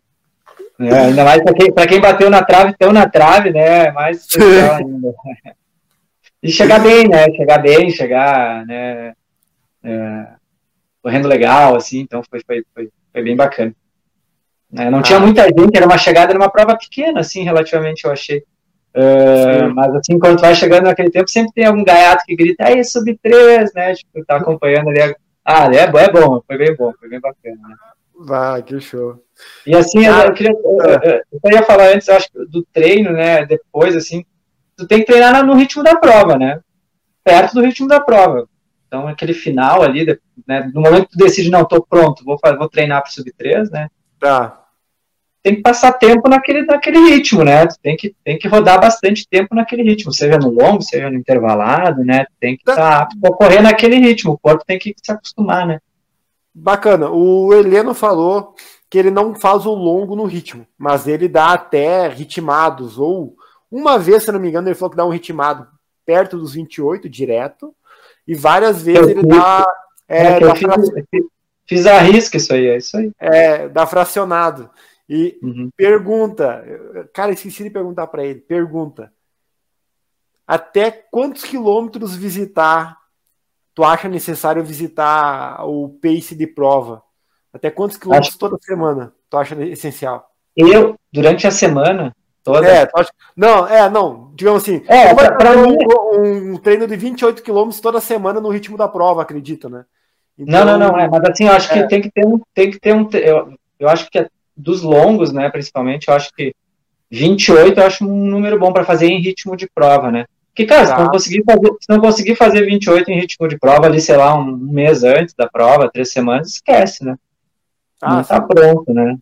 [0.81, 3.87] É, ainda mais para quem, quem bateu na trave, tão na trave, né?
[3.87, 5.15] É mais especial ainda.
[6.43, 7.31] E chegar bem, né?
[7.33, 9.15] Chegar bem, chegar, né?
[9.83, 10.27] É,
[11.05, 13.75] correndo legal, assim, então foi, foi, foi, foi bem bacana.
[14.75, 15.03] É, não ah.
[15.03, 18.39] tinha muita gente, era uma chegada, era uma prova pequena, assim, relativamente, eu achei.
[18.97, 22.83] Uh, mas assim, quando vai chegando naquele tempo, sempre tem algum gaiato que grita, aí,
[22.83, 23.95] sub 3, né?
[23.95, 27.69] Tipo, tá acompanhando ali ah, é, é bom, foi bem bom, foi bem bacana.
[27.69, 27.77] Né?
[28.19, 29.23] Vai, que show.
[29.67, 33.95] E assim, ah, eu, queria, eu, eu, ia falar antes, acho do treino, né, depois,
[33.95, 34.25] assim,
[34.75, 36.61] tu tem que treinar no ritmo da prova, né,
[37.23, 38.49] perto do ritmo da prova.
[38.95, 40.07] Então, aquele final ali,
[40.47, 43.69] né, no momento que tu decide, não, tô pronto, vou, vou treinar para sub 3,
[43.69, 43.89] né,
[44.21, 44.61] tá
[45.43, 47.69] tem que passar tempo naquele, naquele ritmo, né?
[47.83, 52.03] Tem que, tem que rodar bastante tempo naquele ritmo, seja no longo, seja no intervalado,
[52.03, 52.25] né?
[52.41, 55.81] Tem que estar tá apto correr naquele ritmo, o corpo tem que se acostumar, né?
[56.55, 57.11] Bacana.
[57.11, 58.55] O Heleno falou
[58.89, 63.37] que ele não faz o longo no ritmo, mas ele dá até ritmados, ou
[63.71, 65.67] uma vez, se não me engano, ele falou que dá um ritmado
[66.07, 67.75] perto dos 28, direto,
[68.27, 69.65] e várias vezes ele dá.
[70.09, 70.69] É, é dá fiz,
[71.67, 73.13] fiz a risca isso aí, é isso aí.
[73.19, 74.71] É, dá fracionado.
[75.09, 75.71] E uhum.
[75.77, 76.65] pergunta,
[77.13, 78.41] cara, esqueci de perguntar para ele.
[78.41, 79.13] Pergunta:
[80.47, 82.99] até quantos quilômetros visitar?
[83.75, 87.03] Tu acha necessário visitar o pace de prova?
[87.53, 88.39] Até quantos quilômetros acho...
[88.39, 90.31] toda semana tu acha essencial?
[90.57, 92.15] Eu, durante a semana
[92.45, 92.69] toda.
[92.69, 92.89] É,
[93.35, 95.77] não, é, não, digamos assim, é, pra, pra mim...
[96.17, 99.85] um, um, treino de 28 quilômetros toda semana no ritmo da prova, acredita, né?
[100.39, 101.83] Então, não, não, não, é, mas assim, eu acho é.
[101.83, 105.33] que tem que ter um, tem que ter um, eu, eu acho que dos longos,
[105.33, 106.55] né, principalmente, eu acho que
[107.11, 110.27] 28 eu acho um número bom para fazer em ritmo de prova, né?
[110.55, 113.87] Que, cara, se, não conseguir fazer, se não conseguir fazer 28 em ritmo de prova
[113.87, 117.17] ali, sei lá, um mês antes da prova, três semanas, esquece, né?
[118.01, 119.17] Ah, não tá pronto, né?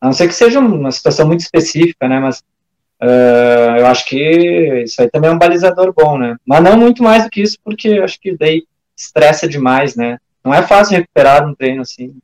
[0.00, 2.20] A não ser que seja uma situação muito específica, né?
[2.20, 2.42] Mas
[3.04, 6.36] uh, eu acho que isso aí também é um balizador bom, né?
[6.44, 8.66] Mas não muito mais do que isso, porque eu acho que daí
[8.96, 10.18] estressa demais, né?
[10.42, 12.16] Não é fácil recuperar um treino assim.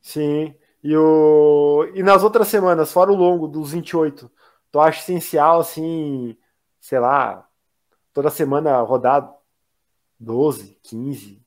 [0.00, 0.54] Sim.
[0.82, 1.90] E, o...
[1.94, 4.30] e nas outras semanas, fora o longo dos 28,
[4.70, 6.36] tu acha essencial, assim,
[6.80, 7.46] sei lá,
[8.12, 9.28] toda semana rodar
[10.18, 11.42] 12, 15?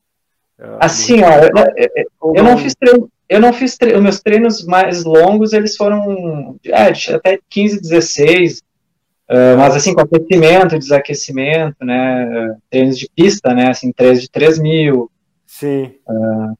[0.58, 1.48] Uh, assim, ó, eu,
[1.94, 6.58] eu, eu, não fiz treino, eu não fiz treino, meus treinos mais longos, eles foram
[6.66, 13.70] é, até 15, 16, uh, mas assim, com aquecimento, desaquecimento, né, treinos de pista, né,
[13.70, 15.08] assim, 3 de 3 mil,
[15.46, 15.94] Sim.
[16.08, 16.58] Uh,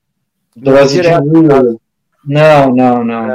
[0.55, 1.81] 12 de mil,
[2.25, 3.31] não, não, não.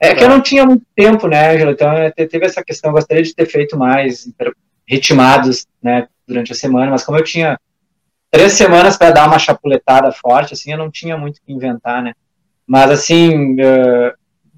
[0.00, 1.70] É, é que eu não tinha muito tempo, né, Angela?
[1.70, 1.92] Então
[2.28, 4.28] teve essa questão, eu gostaria de ter feito mais
[4.88, 7.60] ritmados, né, durante a semana, mas como eu tinha
[8.28, 12.02] três semanas para dar uma chapuletada forte, assim, eu não tinha muito o que inventar,
[12.02, 12.12] né?
[12.66, 14.12] Mas assim, uh,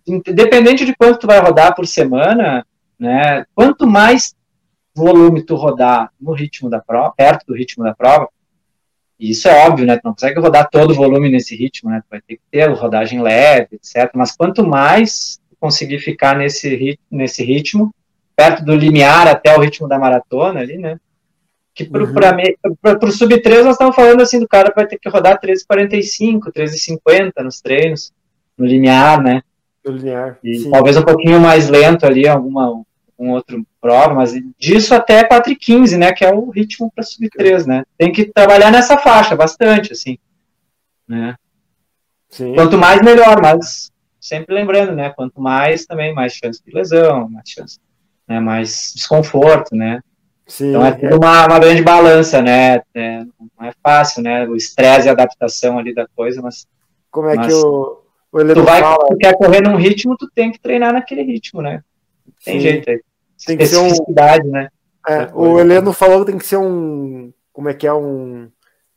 [0.06, 2.64] independente de quanto tu vai rodar por semana,
[2.98, 3.44] né?
[3.54, 4.34] Quanto mais
[4.94, 8.28] volume tu rodar no ritmo da prova, perto do ritmo da prova,
[9.18, 9.96] e isso é óbvio, né?
[9.96, 12.00] Tu não consegue rodar todo o volume nesse ritmo, né?
[12.00, 14.10] Tu vai ter que ter rodagem leve, etc.
[14.14, 17.92] Mas quanto mais tu conseguir ficar nesse, nesse ritmo,
[18.36, 20.98] perto do limiar até o ritmo da maratona ali, né?
[21.78, 22.98] Que para uhum.
[23.04, 27.60] o sub-3 nós estamos falando assim, do cara vai ter que rodar 13,45, 13,50 nos
[27.60, 28.12] treinos,
[28.58, 29.42] no limiar, né?
[29.86, 30.40] No linear.
[30.42, 30.70] E sim.
[30.72, 32.82] talvez um pouquinho mais lento ali, alguma
[33.16, 36.12] um outro prova, mas disso até 4,15, né?
[36.12, 37.84] Que é o ritmo para sub-3, né?
[37.96, 40.18] Tem que trabalhar nessa faixa bastante, assim.
[41.06, 41.36] Né?
[42.28, 42.54] Sim.
[42.56, 45.10] Quanto mais, melhor, mas sempre lembrando, né?
[45.10, 47.78] Quanto mais também, mais chance de lesão, mais chance,
[48.26, 48.40] né?
[48.40, 50.00] mais desconforto, né?
[50.48, 52.80] Sim, então é tudo uma, uma grande balança, né?
[52.94, 54.46] É, não é fácil, né?
[54.46, 56.66] O estresse e a adaptação ali da coisa, mas.
[57.10, 58.00] Como é mas, que o,
[58.32, 59.06] o tu vai, fala...
[59.08, 61.82] tu quer correr num ritmo, tu tem que treinar naquele ritmo, né?
[62.42, 62.60] Tem Sim.
[62.60, 63.00] jeito aí.
[63.46, 64.50] Tem que ser um.
[64.50, 64.68] né?
[65.06, 67.30] É, o Heleno falou que tem que ser um.
[67.52, 67.92] Como é que é?
[67.92, 68.48] Um.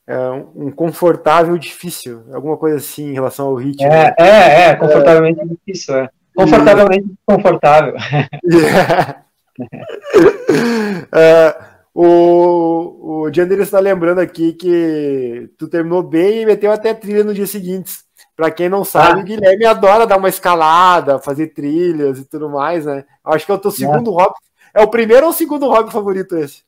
[0.08, 0.18] É,
[0.56, 3.92] um confortável difícil, alguma coisa assim em relação ao ritmo.
[3.92, 5.46] É, é, é confortavelmente é.
[5.46, 6.10] difícil, é.
[6.36, 7.18] Confortavelmente e...
[7.26, 7.96] confortável.
[8.44, 9.24] Yeah.
[11.14, 11.56] é,
[11.94, 17.34] o, o Jandir está lembrando aqui que tu terminou bem e meteu até trilha no
[17.34, 18.00] dia seguinte.
[18.36, 19.22] Para quem não sabe, ah.
[19.22, 23.04] o Guilherme adora dar uma escalada, fazer trilhas e tudo mais, né?
[23.24, 24.14] Acho que é o teu segundo é.
[24.14, 24.36] hobby.
[24.74, 26.64] É o primeiro ou o segundo hobby favorito esse?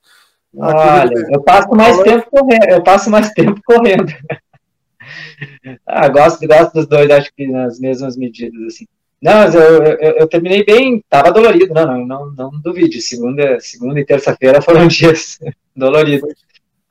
[0.55, 2.69] Olha, eu passo mais tempo correndo.
[2.69, 4.13] Eu passo mais tempo correndo.
[5.87, 8.85] ah, gosto, gosto dos dois, acho que nas mesmas medidas, assim.
[9.23, 13.01] Não, mas eu, eu, eu terminei bem, tava dolorido, não, não, não, não duvide.
[13.01, 15.39] Segunda, segunda e terça-feira foram dias
[15.73, 16.33] doloridos.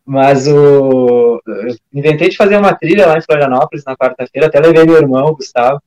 [0.04, 1.42] Mas o.
[1.46, 5.34] Eu inventei de fazer uma trilha lá em Florianópolis na quarta-feira, até levei meu irmão,
[5.34, 5.78] Gustavo.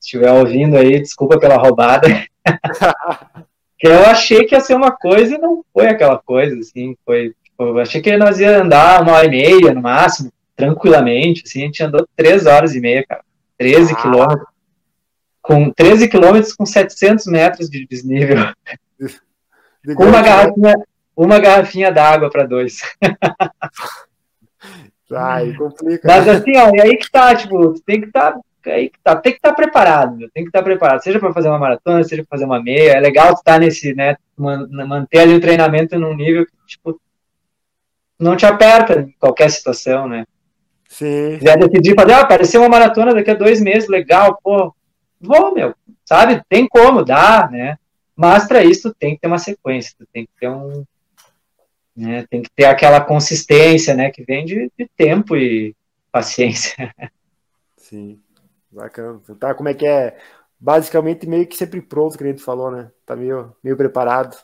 [0.00, 2.08] Se estiver ouvindo aí, desculpa pela roubada.
[3.78, 6.96] que eu achei que ia ser uma coisa e não foi aquela coisa, assim.
[7.04, 11.60] Foi, eu achei que nós ia andar uma hora e meia no máximo, tranquilamente, assim.
[11.60, 13.22] A gente andou três horas e meia, cara.
[13.58, 13.96] 13 ah.
[13.96, 14.50] quilômetros.
[15.50, 18.36] Com 13 quilômetros com 700 metros de desnível.
[19.84, 20.76] De com uma garrafinha,
[21.16, 22.78] uma garrafinha d'água para dois.
[25.12, 26.06] Ai, complica.
[26.06, 28.34] Mas assim, ó, e aí que tá, tipo, tem que estar.
[28.34, 31.18] Tá, aí que tá, tem que estar tá preparado, tem que estar tá preparado, seja
[31.18, 35.18] para fazer uma maratona, seja para fazer uma meia, é legal estar nesse, né, manter
[35.18, 37.00] ali o treinamento num nível que, tipo,
[38.16, 40.24] não te aperta em qualquer situação, né?
[40.88, 41.40] Sim.
[41.42, 44.72] Já decidir fazer, ah, apareceu uma maratona daqui a dois meses, legal, pô,
[45.20, 45.74] vou, meu,
[46.04, 46.42] sabe?
[46.48, 47.78] Tem como, dá, né?
[48.16, 50.84] Mas para isso tem que ter uma sequência, tem que ter um,
[51.96, 52.26] né?
[52.30, 54.10] Tem que ter aquela consistência, né?
[54.10, 55.74] Que vem de, de tempo e
[56.10, 56.94] paciência.
[57.76, 58.18] Sim,
[58.70, 59.20] bacana.
[59.38, 60.16] Tá, como é que é?
[60.58, 62.90] Basicamente meio que sempre pronto, que a gente falou, né?
[63.04, 64.36] Tá meio, meio preparado.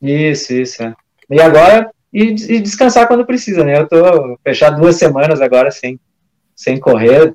[0.00, 0.82] Isso, isso.
[0.82, 0.94] É.
[1.28, 2.22] E agora, e,
[2.54, 3.78] e, descansar quando precisa, né?
[3.78, 6.00] Eu tô fechado duas semanas agora sem,
[6.54, 7.34] sem correr.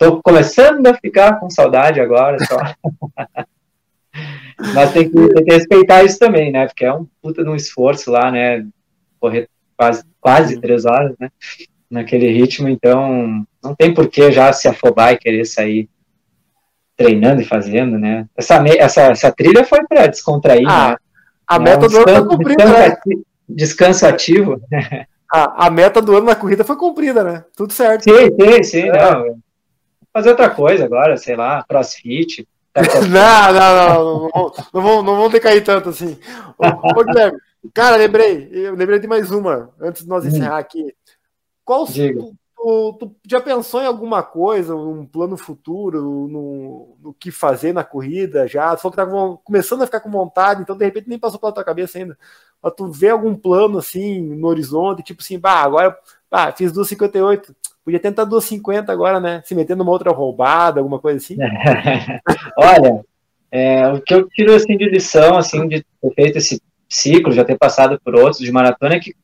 [0.00, 2.56] Tô começando a ficar com saudade agora só.
[4.74, 6.66] Mas tem que, tem que, respeitar isso também, né?
[6.66, 8.66] Porque é um puta de um esforço lá, né?
[9.20, 9.46] Correr
[9.76, 11.28] quase, quase três horas, né?
[11.90, 15.86] Naquele ritmo, então não tem por que já se afobar e querer sair
[16.96, 18.26] treinando e fazendo, né?
[18.34, 20.96] Essa, essa, essa trilha foi para descontrair, ah, né?
[21.46, 22.86] A meta é um do ano foi cumprida, descanso, né?
[22.86, 24.62] ativo, descanso ativo.
[25.30, 27.44] A, a meta do ano na corrida foi cumprida, né?
[27.54, 28.04] Tudo certo.
[28.04, 28.88] Sim, sim, sim.
[28.88, 28.92] É.
[28.98, 29.38] Não.
[30.12, 32.46] Fazer outra coisa agora, sei lá, crossfit,
[33.10, 36.18] não, não, não, não, não, vão, não vão decair tanto assim.
[36.56, 37.38] Ô, Guilherme,
[37.74, 40.28] cara, lembrei, eu lembrei de mais uma, antes de nós hum.
[40.28, 40.94] encerrar aqui.
[41.64, 47.32] Qual tu, tu, tu, já pensou em alguma coisa, um plano futuro, no, no que
[47.32, 48.74] fazer na corrida já?
[48.76, 51.52] Tu falou que tá começando a ficar com vontade, então de repente nem passou pela
[51.52, 52.16] tua cabeça ainda.
[52.62, 55.98] Mas tu vê algum plano assim no horizonte, tipo assim, bah, agora
[56.30, 57.52] bah, fiz 2,58
[57.84, 59.42] Podia tentar 2,50 agora, né?
[59.44, 61.36] Se metendo numa outra roubada, alguma coisa assim.
[62.56, 63.04] Olha,
[63.50, 67.44] é, o que eu tiro assim, de lição, assim, de ter feito esse ciclo, já
[67.44, 69.14] ter passado por outros de maratona, é que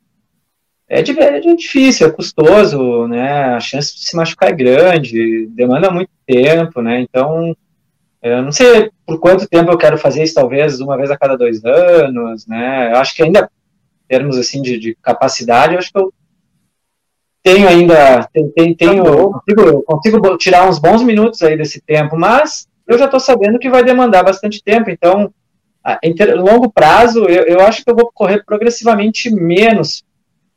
[0.89, 3.55] é, é difícil, é custoso, né?
[3.55, 7.01] A chance de se machucar é grande, demanda muito tempo, né?
[7.01, 7.57] Então,
[8.23, 11.37] eu não sei por quanto tempo eu quero fazer isso, talvez uma vez a cada
[11.37, 12.93] dois anos, né?
[12.93, 13.51] Eu acho que ainda,
[14.05, 16.13] em termos assim de, de capacidade, eu acho que eu
[17.47, 22.99] tenho ainda, tenho, tenho consigo, consigo tirar uns bons minutos aí desse tempo, mas eu
[22.99, 25.33] já estou sabendo que vai demandar bastante tempo, então,
[26.03, 30.03] em longo prazo, eu, eu acho que eu vou correr progressivamente menos,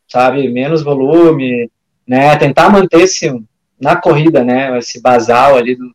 [0.08, 1.70] sabe, menos volume,
[2.08, 3.40] né, tentar manter esse,
[3.80, 5.94] na corrida, né, esse basal ali, do,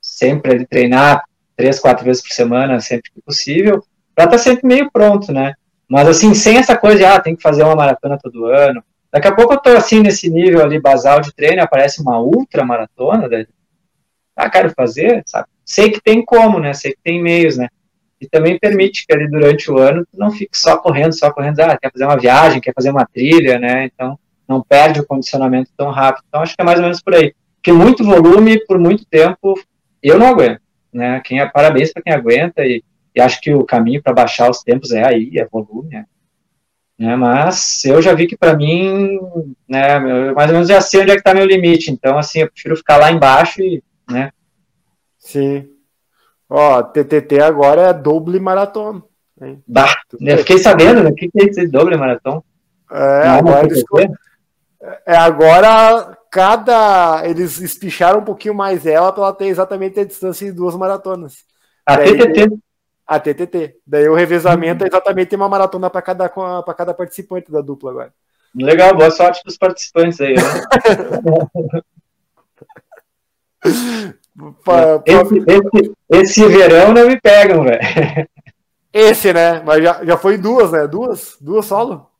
[0.00, 1.22] sempre ali treinar
[1.56, 3.84] três, quatro vezes por semana, sempre que possível,
[4.16, 5.54] para estar tá sempre meio pronto, né?
[5.88, 8.82] Mas assim, sem essa coisa de, ah, tem que fazer uma maratona todo ano.
[9.12, 12.64] Daqui a pouco eu tô assim nesse nível ali basal de treino, aparece uma ultra
[12.64, 13.46] maratona, daí,
[14.36, 15.48] ah, quero fazer, sabe?
[15.64, 16.74] Sei que tem como, né?
[16.74, 17.68] Sei que tem meios, né?
[18.20, 21.60] E também permite que ali durante o ano tu não fique só correndo, só correndo,
[21.60, 23.86] ah, quer fazer uma viagem, quer fazer uma trilha, né?
[23.86, 24.18] Então
[24.48, 26.24] não perde o condicionamento tão rápido.
[26.28, 27.34] Então acho que é mais ou menos por aí.
[27.56, 29.54] Porque muito volume por muito tempo
[30.02, 30.60] eu não aguento,
[30.92, 31.20] né?
[31.24, 32.82] Quem é parabéns para quem aguenta e,
[33.14, 36.06] e, acho que o caminho para baixar os tempos é aí, é volume, né?
[36.98, 37.14] Né?
[37.16, 39.18] Mas eu já vi que para mim,
[39.68, 41.90] né, eu mais ou menos já sei onde é que está meu limite.
[41.90, 44.30] Então assim, eu prefiro ficar lá embaixo e, né?
[45.18, 45.68] Sim.
[46.48, 49.02] Ó, TTT agora é doble maratona.
[49.66, 51.10] Bah, eu fiquei sabendo, né?
[51.10, 52.42] O que é esse doble maratona?
[52.90, 53.84] É, agora eles,
[55.06, 57.22] é, agora cada.
[57.26, 61.44] Eles espicharam um pouquinho mais ela para ela ter exatamente a distância de duas maratonas.
[61.84, 62.56] A TTT.
[63.06, 63.76] A TTT.
[63.86, 68.12] Daí o revezamento é exatamente uma maratona para cada, para cada participante da dupla agora.
[68.54, 70.34] Legal, boa sorte para os participantes aí.
[70.34, 70.42] Né?
[74.64, 75.02] pra, pra...
[75.06, 77.80] Esse, esse, esse, verão não me pegam, velho.
[78.92, 79.62] Esse, né?
[79.64, 80.86] Mas já, já foi duas, né?
[80.86, 81.36] Duas?
[81.40, 82.10] Duas solo?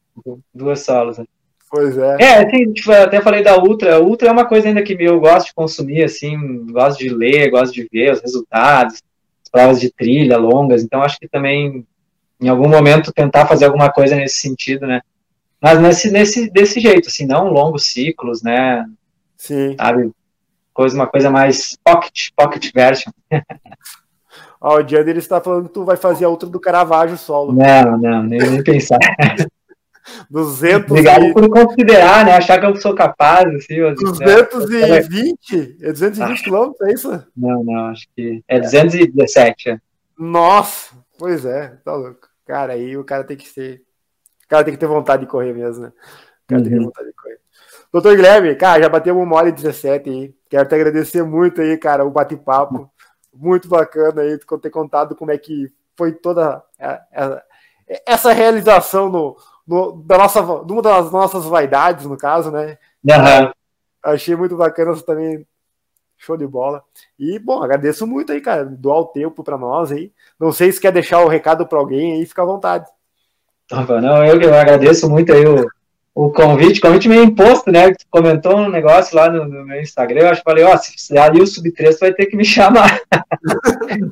[0.55, 1.25] Duas solos, né?
[1.71, 2.17] Pois é.
[2.21, 4.01] É, assim, tipo, até falei da Ultra.
[4.01, 7.73] Ultra é uma coisa ainda que eu gosto de consumir, assim, gosto de ler, gosto
[7.73, 9.03] de ver os resultados,
[9.49, 10.83] provas de trilha longas.
[10.83, 11.87] Então, acho que também,
[12.41, 15.01] em algum momento, tentar fazer alguma coisa nesse sentido, né?
[15.61, 18.85] Mas nesse, nesse desse jeito, assim, não longos ciclos, né?
[19.37, 19.75] Sim.
[19.77, 20.11] Sabe?
[20.73, 23.11] Coisa, uma coisa mais pocket, pocket version.
[24.61, 27.53] Ó, o ele está falando que tu vai fazer a outra do Caravaggio solo.
[27.53, 28.99] Não, não, nem, nem pensar.
[30.31, 31.33] 200 Obrigado e...
[31.33, 32.37] por considerar, né?
[32.37, 33.77] Achar que eu sou capaz, assim.
[33.95, 35.79] 220?
[35.83, 36.43] É 220 ah.
[36.43, 37.27] quilômetros, é isso?
[37.37, 39.71] Não, não, acho que é 217.
[39.71, 39.81] É.
[40.19, 42.29] Nossa, pois é, tá louco.
[42.47, 43.83] Cara, aí o cara tem que ser.
[44.45, 45.89] O cara tem que ter vontade de correr mesmo, né?
[45.89, 46.63] O cara uhum.
[46.63, 46.85] tem que ter uhum.
[46.85, 47.41] vontade de correr.
[47.93, 50.35] Doutor Guilherme, cara, já bateu uma hora e 17 aí.
[50.49, 52.91] Quero te agradecer muito aí, cara, o bate-papo.
[53.35, 55.67] Muito bacana aí ter contado como é que
[55.97, 56.63] foi toda
[58.07, 59.37] essa realização no,
[59.67, 62.79] no, da nossa, de uma das nossas vaidades, no caso, né?
[63.05, 63.51] Uhum.
[64.03, 65.47] Achei muito bacana também.
[66.19, 66.83] Show de bola.
[67.19, 68.65] E, bom, agradeço muito aí, cara.
[68.65, 70.11] Doar o tempo para nós aí.
[70.41, 72.87] Não sei se quer deixar o recado para alguém aí, fica à vontade.
[73.71, 75.67] Não, eu que agradeço muito aí o,
[76.17, 77.91] o convite, convite meio imposto, né?
[77.91, 80.79] Tu comentou um negócio lá no, no meu Instagram, eu acho que falei, ó, oh,
[80.79, 82.99] se fizer ali o sub 3, vai ter que me chamar.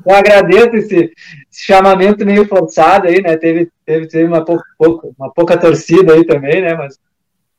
[0.05, 1.11] eu agradeço esse,
[1.51, 3.35] esse, chamamento meio forçado aí, né?
[3.37, 4.63] Teve, teve, teve uma, pouca,
[5.17, 6.75] uma pouca torcida aí também, né?
[6.75, 6.99] Mas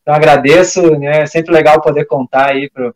[0.00, 1.22] então agradeço, né?
[1.22, 2.94] É sempre legal poder contar aí pro,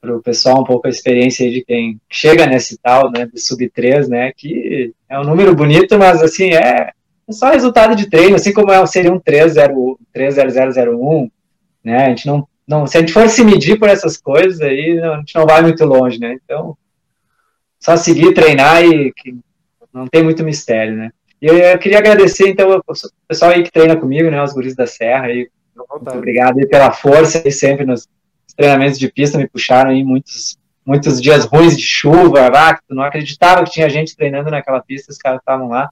[0.00, 3.26] pro pessoal um pouco a experiência aí de quem chega nesse tal, né?
[3.26, 4.32] Do sub 3, né?
[4.34, 6.90] Que é um número bonito, mas assim, é
[7.28, 11.30] é só resultado de treino, assim como é, seria um 30001,
[11.82, 12.06] né?
[12.06, 15.18] A gente não, não, se a gente for se medir por essas coisas aí, a
[15.18, 16.38] gente não vai muito longe, né?
[16.44, 16.76] Então,
[17.78, 19.12] só seguir, treinar e
[19.92, 21.10] não tem muito mistério, né?
[21.40, 22.82] E eu, eu queria agradecer, então, o
[23.28, 24.42] pessoal aí que treina comigo, né?
[24.42, 28.08] Os guris da Serra aí, muito obrigado aí pela força aí sempre nos
[28.56, 30.56] treinamentos de pista, me puxaram aí muitos,
[30.86, 35.18] muitos dias ruins de chuva, ah, não acreditava que tinha gente treinando naquela pista, os
[35.18, 35.90] caras estavam lá.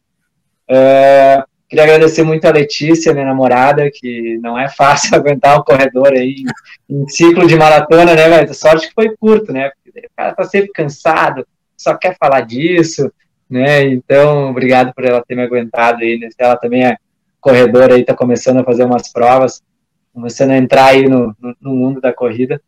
[0.75, 6.13] É, queria agradecer muito a Letícia, minha namorada, que não é fácil aguentar o corredor
[6.13, 6.45] aí
[6.89, 8.55] em, em ciclo de maratona, né, velho?
[8.55, 9.71] Sorte que foi curto, né?
[9.85, 11.47] Porque o cara tá sempre cansado,
[11.77, 13.13] só quer falar disso,
[13.51, 13.83] né?
[13.83, 16.29] Então, obrigado por ela ter me aguentado aí, né?
[16.39, 16.97] Ela também é
[17.39, 19.63] corredora aí, tá começando a fazer umas provas,
[20.15, 22.63] começando a entrar aí no, no, no mundo da corrida.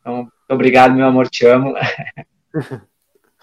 [0.00, 1.74] Então, obrigado, meu amor, te amo.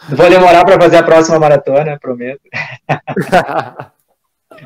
[0.09, 2.41] Vou demorar para fazer a próxima maratona, prometo.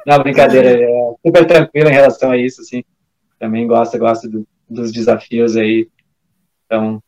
[0.06, 2.84] Não, brincadeira, é super tranquilo em relação a isso, assim.
[3.40, 5.88] Também gosto, gosto do, dos desafios aí.
[6.65, 7.02] Então,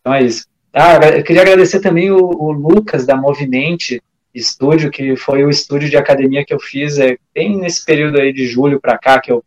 [0.00, 0.46] então é isso.
[0.72, 4.02] Ah, eu queria agradecer também o, o, Lucas da Movimente
[4.34, 8.32] Estúdio, que foi o estúdio de academia que eu fiz é, bem nesse período aí
[8.32, 9.44] de julho para cá, que eu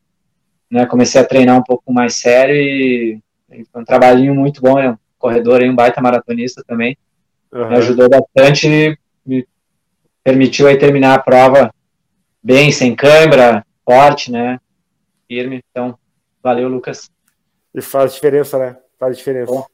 [0.72, 3.20] né, comecei a treinar um pouco mais sério e
[3.72, 6.98] foi um trabalhinho muito bom, é um corredor aí, um baita maratonista também.
[7.52, 7.70] Uhum.
[7.70, 9.46] Me ajudou bastante, me
[10.24, 11.74] permitiu aí terminar a prova
[12.48, 14.58] bem, sem câimbra, forte, né?
[15.28, 15.62] Firme.
[15.70, 16.00] Então,
[16.42, 17.12] valeu, Lucas.
[17.76, 18.78] E faz diferença, né?
[18.98, 19.52] Faz diferença.
[19.52, 19.66] Bom,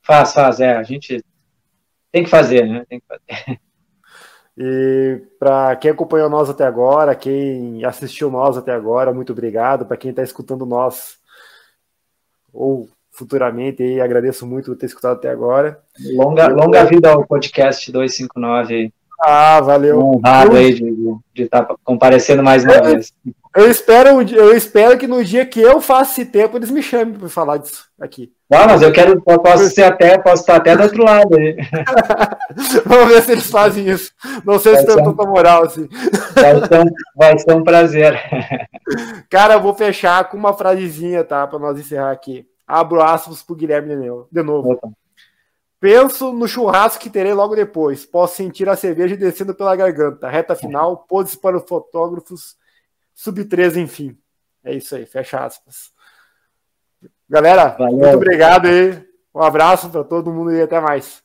[0.00, 0.76] faz, faz, é.
[0.76, 1.24] A gente
[2.12, 2.84] tem que fazer, né?
[2.88, 3.60] Tem que fazer.
[4.56, 9.84] E para quem acompanhou nós até agora, quem assistiu nós até agora, muito obrigado.
[9.84, 11.18] Para quem está escutando nós
[12.52, 15.82] ou futuramente e agradeço muito por ter escutado até agora.
[16.14, 18.92] Longa, longa vida ao podcast 259
[19.22, 20.00] ah, valeu.
[20.00, 20.92] Honrado aí de,
[21.34, 23.12] de estar tá comparecendo mais uma eu, vez.
[23.56, 27.14] Eu espero, eu espero que no dia que eu faça esse tempo, eles me chamem
[27.14, 28.32] para falar disso aqui.
[28.52, 31.56] Ah, mas eu quero, posso ser até, posso estar até do outro lado aí.
[32.84, 34.12] Vamos ver se eles fazem isso.
[34.44, 35.88] Não sei vai se tem tanta moral assim.
[36.34, 38.20] Vai ser, um, vai ser um prazer.
[39.30, 41.46] Cara, eu vou fechar com uma frasezinha, tá?
[41.46, 42.46] Para nós encerrar aqui.
[42.66, 43.94] Abro aspas pro Guilherme
[44.30, 44.72] de novo.
[44.72, 44.88] Opa.
[45.84, 48.06] Penso no churrasco que terei logo depois.
[48.06, 50.30] Posso sentir a cerveja descendo pela garganta.
[50.30, 52.56] Reta final, poses para os fotógrafos,
[53.14, 54.16] sub 13, enfim.
[54.64, 55.92] É isso aí, fecha aspas.
[57.28, 57.98] Galera, Valeu.
[57.98, 59.06] muito obrigado aí.
[59.34, 61.22] Um abraço para todo mundo e até mais.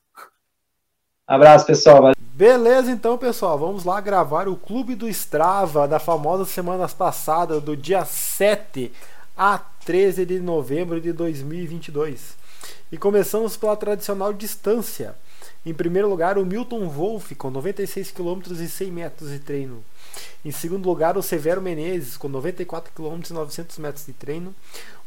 [1.25, 2.11] Abraço, pessoal.
[2.19, 3.57] Beleza, então, pessoal.
[3.57, 8.91] Vamos lá gravar o Clube do Strava da famosa semana passada, do dia 7
[9.37, 12.38] a 13 de novembro de 2022.
[12.91, 15.15] E começamos pela tradicional distância.
[15.65, 19.83] Em primeiro lugar, o Milton Wolff, com 96 km e 100 metros de treino.
[20.43, 24.55] Em segundo lugar, o Severo Menezes, com 94 km e 900 metros de treino.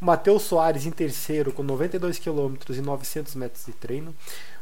[0.00, 4.14] O Matheus Soares, em terceiro, com 92 km e 900 metros de treino.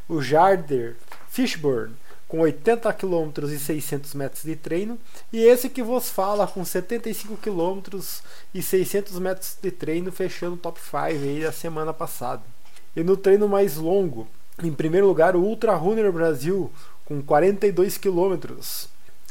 [0.07, 0.95] O Jarder
[1.29, 1.95] Fishburne,
[2.27, 4.97] com 80 km e 600 metros de treino.
[5.33, 7.99] E esse que vos fala, com 75 km
[8.53, 12.41] e 600 metros de treino, fechando o top 5 aí da semana passada.
[12.95, 14.27] E no treino mais longo,
[14.63, 16.71] em primeiro lugar, o Ultra Runner Brasil,
[17.05, 18.35] com 42 km.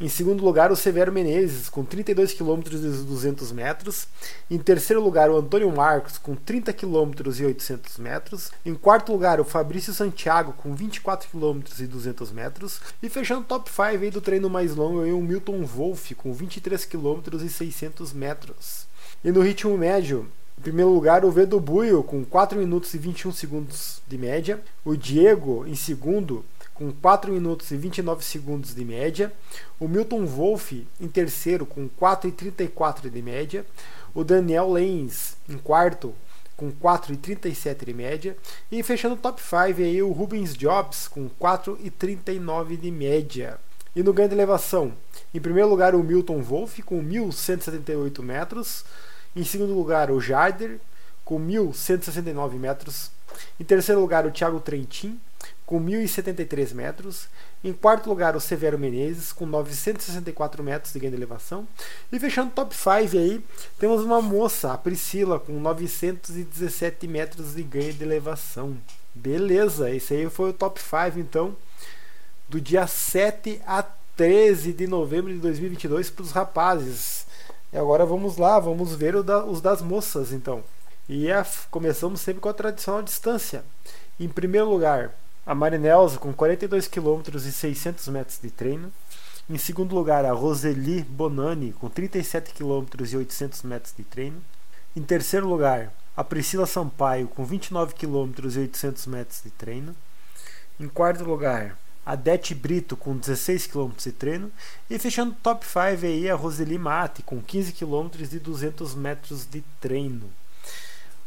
[0.01, 4.09] Em segundo lugar, o Severo Menezes, com 32 km e 200 metros.
[4.51, 8.51] Em terceiro lugar, o Antônio Marcos, com 30 km e 800 metros.
[8.65, 12.81] Em quarto lugar, o Fabrício Santiago, com 24 km e 200 metros.
[13.03, 16.87] E fechando o top 5 aí do treino mais longo, o Milton Wolff, com 23
[16.87, 18.87] km e 600 metros.
[19.23, 20.27] E no ritmo médio,
[20.61, 24.61] em primeiro lugar, o Vedo Buio, com 4 minutos e 21 segundos de média.
[24.85, 29.33] O Diego, em segundo, com 4 minutos e 29 segundos de média.
[29.81, 33.65] O Milton Wolff, em terceiro, com 4 e 34 de média.
[34.15, 36.15] O Daniel Lenz, em quarto,
[36.59, 38.37] com 4 e 37 de média.
[38.71, 43.59] E fechando o top 5 aí, o Rubens Jobs, com 4 e 39 de média.
[43.97, 44.93] E no ganho de elevação,
[45.33, 48.85] em primeiro lugar, o Milton Wolff, com 1.178 metros.
[49.35, 50.79] Em segundo lugar, o Jarder,
[51.25, 53.11] com 1.169 metros.
[53.59, 55.21] Em terceiro lugar, o Thiago Trentin,
[55.65, 57.29] com 1.073 metros.
[57.63, 61.69] Em quarto lugar, o Severo Menezes, com 964 metros de ganho de elevação.
[62.11, 63.45] E fechando o top 5 aí,
[63.79, 68.77] temos uma moça, a Priscila, com 917 metros de ganho de elevação.
[69.15, 71.57] Beleza, esse aí foi o top 5 então,
[72.49, 73.85] do dia 7 a
[74.17, 77.27] 13 de novembro de 2022 para os rapazes.
[77.73, 80.63] E agora vamos lá, vamos ver da, os das moças então.
[81.09, 83.65] E a, começamos sempre com a tradicional distância.
[84.19, 85.15] Em primeiro lugar,
[85.47, 88.93] a Marinelza com 42 km e 600 metros de treino.
[89.49, 94.41] Em segundo lugar, a Roseli Bonani com 37 km e 800 metros de treino.
[94.95, 99.95] Em terceiro lugar, a Priscila Sampaio com 29 km e 800 metros de treino.
[100.79, 101.77] Em quarto lugar,
[102.11, 104.51] a Det Brito com 16 km de treino
[104.91, 109.63] e fechando top 5 aí a Roseli Mate com 15 km e 200 metros de
[109.81, 110.29] treino.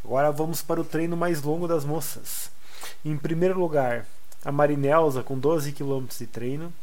[0.04, 2.52] Agora vamos para o treino mais longo das moças.
[3.06, 4.06] Em primeiro lugar,
[4.44, 6.74] a Marinelza com 12 km de treino.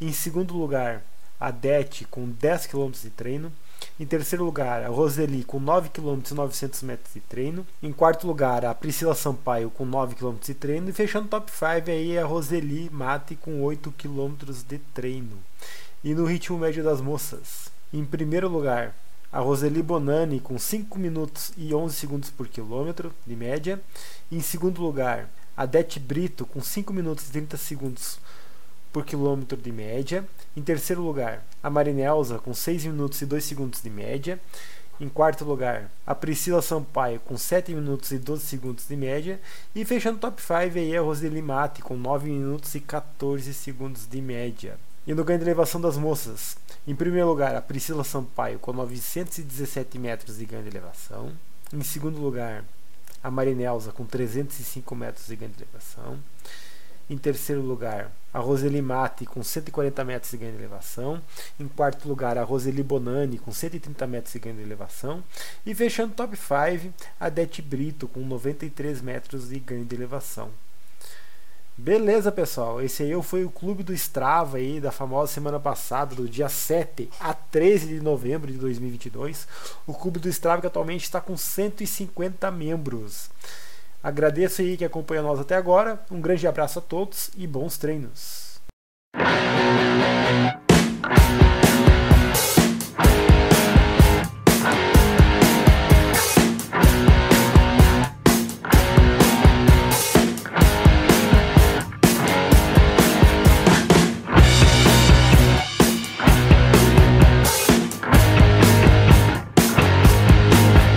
[0.00, 1.02] Em segundo lugar,
[1.38, 3.52] a Det com 10 km de treino.
[3.98, 7.66] Em terceiro lugar, a Roseli com 9 km e 900 metros de treino.
[7.82, 10.88] Em quarto lugar, a Priscila Sampaio com 9 km de treino.
[10.88, 15.38] E fechando o top 5 aí a Roseli Mate com 8 km de treino.
[16.02, 18.94] E no ritmo médio das moças, em primeiro lugar,
[19.32, 23.80] a Roseli Bonani com 5 minutos e 11 segundos por quilômetro de média.
[24.32, 28.18] Em segundo lugar, a Det Brito com 5 minutos e 30 segundos
[28.92, 30.24] por quilômetro de média.
[30.56, 34.40] Em terceiro lugar, a Marinelza com 6 minutos e 2 segundos de média.
[35.00, 39.40] Em quarto lugar, a Priscila Sampaio com 7 minutos e 12 segundos de média.
[39.74, 44.06] E fechando o top 5 aí a Roseli Mate com 9 minutos e 14 segundos
[44.06, 44.78] de média.
[45.06, 49.98] E no ganho de elevação das moças, em primeiro lugar, a Priscila Sampaio com 917
[49.98, 51.32] metros de ganho de elevação.
[51.72, 52.62] Em segundo lugar,
[53.22, 56.18] a Marinelza com 305 metros de ganho de elevação.
[57.10, 61.20] Em terceiro lugar, a Roseli Mate com 140 metros de ganho de elevação.
[61.58, 65.20] Em quarto lugar, a Roseli Bonani com 130 metros de ganho de elevação.
[65.66, 70.50] E fechando o top 5, a Det Brito com 93 metros de ganho de elevação.
[71.76, 72.80] Beleza, pessoal.
[72.80, 77.10] Esse aí foi o clube do Strava aí da famosa semana passada, do dia 7
[77.18, 79.48] a 13 de novembro de 2022.
[79.84, 83.30] O clube do Strava que atualmente está com 150 membros.
[84.02, 86.00] Agradeço aí que acompanha nós até agora.
[86.10, 88.50] Um grande abraço a todos e bons treinos.